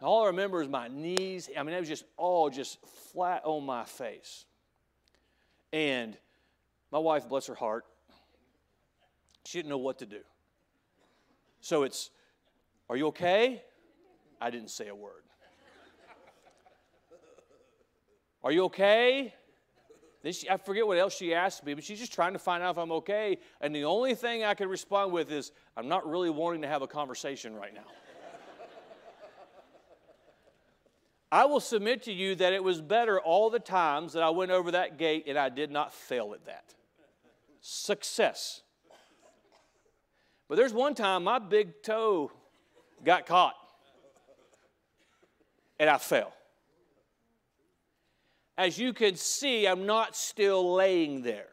All 0.00 0.24
I 0.24 0.26
remember 0.28 0.62
is 0.62 0.68
my 0.68 0.88
knees. 0.88 1.50
I 1.56 1.62
mean, 1.62 1.74
it 1.74 1.80
was 1.80 1.88
just 1.88 2.04
all 2.16 2.50
just 2.50 2.78
flat 3.12 3.42
on 3.44 3.64
my 3.66 3.84
face. 3.84 4.44
And 5.72 6.16
my 6.92 6.98
wife, 6.98 7.28
bless 7.28 7.46
her 7.46 7.54
heart, 7.54 7.84
she 9.44 9.58
didn't 9.58 9.70
know 9.70 9.78
what 9.78 9.98
to 9.98 10.06
do. 10.06 10.20
So 11.60 11.82
it's, 11.82 12.10
Are 12.88 12.96
you 12.96 13.08
okay? 13.08 13.62
I 14.40 14.50
didn't 14.50 14.70
say 14.70 14.88
a 14.88 14.94
word. 14.94 15.24
Are 18.44 18.52
you 18.52 18.64
okay? 18.64 19.34
Then 20.22 20.32
she, 20.32 20.48
I 20.48 20.56
forget 20.56 20.86
what 20.86 20.96
else 20.96 21.16
she 21.16 21.34
asked 21.34 21.64
me, 21.64 21.74
but 21.74 21.82
she's 21.82 21.98
just 21.98 22.12
trying 22.12 22.32
to 22.32 22.38
find 22.38 22.62
out 22.62 22.70
if 22.70 22.78
I'm 22.78 22.92
okay. 22.92 23.38
And 23.60 23.74
the 23.74 23.84
only 23.84 24.14
thing 24.14 24.44
I 24.44 24.54
could 24.54 24.68
respond 24.68 25.12
with 25.12 25.30
is, 25.32 25.52
I'm 25.76 25.88
not 25.88 26.08
really 26.08 26.30
wanting 26.30 26.62
to 26.62 26.68
have 26.68 26.82
a 26.82 26.86
conversation 26.86 27.54
right 27.54 27.74
now. 27.74 27.84
I 31.30 31.44
will 31.44 31.60
submit 31.60 32.04
to 32.04 32.12
you 32.12 32.34
that 32.36 32.52
it 32.52 32.64
was 32.64 32.80
better 32.80 33.20
all 33.20 33.50
the 33.50 33.58
times 33.58 34.14
that 34.14 34.22
I 34.22 34.30
went 34.30 34.50
over 34.50 34.70
that 34.70 34.98
gate 34.98 35.24
and 35.26 35.38
I 35.38 35.50
did 35.50 35.70
not 35.70 35.92
fail 35.92 36.32
at 36.32 36.46
that. 36.46 36.74
Success. 37.60 38.62
But 40.48 40.56
there's 40.56 40.72
one 40.72 40.94
time 40.94 41.24
my 41.24 41.38
big 41.38 41.82
toe 41.82 42.32
got 43.04 43.26
caught 43.26 43.54
and 45.78 45.90
I 45.90 45.98
fell. 45.98 46.32
As 48.56 48.78
you 48.78 48.92
can 48.92 49.14
see, 49.14 49.66
I'm 49.66 49.86
not 49.86 50.16
still 50.16 50.74
laying 50.74 51.22
there. 51.22 51.46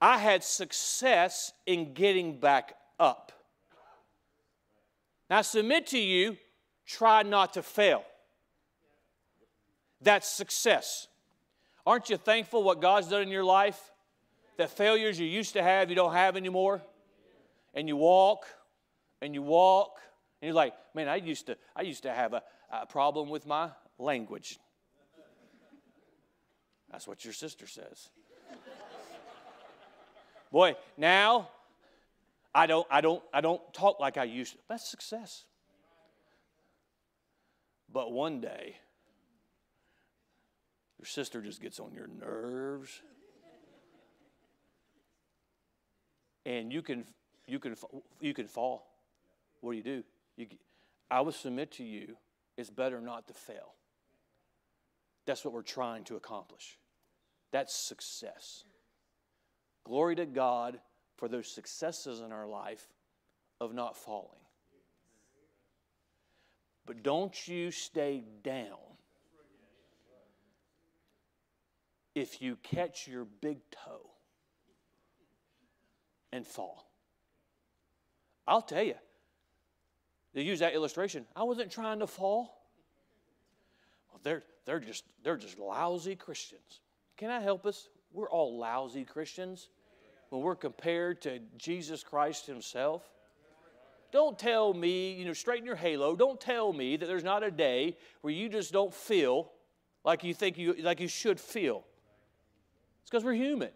I 0.00 0.16
had 0.16 0.42
success 0.42 1.52
in 1.66 1.92
getting 1.92 2.40
back 2.40 2.74
up. 2.98 3.32
Now, 5.28 5.38
I 5.38 5.42
submit 5.42 5.88
to 5.88 5.98
you, 5.98 6.38
try 6.90 7.22
not 7.22 7.54
to 7.54 7.62
fail. 7.62 8.04
That's 10.00 10.28
success. 10.28 11.06
Aren't 11.86 12.10
you 12.10 12.16
thankful 12.16 12.62
what 12.62 12.80
God's 12.80 13.08
done 13.08 13.22
in 13.22 13.28
your 13.28 13.44
life? 13.44 13.78
That 14.56 14.70
failures 14.70 15.18
you 15.18 15.26
used 15.26 15.54
to 15.54 15.62
have, 15.62 15.88
you 15.88 15.96
don't 15.96 16.12
have 16.12 16.36
anymore. 16.36 16.82
And 17.74 17.88
you 17.88 17.96
walk 17.96 18.46
and 19.22 19.34
you 19.34 19.42
walk, 19.42 20.00
and 20.40 20.48
you're 20.48 20.54
like, 20.54 20.72
man, 20.94 21.08
I 21.08 21.16
used 21.16 21.46
to, 21.46 21.56
I 21.76 21.82
used 21.82 22.02
to 22.04 22.12
have 22.12 22.32
a, 22.32 22.42
a 22.72 22.86
problem 22.86 23.28
with 23.28 23.46
my 23.46 23.70
language. 23.98 24.58
That's 26.90 27.06
what 27.06 27.24
your 27.24 27.34
sister 27.34 27.66
says. 27.66 28.08
Boy, 30.50 30.74
now 30.96 31.50
I 32.54 32.66
don't, 32.66 32.86
I 32.90 33.00
don't, 33.00 33.22
I 33.32 33.40
don't 33.40 33.60
talk 33.72 34.00
like 34.00 34.16
I 34.16 34.24
used 34.24 34.54
to. 34.54 34.58
That's 34.68 34.90
success. 34.90 35.44
But 37.92 38.12
one 38.12 38.40
day, 38.40 38.76
your 40.98 41.06
sister 41.06 41.40
just 41.40 41.60
gets 41.60 41.80
on 41.80 41.92
your 41.94 42.06
nerves. 42.06 43.02
And 46.46 46.72
you 46.72 46.82
can, 46.82 47.04
you 47.46 47.58
can, 47.58 47.74
you 48.20 48.34
can 48.34 48.46
fall. 48.46 48.86
What 49.60 49.72
do 49.72 49.76
you 49.78 49.82
do? 49.82 50.04
You, 50.36 50.46
I 51.10 51.20
would 51.20 51.34
submit 51.34 51.72
to 51.72 51.84
you, 51.84 52.16
it's 52.56 52.70
better 52.70 53.00
not 53.00 53.26
to 53.28 53.34
fail. 53.34 53.74
That's 55.26 55.44
what 55.44 55.52
we're 55.52 55.62
trying 55.62 56.04
to 56.04 56.16
accomplish. 56.16 56.78
That's 57.52 57.74
success. 57.74 58.64
Glory 59.84 60.16
to 60.16 60.26
God 60.26 60.80
for 61.16 61.28
those 61.28 61.48
successes 61.48 62.20
in 62.20 62.32
our 62.32 62.46
life 62.46 62.88
of 63.60 63.74
not 63.74 63.96
falling. 63.96 64.38
But 66.90 67.04
don't 67.04 67.46
you 67.46 67.70
stay 67.70 68.24
down 68.42 68.80
if 72.16 72.42
you 72.42 72.56
catch 72.64 73.06
your 73.06 73.26
big 73.40 73.58
toe 73.70 74.10
and 76.32 76.44
fall. 76.44 76.90
I'll 78.44 78.60
tell 78.60 78.82
you, 78.82 78.96
to 80.34 80.42
use 80.42 80.58
that 80.58 80.74
illustration, 80.74 81.26
I 81.36 81.44
wasn't 81.44 81.70
trying 81.70 82.00
to 82.00 82.08
fall. 82.08 82.66
Well, 84.10 84.18
they're, 84.24 84.42
they're, 84.66 84.80
just, 84.80 85.04
they're 85.22 85.36
just 85.36 85.60
lousy 85.60 86.16
Christians. 86.16 86.80
Can 87.16 87.30
I 87.30 87.38
help 87.38 87.66
us? 87.66 87.88
We're 88.12 88.28
all 88.28 88.58
lousy 88.58 89.04
Christians 89.04 89.68
when 90.30 90.42
we're 90.42 90.56
compared 90.56 91.22
to 91.22 91.38
Jesus 91.56 92.02
Christ 92.02 92.48
Himself. 92.48 93.04
Don't 94.12 94.38
tell 94.38 94.74
me, 94.74 95.12
you 95.12 95.24
know, 95.24 95.32
straighten 95.32 95.66
your 95.66 95.76
halo. 95.76 96.16
Don't 96.16 96.40
tell 96.40 96.72
me 96.72 96.96
that 96.96 97.06
there's 97.06 97.24
not 97.24 97.42
a 97.42 97.50
day 97.50 97.96
where 98.22 98.32
you 98.32 98.48
just 98.48 98.72
don't 98.72 98.92
feel 98.92 99.50
like 100.04 100.24
you 100.24 100.34
think 100.34 100.58
you 100.58 100.74
like 100.80 101.00
you 101.00 101.08
should 101.08 101.38
feel. 101.38 101.84
It's 103.02 103.10
because 103.10 103.24
we're 103.24 103.34
human. 103.34 103.70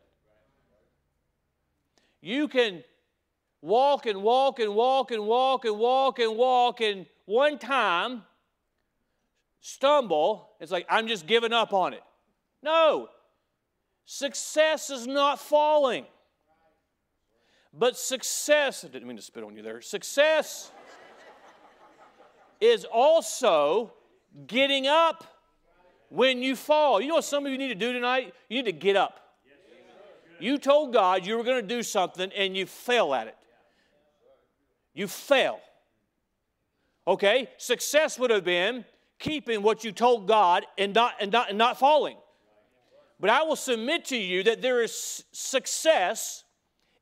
You 2.21 2.49
can 2.49 2.83
walk 3.61 4.07
and 4.07 4.23
walk 4.23 4.61
and 4.61 4.75
walk 4.75 5.11
and 5.11 5.27
walk 5.27 5.65
and 5.65 5.79
walk 5.79 6.19
and 6.19 6.37
walk 6.37 6.81
and 6.81 7.07
one 7.27 7.59
time 7.59 8.23
stumble. 9.61 10.51
It's 10.61 10.71
like, 10.71 10.87
I'm 10.89 11.09
just 11.09 11.27
giving 11.27 11.53
up 11.53 11.73
on 11.73 11.95
it. 11.95 12.03
No. 12.63 13.09
Success 14.05 14.91
is 14.91 15.07
not 15.07 15.39
falling. 15.39 16.05
But 17.77 17.97
success, 17.97 18.85
I 18.85 18.89
didn't 18.89 19.09
mean 19.09 19.17
to 19.17 19.23
spit 19.23 19.43
on 19.43 19.57
you 19.57 19.63
there. 19.63 19.81
Success 19.81 20.71
is 22.61 22.85
also 22.85 23.93
getting 24.47 24.87
up 24.87 25.25
when 26.09 26.41
you 26.41 26.55
fall. 26.55 27.01
You 27.01 27.09
know 27.09 27.15
what 27.17 27.25
some 27.25 27.45
of 27.45 27.51
you 27.51 27.59
need 27.59 27.69
to 27.69 27.75
do 27.75 27.93
tonight? 27.93 28.33
You 28.49 28.63
need 28.63 28.71
to 28.71 28.73
get 28.73 28.95
up. 28.95 29.21
You 30.39 30.59
told 30.59 30.93
God 30.93 31.27
you 31.27 31.37
were 31.37 31.43
going 31.43 31.61
to 31.61 31.67
do 31.67 31.83
something 31.83 32.31
and 32.33 32.57
you 32.57 32.67
fail 32.67 33.13
at 33.13 33.27
it. 33.27 33.37
You 34.93 35.09
fail. 35.09 35.59
Okay? 37.07 37.49
Success 37.57 38.19
would 38.19 38.31
have 38.31 38.45
been 38.45 38.85
keeping 39.19 39.63
what 39.63 39.83
you 39.83 39.91
told 39.91 40.29
God 40.29 40.65
and 40.79 40.95
not, 40.95 41.15
and 41.21 41.33
not, 41.33 41.49
and 41.49 41.59
not 41.59 41.79
falling. 41.79 42.17
But 43.19 43.31
I 43.31 43.43
will 43.43 43.57
submit 43.57 44.05
to 44.07 44.17
you 44.17 44.45
that 44.45 44.63
there 44.63 44.83
is 44.83 45.25
success 45.33 46.44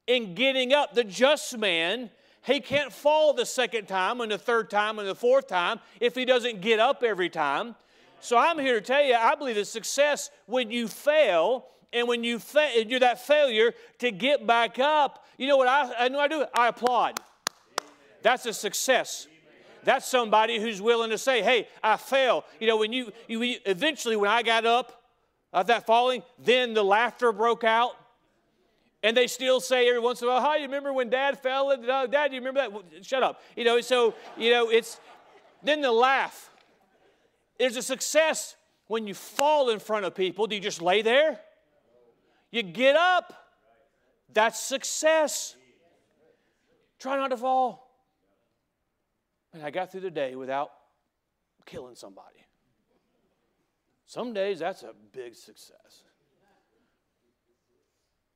in 0.07 0.35
getting 0.35 0.73
up. 0.73 0.95
The 0.95 1.05
just 1.05 1.57
man, 1.59 2.11
he 2.43 2.61
can't 2.61 2.93
fall 2.93 3.33
the 3.33 3.47
second 3.47 3.87
time 3.87 4.21
and 4.21 4.31
the 4.31 4.39
third 4.39 4.71
time 4.71 4.99
and 4.99 5.09
the 5.09 5.15
fourth 5.15 5.49
time 5.49 5.81
if 6.01 6.15
he 6.15 6.25
doesn't 6.25 6.61
get 6.61 6.81
up 6.81 7.03
every 7.03 7.31
time. 7.31 7.75
So 8.21 8.39
I'm 8.39 8.59
here 8.59 8.75
to 8.75 8.81
tell 8.81 9.03
you, 9.03 9.15
I 9.15 9.35
believe 9.35 9.57
that 9.57 9.67
success, 9.67 10.31
when 10.47 10.71
you 10.71 10.87
fail, 10.87 11.67
and 11.93 12.09
when 12.09 12.25
you 12.25 12.39
fa- 12.39 12.85
you're 12.87 13.01
that 13.01 13.21
failure 13.21 13.75
to 13.99 14.11
get 14.11 14.47
back 14.47 14.79
up, 14.79 15.27
you 15.37 15.47
know 15.47 15.57
what 15.57 15.69
I, 15.69 16.05
I 16.05 16.09
know 16.09 16.21
I 16.21 16.29
do? 16.29 16.45
I 16.55 16.69
applaud. 16.69 17.21
That's 18.23 18.47
a 18.47 18.53
success. 18.53 19.27
That's 19.85 20.07
somebody 20.07 20.61
who's 20.61 20.81
willing 20.81 21.11
to 21.11 21.19
say, 21.19 21.43
hey, 21.43 21.69
I 21.83 21.97
fell. 21.97 22.45
You 22.61 22.69
know, 22.69 22.77
when 22.77 22.93
you, 22.93 23.13
you 23.27 23.57
eventually, 23.67 24.17
when 24.17 24.31
I 24.31 24.43
got 24.43 24.65
up 24.65 25.03
of 25.53 25.67
that 25.67 25.87
falling, 25.87 26.23
then 26.39 26.73
the 26.73 26.85
laughter 26.85 27.33
broke 27.33 27.65
out. 27.65 27.97
And 29.03 29.17
they 29.17 29.27
still 29.27 29.61
say 29.61 29.89
every 29.89 30.01
once 30.01 30.23
in 30.23 30.29
a 30.29 30.31
while, 30.31 30.41
"Hi, 30.41 30.57
you 30.57 30.63
remember 30.65 30.93
when 30.93 31.11
Dad 31.11 31.39
fell?" 31.41 31.71
And, 31.73 31.89
uh, 31.89 32.07
Dad, 32.07 32.33
you 32.33 32.39
remember 32.39 32.61
that? 32.61 32.73
Well, 32.73 32.85
shut 33.03 33.23
up. 33.23 33.43
You 33.57 33.65
know, 33.65 33.81
so 33.81 34.15
you 34.37 34.51
know 34.51 34.69
it's 34.71 35.01
then 35.63 35.81
the 35.81 35.93
laugh. 35.93 36.51
There's 37.59 37.77
a 37.77 37.83
success 37.83 38.57
when 38.87 39.07
you 39.07 39.15
fall 39.15 39.71
in 39.71 39.79
front 39.79 40.05
of 40.05 40.15
people. 40.15 40.47
Do 40.47 40.55
you 40.55 40.61
just 40.61 40.83
lay 40.83 41.03
there? 41.03 41.41
You 42.51 42.63
get 42.63 42.97
up. 42.97 43.33
That's 44.33 44.61
success. 44.61 45.57
Try 46.99 47.17
not 47.17 47.29
to 47.29 47.37
fall. 47.37 47.91
And 49.53 49.63
I 49.63 49.71
got 49.71 49.91
through 49.91 50.01
the 50.03 50.11
day 50.11 50.35
without 50.35 50.73
killing 51.67 51.95
somebody. 51.95 52.47
Some 54.07 54.33
days 54.33 54.59
that's 54.59 54.83
a 54.83 54.93
big 55.13 55.35
success. 55.35 56.05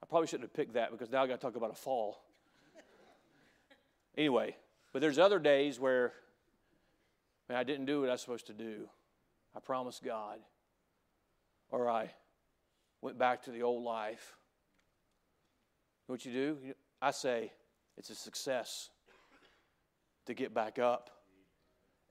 I 0.06 0.08
probably 0.08 0.28
shouldn't 0.28 0.48
have 0.48 0.54
picked 0.54 0.74
that 0.74 0.92
because 0.92 1.10
now 1.10 1.24
I 1.24 1.26
got 1.26 1.40
to 1.40 1.44
talk 1.44 1.56
about 1.56 1.72
a 1.72 1.74
fall. 1.74 2.22
Anyway, 4.16 4.54
but 4.92 5.02
there's 5.02 5.18
other 5.18 5.40
days 5.40 5.80
where 5.80 6.12
man, 7.48 7.58
I 7.58 7.64
didn't 7.64 7.86
do 7.86 8.00
what 8.00 8.08
I 8.08 8.12
was 8.12 8.20
supposed 8.20 8.46
to 8.46 8.52
do. 8.52 8.88
I 9.56 9.58
promised 9.58 10.04
God, 10.04 10.38
or 11.70 11.90
I 11.90 12.12
went 13.00 13.18
back 13.18 13.42
to 13.44 13.50
the 13.50 13.64
old 13.64 13.82
life. 13.82 14.36
What 16.06 16.24
you 16.24 16.32
do? 16.32 16.58
I 17.02 17.10
say 17.10 17.52
it's 17.96 18.10
a 18.10 18.14
success 18.14 18.90
to 20.26 20.34
get 20.34 20.54
back 20.54 20.78
up 20.78 21.10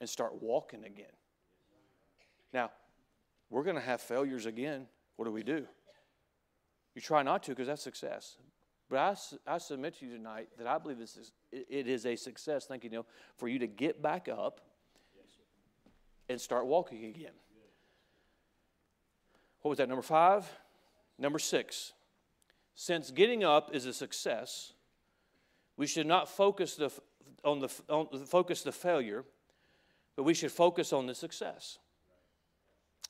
and 0.02 0.10
start 0.10 0.42
walking 0.42 0.84
again. 0.84 1.06
Now, 2.54 2.72
we're 3.50 3.64
going 3.64 3.78
to 3.78 3.82
have 3.82 4.02
failures 4.02 4.46
again. 4.46 4.88
What 5.16 5.26
do 5.26 5.32
we 5.32 5.44
do? 5.44 5.66
You 6.96 7.02
try 7.02 7.22
not 7.24 7.44
to 7.44 7.52
because 7.52 7.68
that's 7.68 7.84
success. 7.84 8.38
But 8.90 9.00
I, 9.00 9.56
I 9.56 9.58
submit 9.58 10.00
to 10.00 10.06
you 10.06 10.16
tonight 10.16 10.48
that 10.58 10.68
I 10.68 10.78
believe 10.78 10.98
this 10.98 11.18
is, 11.18 11.32
it 11.52 11.88
is 11.88 12.06
a 12.06 12.16
success, 12.16 12.66
thank 12.66 12.84
you, 12.84 12.90
Neil, 12.90 13.06
for 13.36 13.48
you 13.48 13.60
to 13.60 13.68
get 13.68 14.02
back 14.02 14.28
up 14.30 14.62
and 16.30 16.40
start 16.40 16.66
walking 16.66 17.06
again. 17.06 17.34
What 19.62 19.70
was 19.70 19.78
that, 19.80 19.90
number 19.90 20.04
five? 20.04 20.50
Number 21.18 21.40
six. 21.40 21.94
Since 22.76 23.12
getting 23.12 23.44
up 23.44 23.74
is 23.74 23.86
a 23.86 23.94
success, 23.94 24.74
we 25.78 25.88
should 25.88 26.08
not 26.08 26.30
focus 26.30 26.76
the, 26.76 26.92
on 27.44 27.60
the, 27.60 27.70
on, 27.90 28.26
focus 28.26 28.62
the 28.62 28.72
failure, 28.72 29.24
but 30.16 30.24
we 30.24 30.34
should 30.34 30.52
focus 30.52 30.94
on 30.94 31.08
the 31.08 31.16
success. 31.16 31.80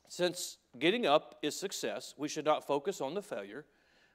Since 0.08 0.56
getting 0.78 1.04
up 1.04 1.38
is 1.42 1.54
success, 1.54 2.14
we 2.16 2.28
should 2.28 2.44
not 2.44 2.66
focus 2.66 3.00
on 3.00 3.14
the 3.14 3.22
failure, 3.22 3.66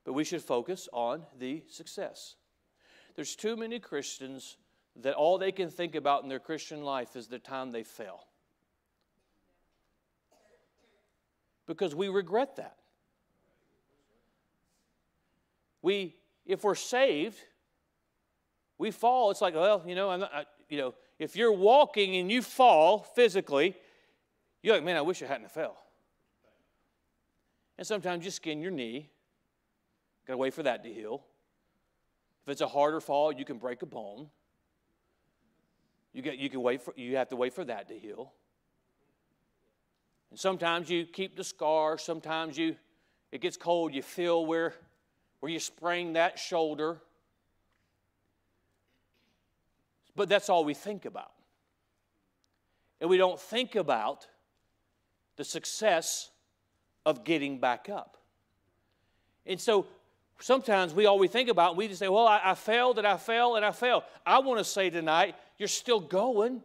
but 0.04 0.14
we 0.14 0.24
should 0.24 0.41
focus 0.41 0.89
on 0.93 1.24
the 1.38 1.64
success. 1.70 2.36
There's 3.16 3.36
too 3.36 3.56
many 3.56 3.80
Christians 3.80 4.58
that 5.02 5.14
all 5.14 5.38
they 5.38 5.52
can 5.52 5.70
think 5.70 5.95
about 5.95 6.24
in 6.24 6.30
their 6.30 6.39
Christian 6.39 6.84
life 6.84 7.16
is 7.16 7.28
the 7.28 7.39
time 7.39 7.72
they 7.72 7.84
fail. 7.84 8.26
Because 11.68 11.95
we 11.95 12.10
regret 12.10 12.58
that. 12.58 12.76
We, 15.82 16.16
if 16.45 16.64
we're 16.64 16.76
saved, 16.76 17.38
we 18.78 18.91
fall. 18.91 19.32
It's 19.32 19.41
like, 19.41 19.56
well, 19.56 19.84
you 19.86 19.95
know, 19.95 20.10
I'm 20.10 20.22
not, 20.22 20.34
I, 20.34 20.45
you 20.70 20.78
know, 20.78 20.93
if 21.20 21.36
you're 21.36 21.52
walking 21.52 22.16
and 22.18 22.32
you 22.32 22.41
fall 22.41 22.99
physically, 22.99 23.76
you're 24.62 24.76
like, 24.76 24.84
man, 24.84 24.97
I 24.97 25.02
wish 25.02 25.22
I 25.22 25.28
hadn't 25.28 25.52
fell. 25.52 25.78
And 27.78 27.88
sometimes 27.88 28.26
you 28.26 28.32
skin 28.32 28.62
your 28.62 28.72
knee. 28.72 29.10
Got 30.28 30.34
to 30.34 30.38
wait 30.38 30.54
for 30.54 30.64
that 30.64 30.84
to 30.84 30.92
heal. 30.92 31.24
If 32.46 32.52
it's 32.52 32.62
a 32.62 32.68
harder 32.68 33.00
fall, 33.00 33.32
you 33.32 33.46
can 33.46 33.58
break 33.58 33.82
a 33.82 33.86
bone. 33.86 34.28
You, 36.14 36.22
get, 36.22 36.38
you, 36.38 36.50
can 36.50 36.62
wait 36.62 36.82
for, 36.82 36.94
you 36.98 37.16
have 37.18 37.30
to 37.30 37.36
wait 37.36 37.54
for 37.54 37.64
that 37.66 37.88
to 37.88 37.98
heal. 37.98 38.34
And 40.30 40.40
sometimes 40.40 40.90
you 40.90 41.06
keep 41.06 41.36
the 41.36 41.44
scar. 41.44 41.98
Sometimes 41.98 42.58
you, 42.58 42.76
it 43.32 43.42
gets 43.42 43.58
cold. 43.58 43.94
You 43.94 44.02
feel 44.02 44.46
where, 44.46 44.74
where 45.40 45.52
you 45.52 45.60
sprain 45.60 46.14
that 46.14 46.40
shoulder. 46.40 46.98
But 50.16 50.30
that's 50.30 50.50
all 50.50 50.66
we 50.66 50.74
think 50.74 51.06
about. 51.06 51.32
And 53.00 53.10
we 53.10 53.18
don't 53.18 53.40
think 53.40 53.76
about 53.76 54.28
the 55.38 55.44
success 55.44 56.30
of 57.06 57.24
getting 57.24 57.60
back 57.60 57.90
up. 57.90 58.18
And 59.46 59.60
so 59.60 59.88
sometimes 60.42 60.94
we 60.94 61.06
all 61.06 61.20
we 61.20 61.28
think 61.28 61.50
about, 61.50 61.76
we 61.76 61.88
just 61.88 62.00
say, 62.00 62.08
well, 62.08 62.28
I, 62.28 62.42
I 62.44 62.54
failed 62.56 62.98
and 62.98 63.08
I 63.08 63.18
failed 63.18 63.58
and 63.58 63.66
I 63.66 63.72
failed. 63.72 64.04
I 64.26 64.39
want 64.39 64.60
to 64.60 64.64
say 64.64 64.89
tonight, 64.89 65.36
you're 65.58 65.68
still 65.68 66.00
going. 66.00 66.62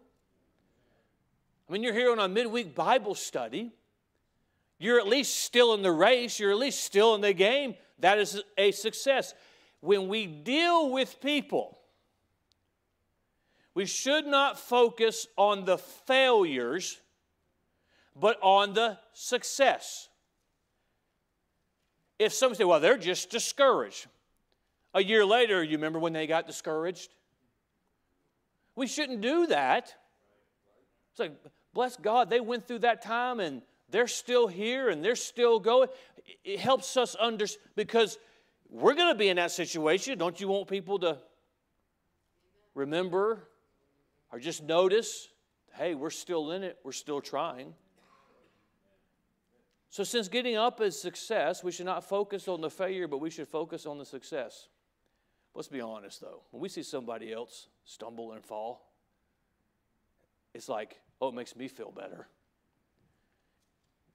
I 1.68 1.72
mean, 1.72 1.82
you're 1.82 1.94
here 1.94 2.12
on 2.12 2.18
a 2.18 2.28
midweek 2.28 2.74
Bible 2.74 3.14
study. 3.14 3.72
You're 4.78 4.98
at 4.98 5.08
least 5.08 5.40
still 5.40 5.74
in 5.74 5.82
the 5.82 5.92
race. 5.92 6.38
You're 6.38 6.52
at 6.52 6.58
least 6.58 6.84
still 6.84 7.14
in 7.14 7.20
the 7.20 7.32
game. 7.32 7.74
That 7.98 8.18
is 8.18 8.42
a 8.58 8.72
success. 8.72 9.34
When 9.80 10.08
we 10.08 10.26
deal 10.26 10.90
with 10.90 11.20
people, 11.20 11.78
we 13.74 13.86
should 13.86 14.26
not 14.26 14.58
focus 14.58 15.26
on 15.36 15.64
the 15.64 15.78
failures, 15.78 17.00
but 18.14 18.38
on 18.42 18.74
the 18.74 18.98
success. 19.12 20.08
If 22.18 22.32
someone 22.32 22.56
say, 22.56 22.64
well, 22.64 22.80
they're 22.80 22.96
just 22.96 23.30
discouraged. 23.30 24.06
A 24.94 25.02
year 25.02 25.24
later, 25.24 25.62
you 25.62 25.72
remember 25.72 25.98
when 25.98 26.12
they 26.12 26.26
got 26.26 26.46
discouraged? 26.46 27.14
We 28.74 28.86
shouldn't 28.86 29.20
do 29.20 29.46
that. 29.48 29.94
It's 31.10 31.20
like, 31.20 31.32
bless 31.74 31.96
God, 31.96 32.30
they 32.30 32.40
went 32.40 32.66
through 32.66 32.80
that 32.80 33.02
time 33.02 33.40
and 33.40 33.62
they're 33.90 34.08
still 34.08 34.46
here 34.46 34.88
and 34.88 35.04
they're 35.04 35.16
still 35.16 35.60
going. 35.60 35.88
It 36.44 36.58
helps 36.58 36.96
us 36.96 37.14
understand 37.14 37.62
because 37.76 38.18
we're 38.68 38.94
going 38.94 39.12
to 39.12 39.18
be 39.18 39.28
in 39.28 39.36
that 39.36 39.50
situation. 39.50 40.18
Don't 40.18 40.40
you 40.40 40.48
want 40.48 40.68
people 40.68 40.98
to 41.00 41.18
remember 42.74 43.48
or 44.32 44.38
just 44.38 44.62
notice, 44.62 45.28
hey, 45.74 45.94
we're 45.94 46.10
still 46.10 46.50
in 46.52 46.62
it, 46.62 46.78
we're 46.84 46.92
still 46.92 47.20
trying? 47.20 47.74
So, 49.90 50.04
since 50.04 50.28
getting 50.28 50.56
up 50.56 50.80
is 50.80 51.00
success, 51.00 51.62
we 51.62 51.72
should 51.72 51.86
not 51.86 52.04
focus 52.04 52.48
on 52.48 52.60
the 52.60 52.70
failure, 52.70 53.08
but 53.08 53.18
we 53.18 53.30
should 53.30 53.48
focus 53.48 53.86
on 53.86 53.98
the 53.98 54.04
success. 54.04 54.68
Let's 55.54 55.68
be 55.68 55.80
honest, 55.80 56.20
though. 56.20 56.42
When 56.50 56.60
we 56.60 56.68
see 56.68 56.82
somebody 56.82 57.32
else 57.32 57.68
stumble 57.84 58.32
and 58.32 58.44
fall, 58.44 58.92
it's 60.52 60.68
like, 60.68 61.00
oh, 61.20 61.28
it 61.28 61.34
makes 61.34 61.56
me 61.56 61.68
feel 61.68 61.90
better. 61.90 62.28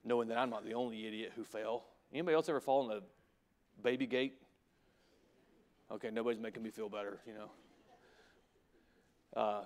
Knowing 0.04 0.28
that 0.28 0.38
I'm 0.38 0.50
not 0.50 0.66
the 0.66 0.74
only 0.74 1.08
idiot 1.08 1.34
who 1.36 1.44
fell. 1.44 1.86
Anybody 2.14 2.36
else 2.36 2.50
ever 2.50 2.60
fall 2.60 2.84
in 2.84 2.98
the 2.98 3.04
baby 3.82 4.06
gate? 4.06 4.34
Okay, 5.92 6.10
nobody's 6.12 6.40
making 6.40 6.64
me 6.64 6.70
feel 6.70 6.90
better, 6.90 7.20
you 7.26 7.34
know. 7.34 7.50
Uh, 9.36 9.64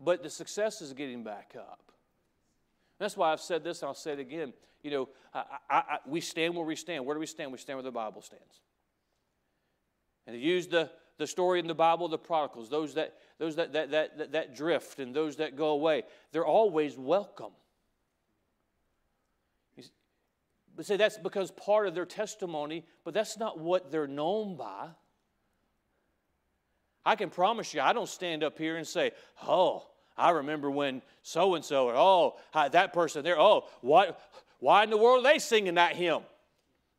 but 0.00 0.22
the 0.22 0.30
success 0.30 0.80
is 0.80 0.92
getting 0.92 1.22
back 1.22 1.54
up. 1.56 1.91
That's 3.02 3.16
why 3.16 3.32
I've 3.32 3.40
said 3.40 3.64
this, 3.64 3.82
and 3.82 3.88
I'll 3.88 3.94
say 3.94 4.12
it 4.12 4.20
again. 4.20 4.52
You 4.84 4.90
know, 4.92 5.08
I, 5.34 5.44
I, 5.68 5.76
I, 5.76 5.98
we 6.06 6.20
stand 6.20 6.54
where 6.54 6.64
we 6.64 6.76
stand. 6.76 7.04
Where 7.04 7.16
do 7.16 7.20
we 7.20 7.26
stand? 7.26 7.50
We 7.50 7.58
stand 7.58 7.78
where 7.78 7.82
the 7.82 7.90
Bible 7.90 8.22
stands. 8.22 8.60
And 10.24 10.34
to 10.34 10.40
use 10.40 10.68
the, 10.68 10.88
the 11.18 11.26
story 11.26 11.58
in 11.58 11.66
the 11.66 11.74
Bible, 11.74 12.06
the 12.06 12.16
prodigals, 12.16 12.70
those 12.70 12.94
that 12.94 13.14
those 13.40 13.56
that, 13.56 13.72
that, 13.72 13.90
that, 13.90 14.18
that, 14.18 14.32
that 14.32 14.54
drift 14.54 15.00
and 15.00 15.12
those 15.12 15.34
that 15.36 15.56
go 15.56 15.70
away, 15.70 16.04
they're 16.30 16.46
always 16.46 16.96
welcome. 16.96 17.50
But 20.76 20.86
say 20.86 20.96
that's 20.96 21.18
because 21.18 21.50
part 21.50 21.88
of 21.88 21.96
their 21.96 22.06
testimony, 22.06 22.84
but 23.04 23.14
that's 23.14 23.36
not 23.36 23.58
what 23.58 23.90
they're 23.90 24.06
known 24.06 24.56
by. 24.56 24.90
I 27.04 27.16
can 27.16 27.30
promise 27.30 27.74
you, 27.74 27.80
I 27.80 27.92
don't 27.92 28.08
stand 28.08 28.44
up 28.44 28.56
here 28.56 28.76
and 28.76 28.86
say, 28.86 29.10
oh, 29.44 29.88
I 30.16 30.30
remember 30.30 30.70
when 30.70 31.02
so 31.22 31.54
and 31.54 31.64
so, 31.64 31.88
or 31.88 31.94
oh, 31.96 32.36
that 32.70 32.92
person 32.92 33.24
there, 33.24 33.38
oh, 33.38 33.64
what, 33.80 34.20
why 34.60 34.84
in 34.84 34.90
the 34.90 34.96
world 34.96 35.24
are 35.24 35.32
they 35.32 35.38
singing 35.38 35.74
that 35.74 35.96
hymn? 35.96 36.22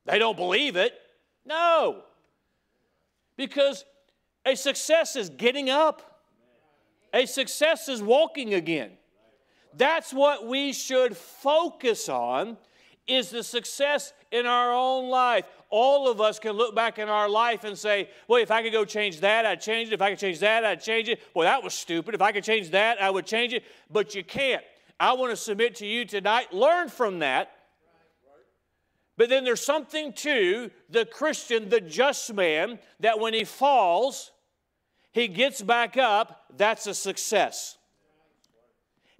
They 0.05 0.19
don't 0.19 0.37
believe 0.37 0.75
it. 0.75 0.93
No. 1.45 2.03
Because 3.37 3.85
a 4.45 4.55
success 4.55 5.15
is 5.15 5.29
getting 5.29 5.69
up, 5.69 6.21
a 7.13 7.25
success 7.25 7.87
is 7.87 8.01
walking 8.01 8.53
again. 8.53 8.91
That's 9.75 10.13
what 10.13 10.47
we 10.47 10.73
should 10.73 11.15
focus 11.17 12.09
on 12.09 12.57
is 13.07 13.29
the 13.29 13.43
success 13.43 14.13
in 14.31 14.45
our 14.45 14.73
own 14.73 15.09
life. 15.09 15.45
All 15.75 16.07
of 16.07 16.21
us 16.21 16.37
can 16.37 16.51
look 16.51 16.75
back 16.75 16.99
in 16.99 17.09
our 17.09 17.27
life 17.27 17.63
and 17.63 17.75
say, 17.75 18.07
well, 18.27 18.39
if 18.39 18.51
I 18.51 18.61
could 18.61 18.71
go 18.71 18.85
change 18.85 19.21
that, 19.21 19.43
I'd 19.43 19.59
change 19.59 19.87
it. 19.89 19.93
If 19.93 20.03
I 20.03 20.11
could 20.11 20.19
change 20.19 20.37
that, 20.41 20.63
I'd 20.63 20.79
change 20.79 21.09
it. 21.09 21.19
Well, 21.33 21.45
that 21.45 21.63
was 21.63 21.73
stupid. 21.73 22.13
If 22.13 22.21
I 22.21 22.31
could 22.31 22.43
change 22.43 22.69
that, 22.69 23.01
I 23.01 23.09
would 23.09 23.25
change 23.25 23.53
it. 23.53 23.63
But 23.89 24.13
you 24.13 24.23
can't. 24.23 24.63
I 24.99 25.13
want 25.13 25.31
to 25.31 25.35
submit 25.35 25.73
to 25.77 25.87
you 25.87 26.05
tonight, 26.05 26.53
learn 26.53 26.89
from 26.89 27.17
that. 27.19 27.53
But 29.17 29.29
then 29.29 29.45
there's 29.45 29.65
something 29.65 30.13
to 30.13 30.69
the 30.91 31.07
Christian, 31.07 31.69
the 31.69 31.81
just 31.81 32.31
man, 32.31 32.77
that 32.99 33.19
when 33.19 33.33
he 33.33 33.43
falls, 33.43 34.31
he 35.11 35.27
gets 35.27 35.63
back 35.63 35.97
up. 35.97 36.45
That's 36.55 36.85
a 36.85 36.93
success. 36.93 37.79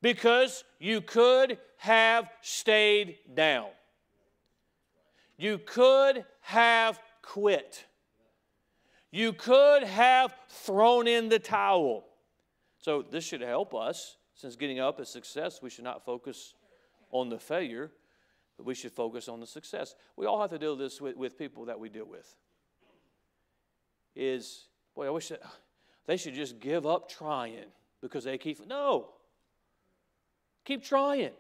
Because 0.04 0.64
you 0.80 1.02
could 1.02 1.58
have 1.78 2.30
stayed 2.42 3.18
down. 3.34 3.70
You 5.36 5.58
could 5.58 6.26
have 6.44 7.00
quit. 7.22 7.86
You 9.12 9.34
could 9.34 9.84
have 9.84 10.34
thrown 10.50 11.08
in 11.08 11.30
the 11.30 11.40
towel. 11.40 12.06
So, 12.80 13.02
this 13.02 13.24
should 13.24 13.42
help 13.42 13.74
us. 13.74 14.18
Since 14.36 14.56
getting 14.56 14.80
up 14.80 15.00
is 15.00 15.10
success, 15.10 15.62
we 15.62 15.70
should 15.70 15.84
not 15.84 16.04
focus 16.04 16.56
on 17.12 17.30
the 17.30 17.40
failure, 17.40 17.92
but 18.58 18.66
we 18.66 18.74
should 18.74 18.92
focus 18.92 19.30
on 19.30 19.40
the 19.40 19.48
success. 19.48 19.96
We 20.18 20.26
all 20.26 20.42
have 20.42 20.50
to 20.50 20.58
deal 20.58 20.76
this 20.76 21.00
with, 21.00 21.16
with 21.16 21.38
people 21.38 21.66
that 21.66 21.80
we 21.80 21.90
deal 21.90 22.06
with. 22.06 22.36
Is, 24.16 24.66
boy, 24.96 25.08
I 25.08 25.12
wish 25.12 25.30
that 25.30 25.42
they 26.06 26.18
should 26.18 26.34
just 26.34 26.60
give 26.60 26.86
up 26.86 27.10
trying 27.10 27.66
because 28.02 28.26
they 28.26 28.38
keep, 28.38 28.66
no. 28.68 29.10
Keep 30.66 30.84
trying. 30.84 31.32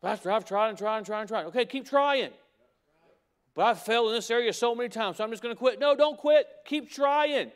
Pastor, 0.00 0.30
I've 0.30 0.44
tried 0.44 0.70
and 0.70 0.78
tried 0.78 0.98
and 0.98 1.06
tried 1.06 1.20
and 1.20 1.28
tried. 1.28 1.46
Okay, 1.46 1.66
keep 1.66 1.86
trying. 1.86 2.30
But 3.56 3.64
I've 3.64 3.80
failed 3.80 4.08
in 4.08 4.12
this 4.12 4.30
area 4.30 4.52
so 4.52 4.74
many 4.74 4.90
times, 4.90 5.16
so 5.16 5.24
I'm 5.24 5.30
just 5.30 5.42
going 5.42 5.54
to 5.54 5.58
quit. 5.58 5.80
No, 5.80 5.96
don't 5.96 6.18
quit. 6.18 6.46
Keep 6.66 6.90
trying. 6.90 7.50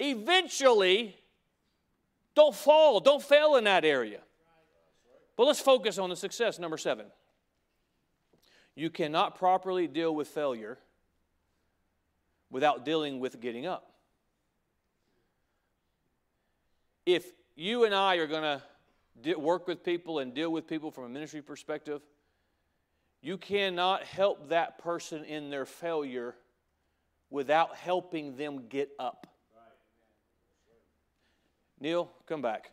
Eventually, 0.00 1.14
don't 2.34 2.54
fall. 2.54 3.00
Don't 3.00 3.22
fail 3.22 3.56
in 3.56 3.64
that 3.64 3.84
area. 3.84 4.20
But 5.36 5.46
let's 5.46 5.60
focus 5.60 5.98
on 5.98 6.08
the 6.08 6.16
success. 6.16 6.58
Number 6.58 6.78
seven. 6.78 7.06
You 8.74 8.88
cannot 8.88 9.38
properly 9.38 9.86
deal 9.86 10.14
with 10.14 10.26
failure 10.26 10.78
without 12.50 12.84
dealing 12.84 13.20
with 13.20 13.40
getting 13.40 13.66
up. 13.66 13.92
If 17.04 17.26
you 17.56 17.84
and 17.84 17.94
I 17.94 18.16
are 18.16 18.26
going 18.26 18.60
to 19.22 19.34
work 19.38 19.68
with 19.68 19.84
people 19.84 20.20
and 20.20 20.32
deal 20.32 20.50
with 20.50 20.66
people 20.66 20.90
from 20.90 21.04
a 21.04 21.08
ministry 21.10 21.42
perspective, 21.42 22.00
you 23.24 23.38
cannot 23.38 24.02
help 24.02 24.50
that 24.50 24.76
person 24.76 25.24
in 25.24 25.48
their 25.48 25.64
failure 25.64 26.34
without 27.30 27.74
helping 27.74 28.36
them 28.36 28.68
get 28.68 28.90
up. 28.98 29.26
Neil, 31.80 32.10
come 32.26 32.42
back. 32.42 32.70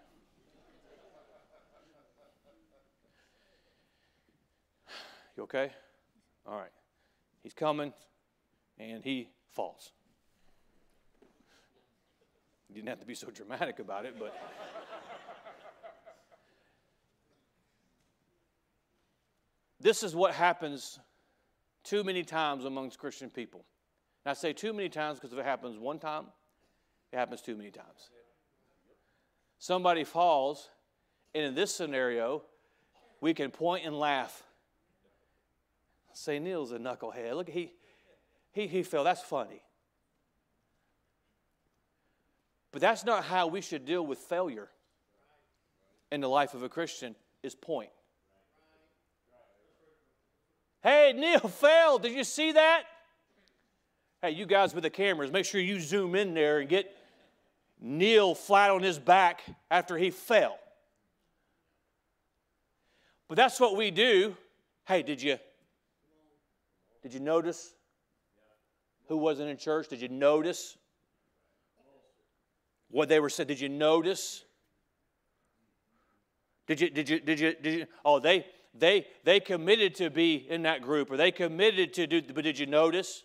You 5.38 5.44
okay? 5.44 5.72
All 6.46 6.58
right. 6.58 6.70
He's 7.44 7.54
coming 7.54 7.94
and 8.78 9.06
he 9.06 9.30
falls. 9.52 9.94
You 12.68 12.76
didn't 12.76 12.90
have 12.90 13.00
to 13.00 13.06
be 13.06 13.16
so 13.16 13.30
dramatic 13.30 13.80
about 13.80 14.04
it, 14.04 14.16
but. 14.20 14.38
This 19.82 20.04
is 20.04 20.16
what 20.16 20.34
happens 20.34 21.00
too 21.84 22.04
many 22.04 22.24
times 22.24 22.66
amongst 22.66 23.00
Christian 23.00 23.30
people. 23.30 23.66
And 24.24 24.32
I 24.32 24.34
say 24.34 24.54
too 24.54 24.74
many 24.74 24.90
times 24.90 25.20
because 25.20 25.34
if 25.34 25.40
it 25.40 25.46
happens 25.46 25.80
one 25.80 26.00
time, 26.00 26.26
it 27.12 27.18
happens 27.18 27.42
too 27.42 27.56
many 27.56 27.72
times. 27.72 28.10
Somebody 29.58 30.04
falls, 30.04 30.70
and 31.34 31.44
in 31.44 31.56
this 31.56 31.74
scenario, 31.74 32.44
we 33.20 33.34
can 33.34 33.52
point 33.52 33.86
and 33.86 33.98
laugh. 33.98 34.44
Say, 36.14 36.40
Neil's 36.40 36.72
a 36.72 36.78
knucklehead. 36.78 37.36
Look, 37.36 37.50
he, 37.50 37.74
he, 38.52 38.68
he 38.68 38.84
fell. 38.84 39.04
That's 39.04 39.22
funny. 39.22 39.62
But 42.72 42.82
that's 42.82 43.06
not 43.06 43.24
how 43.24 43.48
we 43.48 43.62
should 43.62 43.86
deal 43.86 44.06
with 44.06 44.20
failure 44.20 44.70
in 46.12 46.22
the 46.22 46.30
life 46.30 46.54
of 46.54 46.64
a 46.64 46.70
Christian 46.70 47.16
is 47.44 47.56
point. 47.56 47.90
Hey, 50.84 51.14
Neil 51.16 51.40
fell. 51.40 52.00
Did 52.00 52.14
you 52.14 52.24
see 52.24 52.54
that? 52.54 52.84
Hey, 54.22 54.32
you 54.32 54.46
guys 54.46 54.74
with 54.74 54.84
the 54.84 54.90
cameras, 54.90 55.32
make 55.32 55.46
sure 55.46 55.62
you 55.62 55.80
zoom 55.80 56.16
in 56.16 56.34
there 56.34 56.60
and 56.60 56.70
get 56.70 56.96
Neil 57.80 58.36
flat 58.36 58.70
on 58.70 58.84
his 58.84 59.00
back 59.00 59.42
after 59.70 59.98
he 59.98 60.12
fell. 60.12 60.58
But 63.28 63.36
that's 63.36 63.60
what 63.60 63.76
we 63.76 63.92
do. 63.92 64.36
Hey, 64.86 65.04
did 65.04 65.22
you 65.22 65.38
did 67.02 67.14
you 67.14 67.20
notice 67.20 67.74
who 69.08 69.18
wasn't 69.18 69.50
in 69.50 69.58
church? 69.58 69.88
Did 69.88 70.02
you 70.02 70.10
notice 70.10 70.78
what 72.90 73.10
they 73.10 73.20
were 73.20 73.30
saying? 73.30 73.48
Did 73.48 73.60
you 73.60 73.70
notice? 73.70 74.44
Did 76.68 76.80
you, 76.80 76.90
did 76.90 77.10
you, 77.10 77.20
did 77.20 77.40
you, 77.40 77.56
did 77.62 77.74
you, 77.74 77.86
oh, 78.06 78.20
they, 78.20 78.46
they, 78.74 79.08
they 79.24 79.40
committed 79.40 79.96
to 79.96 80.10
be 80.10 80.36
in 80.36 80.64
that 80.64 80.82
group 80.82 81.12
or 81.12 81.18
they 81.18 81.32
committed 81.32 81.94
to 81.96 82.08
do, 82.08 82.22
but 82.22 82.44
did 82.44 82.58
you 82.58 82.66
notice? 82.66 83.24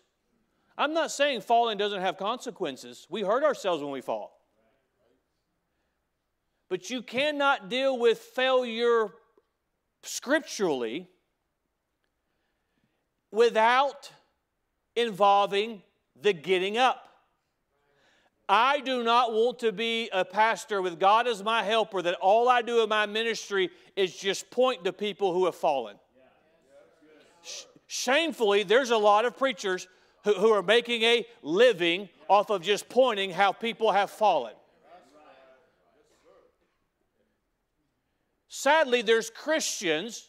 I'm 0.76 0.92
not 0.92 1.10
saying 1.10 1.42
falling 1.42 1.78
doesn't 1.78 2.00
have 2.00 2.16
consequences. 2.16 3.06
We 3.08 3.22
hurt 3.22 3.44
ourselves 3.44 3.82
when 3.82 3.92
we 3.92 4.00
fall. 4.00 4.32
But 6.68 6.90
you 6.90 7.00
cannot 7.00 7.68
deal 7.68 7.98
with 7.98 8.18
failure 8.18 9.08
scripturally 10.02 11.08
without 13.30 14.10
involving 14.96 15.82
the 16.20 16.32
getting 16.32 16.76
up. 16.76 17.05
I 18.48 18.80
do 18.80 19.02
not 19.02 19.32
want 19.32 19.58
to 19.60 19.72
be 19.72 20.08
a 20.12 20.24
pastor 20.24 20.80
with 20.80 21.00
God 21.00 21.26
as 21.26 21.42
my 21.42 21.64
helper 21.64 22.00
that 22.02 22.14
all 22.14 22.48
I 22.48 22.62
do 22.62 22.82
in 22.82 22.88
my 22.88 23.06
ministry 23.06 23.70
is 23.96 24.14
just 24.14 24.50
point 24.50 24.84
to 24.84 24.92
people 24.92 25.32
who 25.32 25.46
have 25.46 25.56
fallen. 25.56 25.96
Shamefully, 27.88 28.62
there's 28.62 28.90
a 28.90 28.96
lot 28.96 29.24
of 29.24 29.36
preachers 29.36 29.88
who, 30.24 30.34
who 30.34 30.50
are 30.50 30.62
making 30.62 31.02
a 31.02 31.26
living 31.42 32.08
off 32.28 32.50
of 32.50 32.62
just 32.62 32.88
pointing 32.88 33.30
how 33.30 33.52
people 33.52 33.90
have 33.90 34.10
fallen. 34.10 34.54
Sadly, 38.48 39.02
there's 39.02 39.28
Christians. 39.28 40.28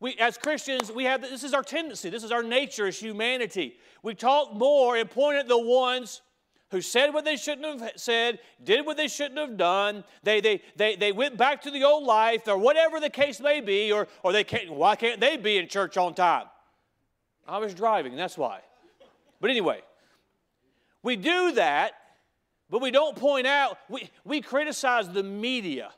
We, 0.00 0.14
as 0.16 0.38
Christians, 0.38 0.92
we 0.92 1.04
have 1.04 1.22
this 1.22 1.44
is 1.44 1.54
our 1.54 1.62
tendency, 1.62 2.08
this 2.08 2.22
is 2.22 2.30
our 2.30 2.42
nature 2.42 2.86
as 2.86 2.98
humanity. 2.98 3.76
We 4.02 4.14
talk 4.14 4.54
more 4.54 4.96
and 4.96 5.10
point 5.10 5.38
at 5.38 5.48
the 5.48 5.58
ones 5.58 6.22
who 6.70 6.80
said 6.80 7.14
what 7.14 7.24
they 7.24 7.36
shouldn't 7.36 7.80
have 7.80 7.92
said, 7.96 8.38
did 8.62 8.84
what 8.84 8.96
they 8.96 9.08
shouldn't 9.08 9.38
have 9.38 9.56
done. 9.56 10.04
They, 10.22 10.40
they, 10.40 10.62
they, 10.76 10.96
they 10.96 11.12
went 11.12 11.36
back 11.36 11.62
to 11.62 11.70
the 11.70 11.84
old 11.84 12.04
life, 12.04 12.46
or 12.46 12.58
whatever 12.58 13.00
the 13.00 13.10
case 13.10 13.40
may 13.40 13.60
be, 13.60 13.90
or, 13.90 14.06
or 14.22 14.32
they 14.32 14.44
can't, 14.44 14.70
why 14.72 14.96
can't 14.96 15.20
they 15.20 15.36
be 15.36 15.56
in 15.56 15.68
church 15.68 15.96
on 15.96 16.14
time? 16.14 16.46
I 17.46 17.58
was 17.58 17.74
driving, 17.74 18.16
that's 18.16 18.36
why. 18.36 18.60
But 19.40 19.50
anyway, 19.50 19.80
we 21.02 21.16
do 21.16 21.52
that, 21.52 21.92
but 22.68 22.82
we 22.82 22.90
don't 22.90 23.16
point 23.16 23.46
out, 23.46 23.78
we, 23.88 24.10
we 24.24 24.42
criticize 24.42 25.08
the 25.08 25.22
media 25.22 25.90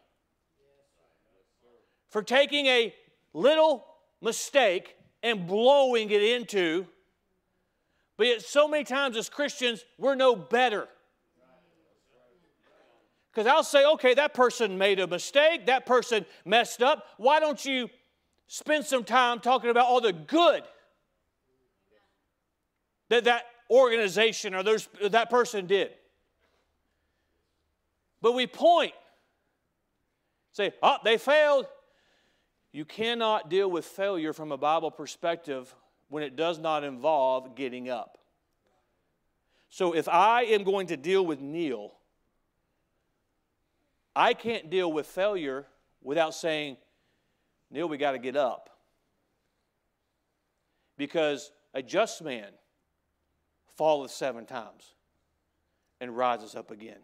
for 2.11 2.23
taking 2.23 2.67
a 2.67 2.95
little 3.33 3.87
mistake 4.21 4.97
and 5.23 5.47
blowing 5.47 6.11
it 6.11 6.23
into, 6.23 6.87
but 8.21 8.27
yet 8.27 8.43
so 8.43 8.69
many 8.69 8.85
times 8.85 9.17
as 9.17 9.31
Christians, 9.31 9.83
we're 9.97 10.15
no 10.15 10.37
better. 10.37 10.87
Because 13.33 13.47
I'll 13.47 13.65
say, 13.65 13.83
okay, 13.93 14.13
that 14.13 14.35
person 14.35 14.77
made 14.77 15.01
a 15.01 15.07
mistake, 15.07 15.65
that 15.69 15.87
person 15.87 16.27
messed 16.45 16.83
up. 16.83 17.07
Why 17.17 17.41
don't 17.41 17.65
you 17.65 17.89
spend 18.47 18.85
some 18.85 19.05
time 19.05 19.41
talking 19.41 19.71
about 19.71 19.87
all 19.87 20.03
the 20.03 20.13
good 20.13 20.63
that 23.09 23.25
that 23.25 23.45
organization 23.71 24.55
or 24.55 24.63
those, 24.63 24.87
that 25.03 25.31
person 25.31 25.67
did? 25.67 25.89
But 28.21 28.33
we 28.33 28.47
point, 28.47 28.93
say, 30.53 30.75
oh, 30.83 30.99
they 31.05 31.17
failed. 31.17 31.65
You 32.71 32.85
cannot 32.85 33.49
deal 33.49 33.71
with 33.71 33.87
failure 33.87 34.35
from 34.35 34.53
a 34.53 34.59
Bible 34.59 34.91
perspective 34.91 35.75
when 36.11 36.23
it 36.23 36.37
does 36.37 36.59
not 36.59 36.85
involve 36.85 37.55
getting 37.55 37.89
up. 37.89 38.19
So 39.71 39.95
if 39.95 40.09
I 40.09 40.43
am 40.43 40.65
going 40.65 40.89
to 40.89 40.97
deal 40.97 41.25
with 41.25 41.41
Neil, 41.41 41.93
I 44.15 44.35
can't 44.35 44.69
deal 44.69 44.93
with 44.93 45.07
failure 45.07 45.67
without 46.03 46.35
saying, 46.35 46.77
Neil, 47.71 47.89
we 47.89 47.97
got 47.97 48.13
to 48.13 48.19
get 48.19 48.37
up. 48.37 48.69
Because 50.99 51.53
a 51.73 51.83
just 51.83 52.21
man 52.21 52.49
falleth 53.79 54.11
seven 54.11 54.45
times 54.45 54.95
and 56.01 56.15
rises 56.17 56.57
up 56.57 56.73
again. 56.73 56.99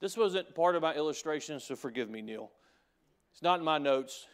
This 0.00 0.16
wasn't 0.16 0.54
part 0.54 0.76
of 0.76 0.82
my 0.82 0.94
illustration, 0.94 1.58
so 1.60 1.74
forgive 1.76 2.10
me, 2.10 2.20
Neil. 2.20 2.50
It's 3.32 3.42
not 3.42 3.58
in 3.58 3.64
my 3.64 3.78
notes. 3.78 4.26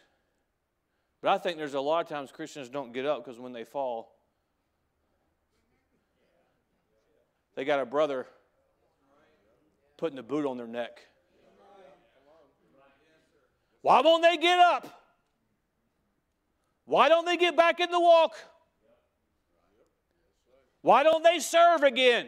But 1.21 1.31
I 1.31 1.37
think 1.37 1.57
there's 1.57 1.73
a 1.73 1.81
lot 1.81 2.01
of 2.01 2.07
times 2.07 2.31
Christians 2.31 2.69
don't 2.69 2.93
get 2.93 3.05
up 3.05 3.23
because 3.23 3.39
when 3.39 3.51
they 3.51 3.63
fall, 3.63 4.15
they 7.55 7.65
got 7.65 7.79
a 7.79 7.85
brother 7.85 8.25
putting 9.97 10.15
the 10.15 10.23
boot 10.23 10.45
on 10.45 10.57
their 10.57 10.67
neck. 10.67 11.05
Why 13.81 14.01
won't 14.01 14.23
they 14.23 14.37
get 14.37 14.59
up? 14.59 14.87
Why 16.85 17.09
don't 17.09 17.25
they 17.25 17.37
get 17.37 17.55
back 17.55 17.79
in 17.79 17.91
the 17.91 17.99
walk? 17.99 18.33
Why 20.81 21.03
don't 21.03 21.23
they 21.23 21.39
serve 21.39 21.83
again? 21.83 22.27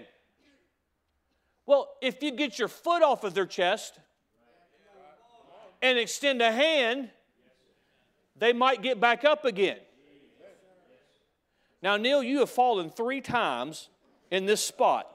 Well, 1.65 1.89
if 2.01 2.21
you 2.21 2.31
get 2.31 2.59
your 2.59 2.67
foot 2.67 3.01
off 3.01 3.23
of 3.23 3.33
their 3.33 3.45
chest 3.45 3.99
and 5.81 5.97
extend 5.97 6.41
a 6.41 6.51
hand, 6.51 7.09
they 8.41 8.51
might 8.51 8.81
get 8.81 8.99
back 8.99 9.23
up 9.23 9.45
again. 9.45 9.77
Now, 11.81 11.95
Neil, 11.95 12.21
you 12.21 12.39
have 12.39 12.49
fallen 12.49 12.89
three 12.89 13.21
times 13.21 13.87
in 14.29 14.45
this 14.45 14.63
spot. 14.63 15.07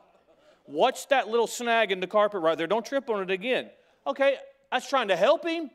Watch 0.67 1.09
that 1.09 1.29
little 1.29 1.47
snag 1.47 1.93
in 1.93 2.01
the 2.01 2.07
carpet 2.07 2.41
right 2.41 2.57
there. 2.57 2.67
Don't 2.67 2.87
trip 2.87 3.11
on 3.11 3.23
it 3.23 3.31
again. 3.31 3.69
Okay, 4.07 4.37
that's 4.73 4.89
trying 4.89 5.09
to 5.09 5.17
help 5.17 5.47
him. 5.47 5.71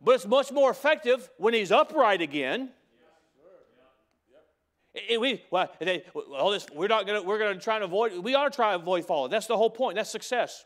But 0.00 0.14
it's 0.14 0.26
much 0.26 0.50
more 0.50 0.70
effective 0.70 1.28
when 1.36 1.52
he's 1.52 1.70
upright 1.70 2.22
again 2.22 2.70
Eh, 4.94 5.16
we, 5.16 5.42
well, 5.50 5.70
they, 5.78 6.04
all 6.38 6.50
this, 6.50 6.66
we're 6.74 6.88
not 6.88 7.06
going 7.06 7.20
to, 7.20 7.26
we're 7.26 7.38
to 7.38 7.58
try 7.58 7.76
and 7.76 7.84
avoid, 7.84 8.18
we 8.18 8.34
are 8.34 8.50
trying 8.50 8.78
to 8.78 8.82
avoid 8.82 9.06
falling. 9.06 9.30
That's 9.30 9.46
the 9.46 9.56
whole 9.56 9.70
point. 9.70 9.96
That's 9.96 10.10
success. 10.10 10.64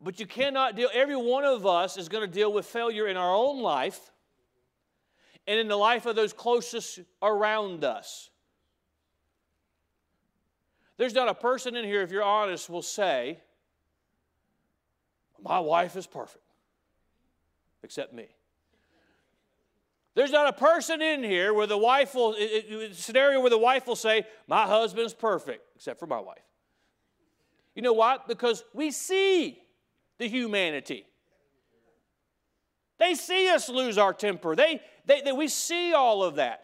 But 0.00 0.20
you 0.20 0.26
cannot 0.26 0.76
deal, 0.76 0.88
every 0.92 1.16
one 1.16 1.44
of 1.44 1.66
us 1.66 1.96
is 1.96 2.08
going 2.08 2.28
to 2.28 2.32
deal 2.32 2.52
with 2.52 2.66
failure 2.66 3.06
in 3.06 3.16
our 3.16 3.34
own 3.34 3.62
life 3.62 4.12
and 5.46 5.58
in 5.58 5.68
the 5.68 5.76
life 5.76 6.06
of 6.06 6.16
those 6.16 6.32
closest 6.32 7.00
around 7.22 7.84
us. 7.84 8.30
There's 10.96 11.14
not 11.14 11.28
a 11.28 11.34
person 11.34 11.76
in 11.76 11.84
here, 11.84 12.02
if 12.02 12.10
you're 12.10 12.22
honest, 12.22 12.68
will 12.70 12.82
say, 12.82 13.38
My 15.42 15.60
wife 15.60 15.96
is 15.96 16.06
perfect, 16.06 16.44
except 17.82 18.12
me. 18.12 18.28
There's 20.14 20.32
not 20.32 20.48
a 20.48 20.52
person 20.52 21.02
in 21.02 21.22
here 21.22 21.52
where 21.52 21.66
the 21.66 21.76
wife 21.76 22.14
will, 22.14 22.34
scenario 22.92 23.40
where 23.40 23.50
the 23.50 23.58
wife 23.58 23.86
will 23.86 23.96
say, 23.96 24.26
My 24.46 24.66
husband's 24.66 25.12
perfect, 25.12 25.62
except 25.76 26.00
for 26.00 26.06
my 26.06 26.20
wife. 26.20 26.38
You 27.74 27.82
know 27.82 27.92
what? 27.92 28.26
Because 28.26 28.64
we 28.72 28.90
see 28.90 29.60
the 30.18 30.28
humanity. 30.28 31.06
They 32.98 33.14
see 33.14 33.50
us 33.50 33.68
lose 33.68 33.98
our 33.98 34.14
temper. 34.14 34.56
They, 34.56 34.80
they, 35.04 35.20
they, 35.20 35.32
we 35.32 35.48
see 35.48 35.92
all 35.92 36.24
of 36.24 36.36
that. 36.36 36.62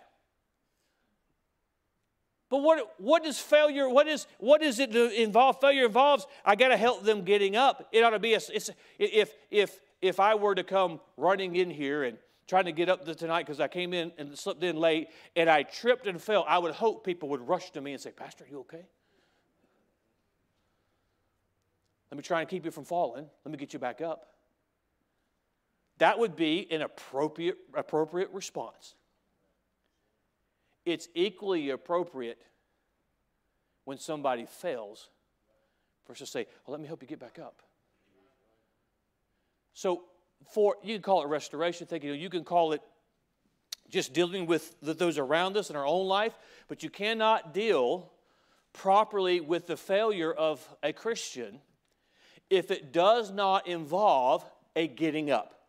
But 2.48 2.58
what, 2.58 2.94
what 2.98 3.24
does 3.24 3.38
failure, 3.38 3.88
what 3.88 4.06
is, 4.06 4.26
what 4.38 4.60
does 4.60 4.78
it 4.78 4.94
involve? 4.94 5.58
Failure 5.60 5.86
involves, 5.86 6.26
I 6.44 6.54
got 6.54 6.68
to 6.68 6.76
help 6.76 7.02
them 7.02 7.22
getting 7.22 7.56
up. 7.56 7.88
It 7.92 8.04
ought 8.04 8.10
to 8.10 8.18
be, 8.18 8.34
a, 8.34 8.40
it's, 8.52 8.70
if, 8.98 9.32
if, 9.50 9.80
if 10.02 10.20
I 10.20 10.34
were 10.34 10.54
to 10.54 10.62
come 10.62 11.00
running 11.16 11.56
in 11.56 11.70
here 11.70 12.04
and 12.04 12.18
trying 12.46 12.66
to 12.66 12.72
get 12.72 12.90
up 12.90 13.06
tonight 13.16 13.46
because 13.46 13.60
I 13.60 13.68
came 13.68 13.94
in 13.94 14.12
and 14.18 14.36
slipped 14.36 14.62
in 14.62 14.76
late 14.76 15.08
and 15.34 15.48
I 15.48 15.62
tripped 15.62 16.06
and 16.06 16.20
fell, 16.20 16.44
I 16.46 16.58
would 16.58 16.74
hope 16.74 17.06
people 17.06 17.30
would 17.30 17.46
rush 17.48 17.70
to 17.70 17.80
me 17.80 17.92
and 17.92 18.00
say, 18.00 18.10
Pastor, 18.10 18.44
are 18.44 18.48
you 18.48 18.60
okay? 18.60 18.84
Let 22.12 22.18
me 22.18 22.22
try 22.24 22.40
and 22.40 22.48
keep 22.48 22.66
you 22.66 22.70
from 22.70 22.84
falling. 22.84 23.24
Let 23.42 23.50
me 23.52 23.56
get 23.56 23.72
you 23.72 23.78
back 23.78 24.02
up. 24.02 24.26
That 25.96 26.18
would 26.18 26.36
be 26.36 26.68
an 26.70 26.82
appropriate, 26.82 27.56
appropriate 27.72 28.28
response. 28.34 28.96
It's 30.84 31.08
equally 31.14 31.70
appropriate 31.70 32.36
when 33.86 33.96
somebody 33.96 34.44
fails 34.44 35.08
for 36.04 36.12
us 36.12 36.18
to 36.18 36.26
say, 36.26 36.46
well, 36.66 36.72
let 36.72 36.82
me 36.82 36.86
help 36.86 37.00
you 37.00 37.08
get 37.08 37.18
back 37.18 37.38
up. 37.38 37.62
So, 39.72 40.02
for 40.50 40.76
you 40.82 40.96
can 40.96 41.02
call 41.02 41.22
it 41.22 41.28
restoration 41.28 41.86
thinking, 41.86 42.14
you 42.20 42.28
can 42.28 42.44
call 42.44 42.72
it 42.72 42.82
just 43.88 44.12
dealing 44.12 44.44
with 44.44 44.76
those 44.82 45.16
around 45.16 45.56
us 45.56 45.70
in 45.70 45.76
our 45.76 45.86
own 45.86 46.06
life, 46.08 46.36
but 46.68 46.82
you 46.82 46.90
cannot 46.90 47.54
deal 47.54 48.12
properly 48.74 49.40
with 49.40 49.66
the 49.66 49.78
failure 49.78 50.30
of 50.30 50.62
a 50.82 50.92
Christian 50.92 51.58
if 52.50 52.70
it 52.70 52.92
does 52.92 53.30
not 53.30 53.66
involve 53.66 54.44
a 54.76 54.86
getting 54.86 55.30
up. 55.30 55.60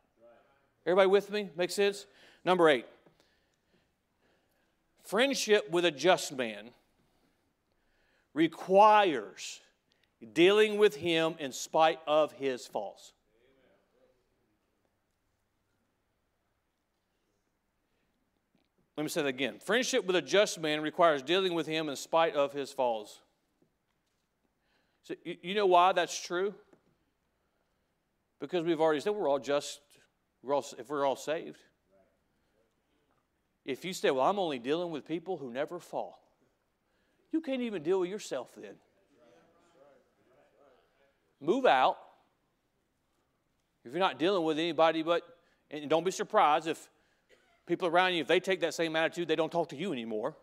Everybody 0.86 1.08
with 1.08 1.32
me? 1.32 1.50
Make 1.56 1.72
sense? 1.72 2.06
Number 2.44 2.70
eight. 2.70 2.86
Friendship 5.04 5.70
with 5.70 5.86
a 5.86 5.92
just 5.92 6.36
man 6.36 6.70
requires 8.34 9.60
dealing 10.34 10.78
with 10.78 10.96
him 10.96 11.36
in 11.40 11.52
spite 11.52 12.00
of 12.08 12.32
his 12.34 12.66
faults. 12.66 13.14
Let 18.96 19.04
me 19.04 19.10
say 19.10 19.24
that 19.24 19.28
again. 19.28 19.56
Friendship 19.60 20.06
with 20.06 20.16
a 20.16 20.22
just 20.22 20.60
man 20.60 20.82
requires 20.82 21.24
dealing 21.24 21.56
with 21.56 21.66
him 21.66 21.90
in 21.90 21.96
spite 21.96 22.36
of 22.36 22.54
his 22.54 22.72
faults. 22.72 23.22
So, 25.04 25.16
you 25.24 25.54
know 25.54 25.66
why 25.66 25.92
that's 25.92 26.20
true? 26.20 26.54
Because 28.40 28.64
we've 28.64 28.80
already 28.80 29.02
said 29.02 29.12
we're 29.12 29.30
all 29.30 29.40
just, 29.40 29.80
we're 30.42 30.54
all, 30.54 30.66
if 30.78 30.90
we're 30.90 31.06
all 31.06 31.16
saved. 31.16 31.58
If 33.66 33.86
you 33.86 33.94
say, 33.94 34.12
Well, 34.12 34.26
I'm 34.26 34.40
only 34.40 34.60
dealing 34.60 34.92
with 34.92 35.06
people 35.08 35.38
who 35.38 35.52
never 35.52 35.80
fall, 35.80 36.20
you 37.32 37.42
can't 37.42 37.62
even 37.62 37.84
deal 37.84 38.00
with 38.00 38.10
yourself 38.10 38.50
then. 38.56 38.76
Move 41.42 41.66
out. 41.66 41.98
If 43.84 43.92
you're 43.92 44.00
not 44.00 44.18
dealing 44.18 44.44
with 44.44 44.58
anybody 44.58 45.04
but, 45.04 45.24
and 45.70 45.90
don't 45.90 46.06
be 46.06 46.12
surprised 46.12 46.68
if 46.68 46.90
people 47.66 47.88
around 47.88 48.14
you, 48.14 48.22
if 48.22 48.28
they 48.28 48.40
take 48.40 48.62
that 48.62 48.74
same 48.74 48.96
attitude, 48.96 49.28
they 49.28 49.36
don't 49.36 49.52
talk 49.52 49.70
to 49.70 49.76
you 49.76 49.92
anymore. 49.92 50.38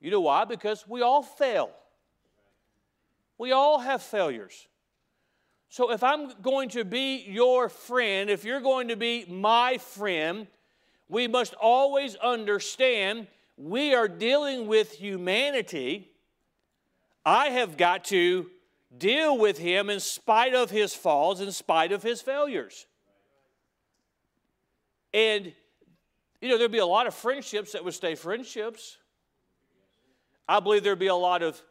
You 0.00 0.10
know 0.10 0.22
why? 0.22 0.46
Because 0.46 0.86
we 0.88 1.02
all 1.02 1.22
fail. 1.22 1.70
We 3.40 3.52
all 3.52 3.78
have 3.78 4.02
failures. 4.02 4.68
So 5.70 5.92
if 5.92 6.02
I'm 6.02 6.30
going 6.42 6.68
to 6.70 6.84
be 6.84 7.24
your 7.26 7.70
friend, 7.70 8.28
if 8.28 8.44
you're 8.44 8.60
going 8.60 8.88
to 8.88 8.96
be 8.96 9.24
my 9.30 9.78
friend, 9.78 10.46
we 11.08 11.26
must 11.26 11.54
always 11.54 12.16
understand 12.16 13.28
we 13.56 13.94
are 13.94 14.08
dealing 14.08 14.66
with 14.66 14.92
humanity. 14.92 16.10
I 17.24 17.46
have 17.46 17.78
got 17.78 18.04
to 18.06 18.50
deal 18.98 19.38
with 19.38 19.56
him 19.56 19.88
in 19.88 20.00
spite 20.00 20.54
of 20.54 20.68
his 20.68 20.92
falls, 20.92 21.40
in 21.40 21.50
spite 21.50 21.92
of 21.92 22.02
his 22.02 22.20
failures. 22.20 22.84
And, 25.14 25.50
you 26.42 26.50
know, 26.50 26.58
there'd 26.58 26.70
be 26.70 26.76
a 26.76 26.84
lot 26.84 27.06
of 27.06 27.14
friendships 27.14 27.72
that 27.72 27.86
would 27.86 27.94
stay 27.94 28.16
friendships. 28.16 28.98
I 30.46 30.60
believe 30.60 30.84
there'd 30.84 30.98
be 30.98 31.06
a 31.06 31.14
lot 31.14 31.42
of 31.42 31.62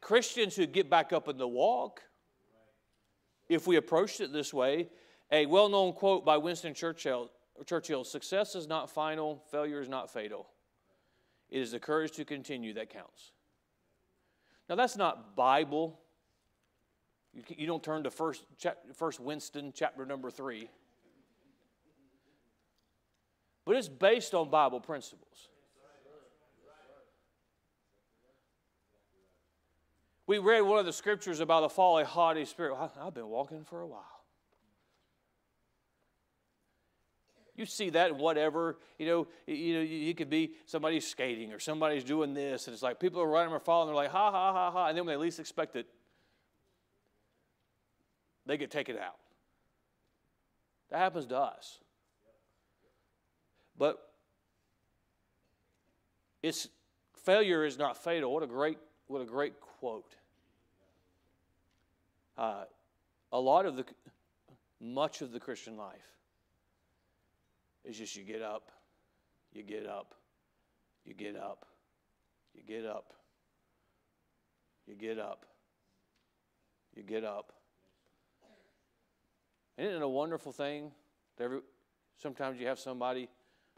Christians 0.00 0.56
who'd 0.56 0.72
get 0.72 0.88
back 0.88 1.12
up 1.12 1.28
in 1.28 1.36
the 1.36 1.48
walk 1.48 2.02
if 3.48 3.66
we 3.66 3.76
approached 3.76 4.20
it 4.20 4.32
this 4.32 4.52
way. 4.54 4.88
A 5.32 5.46
well 5.46 5.68
known 5.68 5.92
quote 5.92 6.24
by 6.24 6.36
Winston 6.36 6.74
Churchill 6.74 7.30
Churchill, 7.66 8.04
success 8.04 8.54
is 8.54 8.66
not 8.66 8.90
final, 8.90 9.42
failure 9.50 9.80
is 9.80 9.88
not 9.88 10.10
fatal. 10.10 10.48
It 11.50 11.60
is 11.60 11.72
the 11.72 11.80
courage 11.80 12.12
to 12.12 12.24
continue 12.24 12.72
that 12.74 12.90
counts. 12.90 13.32
Now, 14.68 14.76
that's 14.76 14.96
not 14.96 15.36
Bible. 15.36 15.98
You, 17.34 17.42
you 17.48 17.66
don't 17.66 17.82
turn 17.82 18.04
to 18.04 18.10
first, 18.10 18.44
first 18.94 19.20
Winston, 19.20 19.72
chapter 19.74 20.06
number 20.06 20.30
three. 20.30 20.70
But 23.66 23.76
it's 23.76 23.88
based 23.88 24.32
on 24.32 24.48
Bible 24.48 24.80
principles. 24.80 25.49
We 30.30 30.38
read 30.38 30.60
one 30.60 30.78
of 30.78 30.86
the 30.86 30.92
scriptures 30.92 31.40
about 31.40 31.62
the 31.62 31.68
folly, 31.68 32.04
haughty 32.04 32.44
spirit. 32.44 32.76
I've 33.02 33.14
been 33.14 33.26
walking 33.26 33.64
for 33.64 33.80
a 33.80 33.86
while. 33.88 34.22
You 37.56 37.66
see 37.66 37.90
that 37.90 38.12
in 38.12 38.18
whatever, 38.18 38.78
you 38.96 39.06
know, 39.06 39.26
you 39.48 39.74
know, 39.74 39.80
you 39.80 40.14
could 40.14 40.30
be 40.30 40.52
somebody's 40.66 41.04
skating 41.04 41.52
or 41.52 41.58
somebody's 41.58 42.04
doing 42.04 42.32
this, 42.32 42.68
and 42.68 42.74
it's 42.74 42.82
like 42.84 43.00
people 43.00 43.20
are 43.20 43.28
running 43.28 43.52
or 43.52 43.58
falling, 43.58 43.88
they're 43.88 43.96
like, 43.96 44.12
ha 44.12 44.30
ha 44.30 44.52
ha 44.52 44.70
ha, 44.70 44.86
and 44.86 44.96
then 44.96 45.04
when 45.04 45.14
they 45.14 45.20
least 45.20 45.40
expect 45.40 45.74
it, 45.74 45.88
they 48.46 48.56
get 48.56 48.70
taken 48.70 48.98
out. 48.98 49.18
That 50.90 50.98
happens 50.98 51.26
to 51.26 51.36
us. 51.36 51.80
But 53.76 53.98
it's 56.40 56.68
failure 57.24 57.64
is 57.64 57.76
not 57.76 57.96
fatal. 57.96 58.32
What 58.32 58.44
a 58.44 58.46
great, 58.46 58.78
what 59.08 59.22
a 59.22 59.26
great 59.26 59.60
quote. 59.60 60.14
Uh, 62.36 62.64
a 63.32 63.38
lot 63.38 63.66
of 63.66 63.76
the, 63.76 63.84
much 64.80 65.22
of 65.22 65.32
the 65.32 65.40
Christian 65.40 65.76
life 65.76 66.16
is 67.84 67.96
just 67.96 68.16
you 68.16 68.24
get 68.24 68.42
up, 68.42 68.70
you 69.52 69.62
get 69.62 69.86
up, 69.86 70.14
you 71.04 71.14
get 71.14 71.36
up, 71.36 71.66
you 72.54 72.62
get 72.62 72.86
up, 72.86 73.12
you 74.86 74.94
get 74.94 75.18
up, 75.18 75.46
you 76.94 77.02
get 77.02 77.24
up. 77.24 77.52
Isn't 79.78 79.94
it 79.94 80.02
a 80.02 80.08
wonderful 80.08 80.52
thing? 80.52 80.90
Every, 81.38 81.60
sometimes 82.18 82.60
you 82.60 82.66
have 82.66 82.78
somebody 82.78 83.28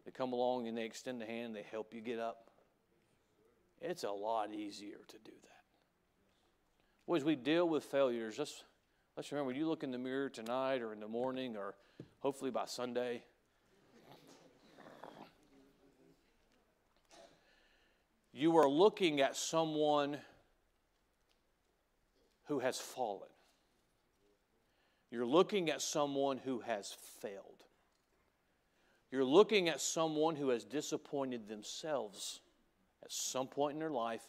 that 0.04 0.14
come 0.14 0.32
along 0.32 0.66
and 0.66 0.76
they 0.76 0.84
extend 0.84 1.20
the 1.20 1.26
hand, 1.26 1.54
they 1.54 1.64
help 1.70 1.94
you 1.94 2.00
get 2.00 2.18
up. 2.18 2.50
It's 3.80 4.04
a 4.04 4.10
lot 4.10 4.52
easier 4.52 4.98
to 5.08 5.18
do 5.18 5.32
that. 5.42 5.61
As 7.14 7.24
we 7.24 7.36
deal 7.36 7.68
with 7.68 7.84
failures, 7.84 8.38
let's, 8.38 8.64
let's 9.18 9.30
remember 9.30 9.48
when 9.48 9.56
you 9.56 9.68
look 9.68 9.82
in 9.82 9.90
the 9.90 9.98
mirror 9.98 10.30
tonight 10.30 10.80
or 10.80 10.94
in 10.94 11.00
the 11.00 11.06
morning 11.06 11.58
or 11.58 11.74
hopefully 12.20 12.50
by 12.50 12.64
Sunday, 12.64 13.22
you 18.32 18.56
are 18.56 18.68
looking 18.68 19.20
at 19.20 19.36
someone 19.36 20.16
who 22.46 22.60
has 22.60 22.78
fallen. 22.78 23.28
You're 25.10 25.26
looking 25.26 25.68
at 25.68 25.82
someone 25.82 26.38
who 26.38 26.60
has 26.60 26.96
failed. 27.20 27.62
You're 29.10 29.22
looking 29.24 29.68
at 29.68 29.82
someone 29.82 30.34
who 30.34 30.48
has 30.48 30.64
disappointed 30.64 31.46
themselves 31.46 32.40
at 33.04 33.12
some 33.12 33.48
point 33.48 33.74
in 33.74 33.80
their 33.80 33.90
life, 33.90 34.22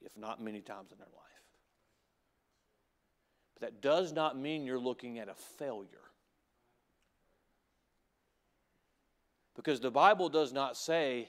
if 0.00 0.16
not 0.16 0.40
many 0.40 0.60
times 0.60 0.92
in 0.92 0.98
their 0.98 1.08
life. 1.08 1.31
That 3.62 3.80
does 3.80 4.12
not 4.12 4.36
mean 4.36 4.66
you're 4.66 4.76
looking 4.76 5.20
at 5.20 5.28
a 5.28 5.34
failure. 5.34 5.86
Because 9.54 9.78
the 9.78 9.90
Bible 9.90 10.28
does 10.28 10.52
not 10.52 10.76
say 10.76 11.28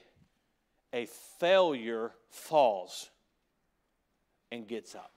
a 0.92 1.06
failure 1.38 2.10
falls 2.30 3.08
and 4.50 4.66
gets 4.66 4.96
up. 4.96 5.12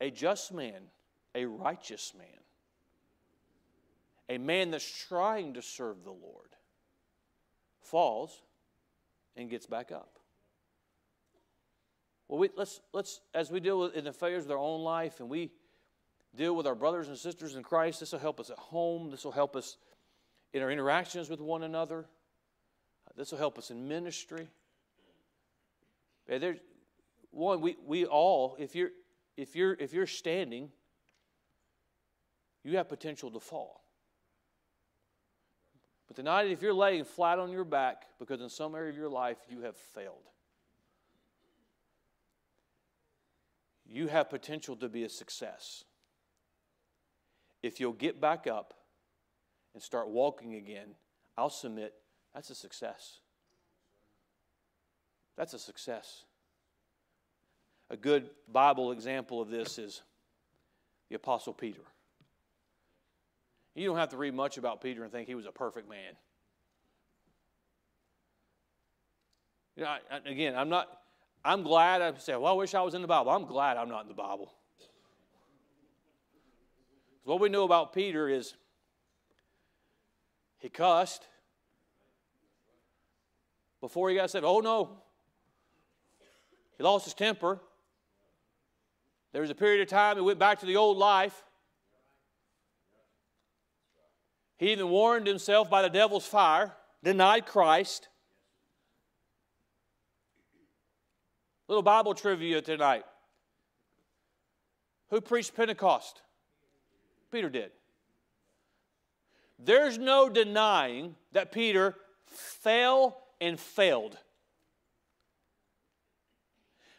A 0.00 0.10
just 0.10 0.54
man, 0.54 0.84
a 1.34 1.44
righteous 1.44 2.14
man, 2.16 2.26
a 4.30 4.38
man 4.38 4.70
that's 4.70 5.06
trying 5.06 5.52
to 5.52 5.60
serve 5.60 6.02
the 6.02 6.10
Lord, 6.10 6.48
falls 7.82 8.40
and 9.36 9.50
gets 9.50 9.66
back 9.66 9.92
up. 9.92 10.18
Well, 12.26 12.38
we, 12.38 12.48
let's, 12.56 12.80
let's, 12.94 13.20
as 13.34 13.50
we 13.50 13.60
deal 13.60 13.80
with 13.80 13.94
in 13.94 14.04
the 14.04 14.14
failures 14.14 14.46
of 14.46 14.52
our 14.52 14.56
own 14.56 14.80
life 14.80 15.20
and 15.20 15.28
we 15.28 15.50
deal 16.36 16.54
with 16.54 16.66
our 16.66 16.74
brothers 16.74 17.08
and 17.08 17.16
sisters 17.16 17.54
in 17.54 17.62
Christ, 17.62 18.00
this 18.00 18.12
will 18.12 18.18
help 18.18 18.40
us 18.40 18.50
at 18.50 18.58
home. 18.58 19.10
This 19.10 19.24
will 19.24 19.32
help 19.32 19.56
us 19.56 19.76
in 20.52 20.62
our 20.62 20.70
interactions 20.70 21.28
with 21.28 21.40
one 21.40 21.62
another. 21.62 22.06
This 23.16 23.30
will 23.30 23.38
help 23.38 23.58
us 23.58 23.70
in 23.70 23.86
ministry. 23.86 24.48
There's, 26.26 26.58
one, 27.30 27.60
we, 27.60 27.76
we 27.84 28.06
all, 28.06 28.56
if 28.58 28.74
you're, 28.74 28.90
if, 29.36 29.54
you're, 29.54 29.74
if 29.74 29.92
you're 29.92 30.06
standing, 30.06 30.70
you 32.62 32.76
have 32.76 32.88
potential 32.88 33.30
to 33.30 33.40
fall. 33.40 33.82
But 36.06 36.16
tonight, 36.16 36.50
if 36.50 36.62
you're 36.62 36.74
laying 36.74 37.04
flat 37.04 37.38
on 37.38 37.50
your 37.50 37.64
back 37.64 38.06
because 38.18 38.40
in 38.40 38.48
some 38.48 38.74
area 38.74 38.90
of 38.90 38.96
your 38.96 39.08
life 39.08 39.38
you 39.48 39.62
have 39.62 39.76
failed, 39.76 40.28
you 43.86 44.08
have 44.08 44.30
potential 44.30 44.76
to 44.76 44.88
be 44.88 45.04
a 45.04 45.08
success. 45.08 45.84
If 47.64 47.80
you'll 47.80 47.94
get 47.94 48.20
back 48.20 48.46
up 48.46 48.74
and 49.72 49.82
start 49.82 50.10
walking 50.10 50.54
again, 50.54 50.88
I'll 51.34 51.48
submit 51.48 51.94
that's 52.34 52.50
a 52.50 52.54
success. 52.54 53.20
That's 55.38 55.54
a 55.54 55.58
success. 55.58 56.24
A 57.88 57.96
good 57.96 58.28
Bible 58.52 58.92
example 58.92 59.40
of 59.40 59.48
this 59.48 59.78
is 59.78 60.02
the 61.08 61.16
Apostle 61.16 61.54
Peter. 61.54 61.80
You 63.74 63.86
don't 63.86 63.96
have 63.96 64.10
to 64.10 64.18
read 64.18 64.34
much 64.34 64.58
about 64.58 64.82
Peter 64.82 65.02
and 65.02 65.10
think 65.10 65.26
he 65.26 65.34
was 65.34 65.46
a 65.46 65.52
perfect 65.52 65.88
man. 65.88 66.12
You 69.74 69.84
know, 69.84 69.88
I, 69.88 70.28
again, 70.28 70.54
I'm 70.54 70.68
not, 70.68 70.86
I'm 71.42 71.62
glad 71.62 72.02
I 72.02 72.12
say, 72.18 72.36
well, 72.36 72.52
I 72.52 72.52
wish 72.52 72.74
I 72.74 72.82
was 72.82 72.92
in 72.92 73.00
the 73.00 73.08
Bible. 73.08 73.30
I'm 73.30 73.46
glad 73.46 73.78
I'm 73.78 73.88
not 73.88 74.02
in 74.02 74.08
the 74.08 74.14
Bible. 74.14 74.52
What 77.24 77.40
we 77.40 77.48
know 77.48 77.64
about 77.64 77.94
Peter 77.94 78.28
is 78.28 78.54
he 80.58 80.68
cussed. 80.68 81.26
Before 83.80 84.10
he 84.10 84.16
got 84.16 84.30
said, 84.30 84.44
oh 84.44 84.60
no. 84.60 84.98
He 86.76 86.84
lost 86.84 87.04
his 87.04 87.14
temper. 87.14 87.60
There 89.32 89.40
was 89.40 89.50
a 89.50 89.54
period 89.54 89.82
of 89.82 89.88
time 89.88 90.16
he 90.16 90.22
went 90.22 90.38
back 90.38 90.60
to 90.60 90.66
the 90.66 90.76
old 90.76 90.96
life. 90.96 91.42
He 94.56 94.70
even 94.72 94.88
warned 94.88 95.26
himself 95.26 95.68
by 95.68 95.82
the 95.82 95.90
devil's 95.90 96.26
fire, 96.26 96.72
denied 97.02 97.46
Christ. 97.46 98.08
Little 101.68 101.82
Bible 101.82 102.14
trivia 102.14 102.60
tonight. 102.62 103.04
Who 105.10 105.20
preached 105.20 105.54
Pentecost? 105.56 106.22
Peter 107.34 107.50
did. 107.50 107.72
There's 109.58 109.98
no 109.98 110.28
denying 110.28 111.16
that 111.32 111.50
Peter 111.50 111.96
fell 112.26 113.24
and 113.40 113.58
failed. 113.58 114.16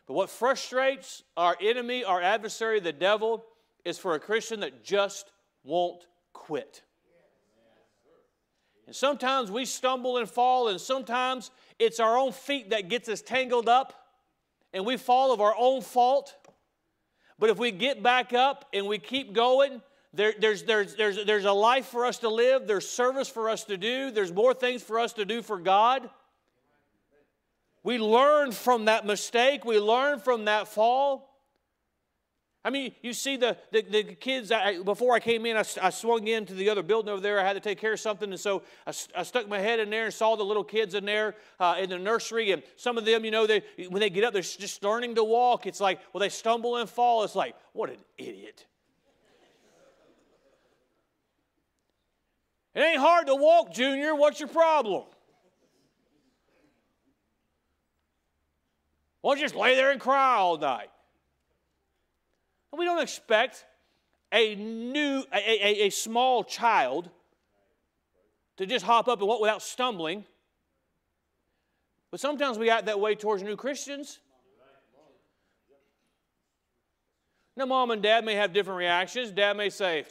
But 0.08 0.16
what 0.16 0.30
frustrates 0.30 1.24
our 1.38 1.56
enemy, 1.62 2.04
our 2.04 2.22
adversary, 2.22 2.82
the 2.82 2.92
devil, 2.92 3.46
is 3.86 3.98
for 3.98 4.14
a 4.14 4.20
Christian 4.20 4.60
that 4.60 4.84
just 4.84 5.32
won't 5.64 6.06
quit. 6.34 6.84
And 8.88 8.96
sometimes 8.96 9.50
we 9.50 9.64
stumble 9.64 10.18
and 10.18 10.30
fall, 10.30 10.68
and 10.68 10.82
sometimes 10.82 11.50
it's 11.80 12.02
our 12.02 12.18
own 12.18 12.34
feet 12.34 12.72
that 12.72 12.90
gets 12.90 13.08
us 13.08 13.22
tangled 13.22 13.70
up, 13.70 13.94
and 14.74 14.86
we 14.86 14.98
fall 14.98 15.32
of 15.32 15.40
our 15.40 15.56
own 15.58 15.82
fault. 15.82 16.36
But 17.40 17.50
if 17.50 17.58
we 17.58 17.72
get 17.72 18.04
back 18.04 18.34
up 18.34 18.66
and 18.74 18.86
we 18.86 19.00
keep 19.00 19.32
going, 19.32 19.82
there, 20.16 20.34
there's, 20.40 20.64
there's, 20.64 20.96
there's, 20.96 21.26
there's 21.26 21.46
a 21.46 21.52
life 21.52 21.88
for 21.88 22.06
us 22.06 22.20
to 22.20 22.30
live, 22.30 22.68
there's 22.68 22.88
service 22.88 23.28
for 23.28 23.50
us 23.50 23.64
to 23.66 23.78
do, 23.78 24.12
there's 24.12 24.32
more 24.32 24.54
things 24.54 24.82
for 24.82 25.00
us 25.00 25.14
to 25.14 25.26
do 25.26 25.42
for 25.42 25.60
God. 25.60 26.10
We 27.84 28.00
learn 28.00 28.52
from 28.52 28.86
that 28.86 29.06
mistake, 29.06 29.66
we 29.66 29.80
learn 29.80 30.20
from 30.20 30.46
that 30.46 30.68
fall. 30.68 31.32
I 32.64 32.72
mean, 32.72 32.96
you 33.04 33.14
see 33.14 33.38
the, 33.38 33.58
the, 33.72 33.84
the 33.84 34.04
kids, 34.16 34.52
I, 34.52 34.82
before 34.82 35.14
I 35.14 35.20
came 35.20 35.46
in, 35.46 35.56
I, 35.56 35.64
I, 35.84 35.92
swung 35.92 36.28
into 36.28 36.56
the 36.56 36.72
other 36.72 36.82
building 36.82 37.12
over 37.12 37.22
there. 37.22 37.40
I 37.40 37.44
had 37.44 37.54
to 37.54 37.60
take 37.60 37.78
care 37.78 37.94
of 37.94 38.00
something. 38.00 38.32
And 38.32 38.40
so 38.40 38.64
I, 38.88 38.94
I 39.16 39.22
stuck 39.22 39.48
my 39.48 39.60
head 39.60 39.80
in 39.80 39.92
there 39.92 40.06
and 40.06 40.14
saw 40.14 40.36
the 40.36 40.44
little 40.44 40.64
kids 40.64 40.96
in 40.96 41.06
there 41.06 41.36
uh, 41.60 41.76
in 41.80 41.92
the 41.92 42.00
nursery. 42.00 42.54
And 42.54 42.64
some 42.76 42.98
of 42.98 43.06
them, 43.06 43.24
you 43.24 43.30
know, 43.30 43.46
they, 43.46 43.62
when 43.90 44.00
they 44.00 44.10
get 44.10 44.24
up, 44.24 44.34
they're 44.34 44.42
just 44.42 44.82
learning 44.82 45.14
to 45.14 45.24
walk. 45.24 45.68
It's 45.68 45.80
like, 45.80 46.00
well, 46.12 46.22
they 46.22 46.30
stumble 46.30 46.78
and 46.78 46.90
fall. 46.90 47.24
It's 47.24 47.36
like, 47.36 47.56
what 47.74 47.92
an 47.92 48.00
idiot. 48.18 48.66
It 52.76 52.82
ain't 52.82 53.00
hard 53.00 53.28
to 53.28 53.36
walk, 53.36 53.74
Junior. 53.74 54.14
What's 54.14 54.40
your 54.40 54.50
problem? 54.50 55.04
Why 59.22 59.32
don't 59.32 59.40
you 59.40 59.46
just 59.46 59.56
lay 59.56 59.76
there 59.76 59.92
and 59.92 60.00
cry 60.00 60.36
all 60.36 60.58
night? 60.58 60.90
And 62.72 62.80
we 62.80 62.86
don't 62.86 63.02
expect 63.02 63.66
a 64.32 64.56
new, 64.56 65.24
a, 65.34 65.38
a, 65.38 65.88
a 65.88 65.90
small 65.90 66.44
child 66.44 67.10
to 68.58 68.66
just 68.66 68.84
hop 68.84 69.08
up 69.08 69.20
and 69.20 69.28
walk 69.28 69.40
without 69.40 69.62
stumbling. 69.62 70.26
But 72.12 72.20
sometimes 72.20 72.58
we 72.58 72.70
act 72.70 72.88
that 72.88 73.00
way 73.00 73.16
towards 73.16 73.42
new 73.42 73.56
Christians. 73.56 74.20
Now, 77.58 77.66
mom 77.66 77.92
and 77.92 78.04
dad 78.04 78.26
may 78.26 78.36
have 78.36 78.52
different 78.52 78.78
reactions. 78.78 79.32
Dad 79.32 79.56
may 79.56 79.70
say, 79.70 80.04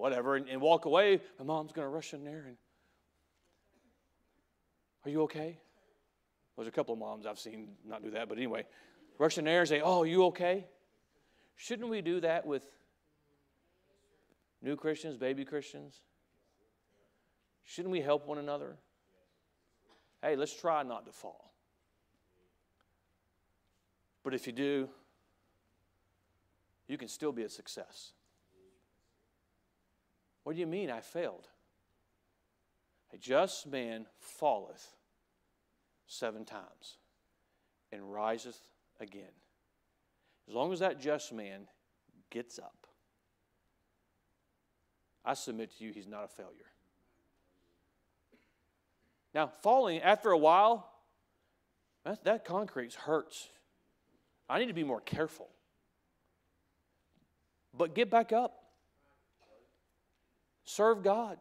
whatever, 0.00 0.36
and, 0.36 0.48
and 0.48 0.60
walk 0.60 0.86
away. 0.86 1.20
My 1.38 1.44
mom's 1.44 1.72
going 1.72 1.84
to 1.84 1.90
rush 1.90 2.14
in 2.14 2.24
there 2.24 2.44
and, 2.46 2.56
Are 5.04 5.10
you 5.10 5.22
okay? 5.22 5.58
There's 6.56 6.68
a 6.68 6.72
couple 6.72 6.92
of 6.92 6.98
moms 6.98 7.26
I've 7.26 7.38
seen 7.38 7.68
not 7.86 8.02
do 8.02 8.10
that, 8.10 8.28
but 8.28 8.38
anyway, 8.38 8.64
rush 9.18 9.38
in 9.38 9.44
there 9.44 9.60
and 9.60 9.68
say, 9.68 9.80
Oh, 9.80 10.02
are 10.02 10.06
you 10.06 10.24
okay? 10.26 10.66
Shouldn't 11.56 11.88
we 11.88 12.00
do 12.00 12.20
that 12.20 12.46
with 12.46 12.66
new 14.62 14.76
Christians, 14.76 15.16
baby 15.16 15.44
Christians? 15.44 16.00
Shouldn't 17.64 17.92
we 17.92 18.00
help 18.00 18.26
one 18.26 18.38
another? 18.38 18.76
Hey, 20.22 20.36
let's 20.36 20.54
try 20.54 20.82
not 20.82 21.06
to 21.06 21.12
fall. 21.12 21.52
But 24.22 24.34
if 24.34 24.46
you 24.46 24.52
do, 24.52 24.88
you 26.88 26.98
can 26.98 27.08
still 27.08 27.32
be 27.32 27.42
a 27.42 27.48
success. 27.48 28.12
What 30.44 30.54
do 30.54 30.60
you 30.60 30.66
mean 30.66 30.90
I 30.90 31.00
failed? 31.00 31.48
A 33.12 33.18
just 33.18 33.66
man 33.66 34.06
falleth 34.18 34.94
seven 36.06 36.44
times 36.44 36.98
and 37.92 38.12
riseth 38.12 38.60
again. 39.00 39.32
As 40.48 40.54
long 40.54 40.72
as 40.72 40.80
that 40.80 41.00
just 41.00 41.32
man 41.32 41.66
gets 42.30 42.58
up, 42.58 42.86
I 45.24 45.34
submit 45.34 45.76
to 45.78 45.84
you, 45.84 45.92
he's 45.92 46.08
not 46.08 46.24
a 46.24 46.28
failure. 46.28 46.70
Now, 49.34 49.46
falling 49.46 50.00
after 50.00 50.30
a 50.30 50.38
while, 50.38 50.90
that, 52.04 52.24
that 52.24 52.44
concrete 52.44 52.94
hurts. 52.94 53.48
I 54.48 54.58
need 54.58 54.66
to 54.66 54.72
be 54.72 54.82
more 54.82 55.00
careful. 55.00 55.48
But 57.76 57.94
get 57.94 58.10
back 58.10 58.32
up. 58.32 58.59
Serve 60.70 61.02
God. 61.02 61.36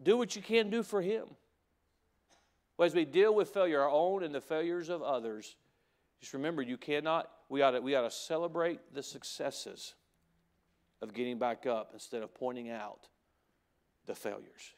Do 0.00 0.16
what 0.16 0.36
you 0.36 0.42
can 0.42 0.70
do 0.70 0.84
for 0.84 1.02
Him. 1.02 1.24
Well, 2.76 2.86
as 2.86 2.94
we 2.94 3.04
deal 3.04 3.34
with 3.34 3.48
failure, 3.48 3.80
our 3.80 3.90
own 3.90 4.22
and 4.22 4.32
the 4.32 4.40
failures 4.40 4.88
of 4.88 5.02
others, 5.02 5.56
just 6.20 6.32
remember 6.32 6.62
you 6.62 6.76
cannot, 6.76 7.28
we 7.48 7.62
ought 7.62 7.72
to, 7.72 7.80
we 7.80 7.96
ought 7.96 8.02
to 8.02 8.10
celebrate 8.12 8.94
the 8.94 9.02
successes 9.02 9.94
of 11.02 11.12
getting 11.12 11.40
back 11.40 11.66
up 11.66 11.90
instead 11.92 12.22
of 12.22 12.32
pointing 12.32 12.70
out 12.70 13.08
the 14.06 14.14
failures. 14.14 14.74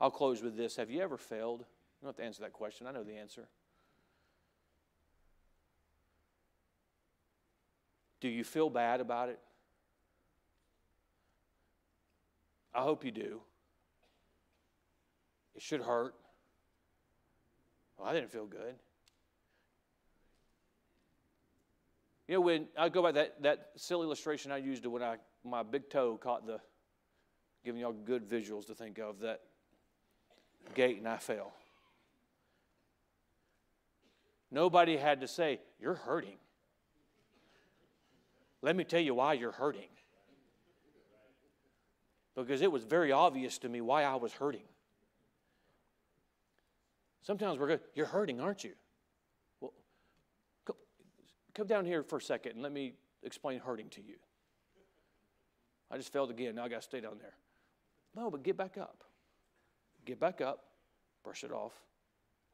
I'll 0.00 0.10
close 0.10 0.42
with 0.42 0.56
this. 0.56 0.76
Have 0.76 0.90
you 0.90 1.02
ever 1.02 1.18
failed? 1.18 1.60
You 1.60 1.66
don't 2.06 2.08
have 2.08 2.16
to 2.16 2.24
answer 2.24 2.42
that 2.42 2.54
question. 2.54 2.86
I 2.86 2.92
know 2.92 3.04
the 3.04 3.18
answer. 3.18 3.48
Do 8.20 8.28
you 8.28 8.44
feel 8.44 8.70
bad 8.70 9.02
about 9.02 9.28
it? 9.28 9.38
I 12.76 12.82
hope 12.82 13.06
you 13.06 13.10
do. 13.10 13.40
It 15.54 15.62
should 15.62 15.80
hurt. 15.80 16.14
Well, 17.96 18.06
I 18.06 18.12
didn't 18.12 18.30
feel 18.30 18.44
good. 18.44 18.74
You 22.28 22.34
know, 22.34 22.40
when 22.42 22.66
I 22.76 22.90
go 22.90 23.02
back 23.02 23.14
that, 23.14 23.42
that 23.42 23.70
silly 23.76 24.04
illustration 24.04 24.52
I 24.52 24.58
used 24.58 24.84
when 24.84 25.02
I 25.02 25.16
my 25.42 25.62
big 25.62 25.88
toe 25.88 26.18
caught 26.18 26.46
the 26.46 26.60
giving 27.64 27.80
y'all 27.80 27.92
good 27.92 28.28
visuals 28.28 28.66
to 28.66 28.74
think 28.74 28.98
of 28.98 29.20
that 29.20 29.40
gate 30.74 30.98
and 30.98 31.08
I 31.08 31.16
fell. 31.16 31.54
Nobody 34.50 34.98
had 34.98 35.22
to 35.22 35.28
say, 35.28 35.60
You're 35.80 35.94
hurting. 35.94 36.36
Let 38.60 38.76
me 38.76 38.84
tell 38.84 39.00
you 39.00 39.14
why 39.14 39.32
you're 39.32 39.52
hurting. 39.52 39.88
Because 42.36 42.60
it 42.60 42.70
was 42.70 42.84
very 42.84 43.12
obvious 43.12 43.58
to 43.58 43.68
me 43.68 43.80
why 43.80 44.04
I 44.04 44.16
was 44.16 44.32
hurting. 44.32 44.62
Sometimes 47.22 47.58
we're 47.58 47.66
good. 47.66 47.80
You're 47.94 48.06
hurting, 48.06 48.40
aren't 48.40 48.62
you? 48.62 48.74
Well, 49.60 49.72
come, 51.54 51.66
down 51.66 51.86
here 51.86 52.02
for 52.02 52.18
a 52.18 52.22
second 52.22 52.52
and 52.52 52.62
let 52.62 52.72
me 52.72 52.94
explain 53.22 53.58
hurting 53.58 53.88
to 53.90 54.02
you. 54.02 54.16
I 55.90 55.96
just 55.96 56.12
failed 56.12 56.30
again. 56.30 56.54
Now 56.54 56.64
I 56.64 56.68
got 56.68 56.76
to 56.76 56.82
stay 56.82 57.00
down 57.00 57.16
there. 57.18 57.34
No, 58.14 58.30
but 58.30 58.42
get 58.42 58.56
back 58.56 58.76
up. 58.78 59.02
Get 60.04 60.20
back 60.20 60.40
up, 60.40 60.64
brush 61.24 61.42
it 61.42 61.50
off, 61.50 61.72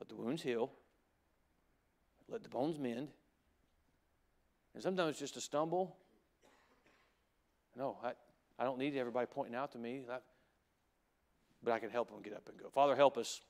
let 0.01 0.09
the 0.09 0.17
wounds 0.17 0.43
heal, 0.43 0.73
let 2.31 2.43
the 2.43 2.49
bones 2.49 2.79
mend. 2.79 3.09
And 4.73 4.83
sometimes 4.83 5.19
just 5.19 5.37
a 5.37 5.41
stumble. 5.43 5.97
No, 7.77 7.99
I, 8.03 8.13
I 8.59 8.65
don't 8.65 8.79
need 8.79 8.97
everybody 8.97 9.27
pointing 9.27 9.55
out 9.55 9.73
to 9.73 9.79
me, 9.79 10.03
but 11.63 11.73
I 11.73 11.79
can 11.79 11.91
help 11.91 12.11
them 12.11 12.23
get 12.23 12.35
up 12.35 12.49
and 12.49 12.59
go. 12.59 12.69
Father, 12.71 12.95
help 12.97 13.17
us. 13.17 13.41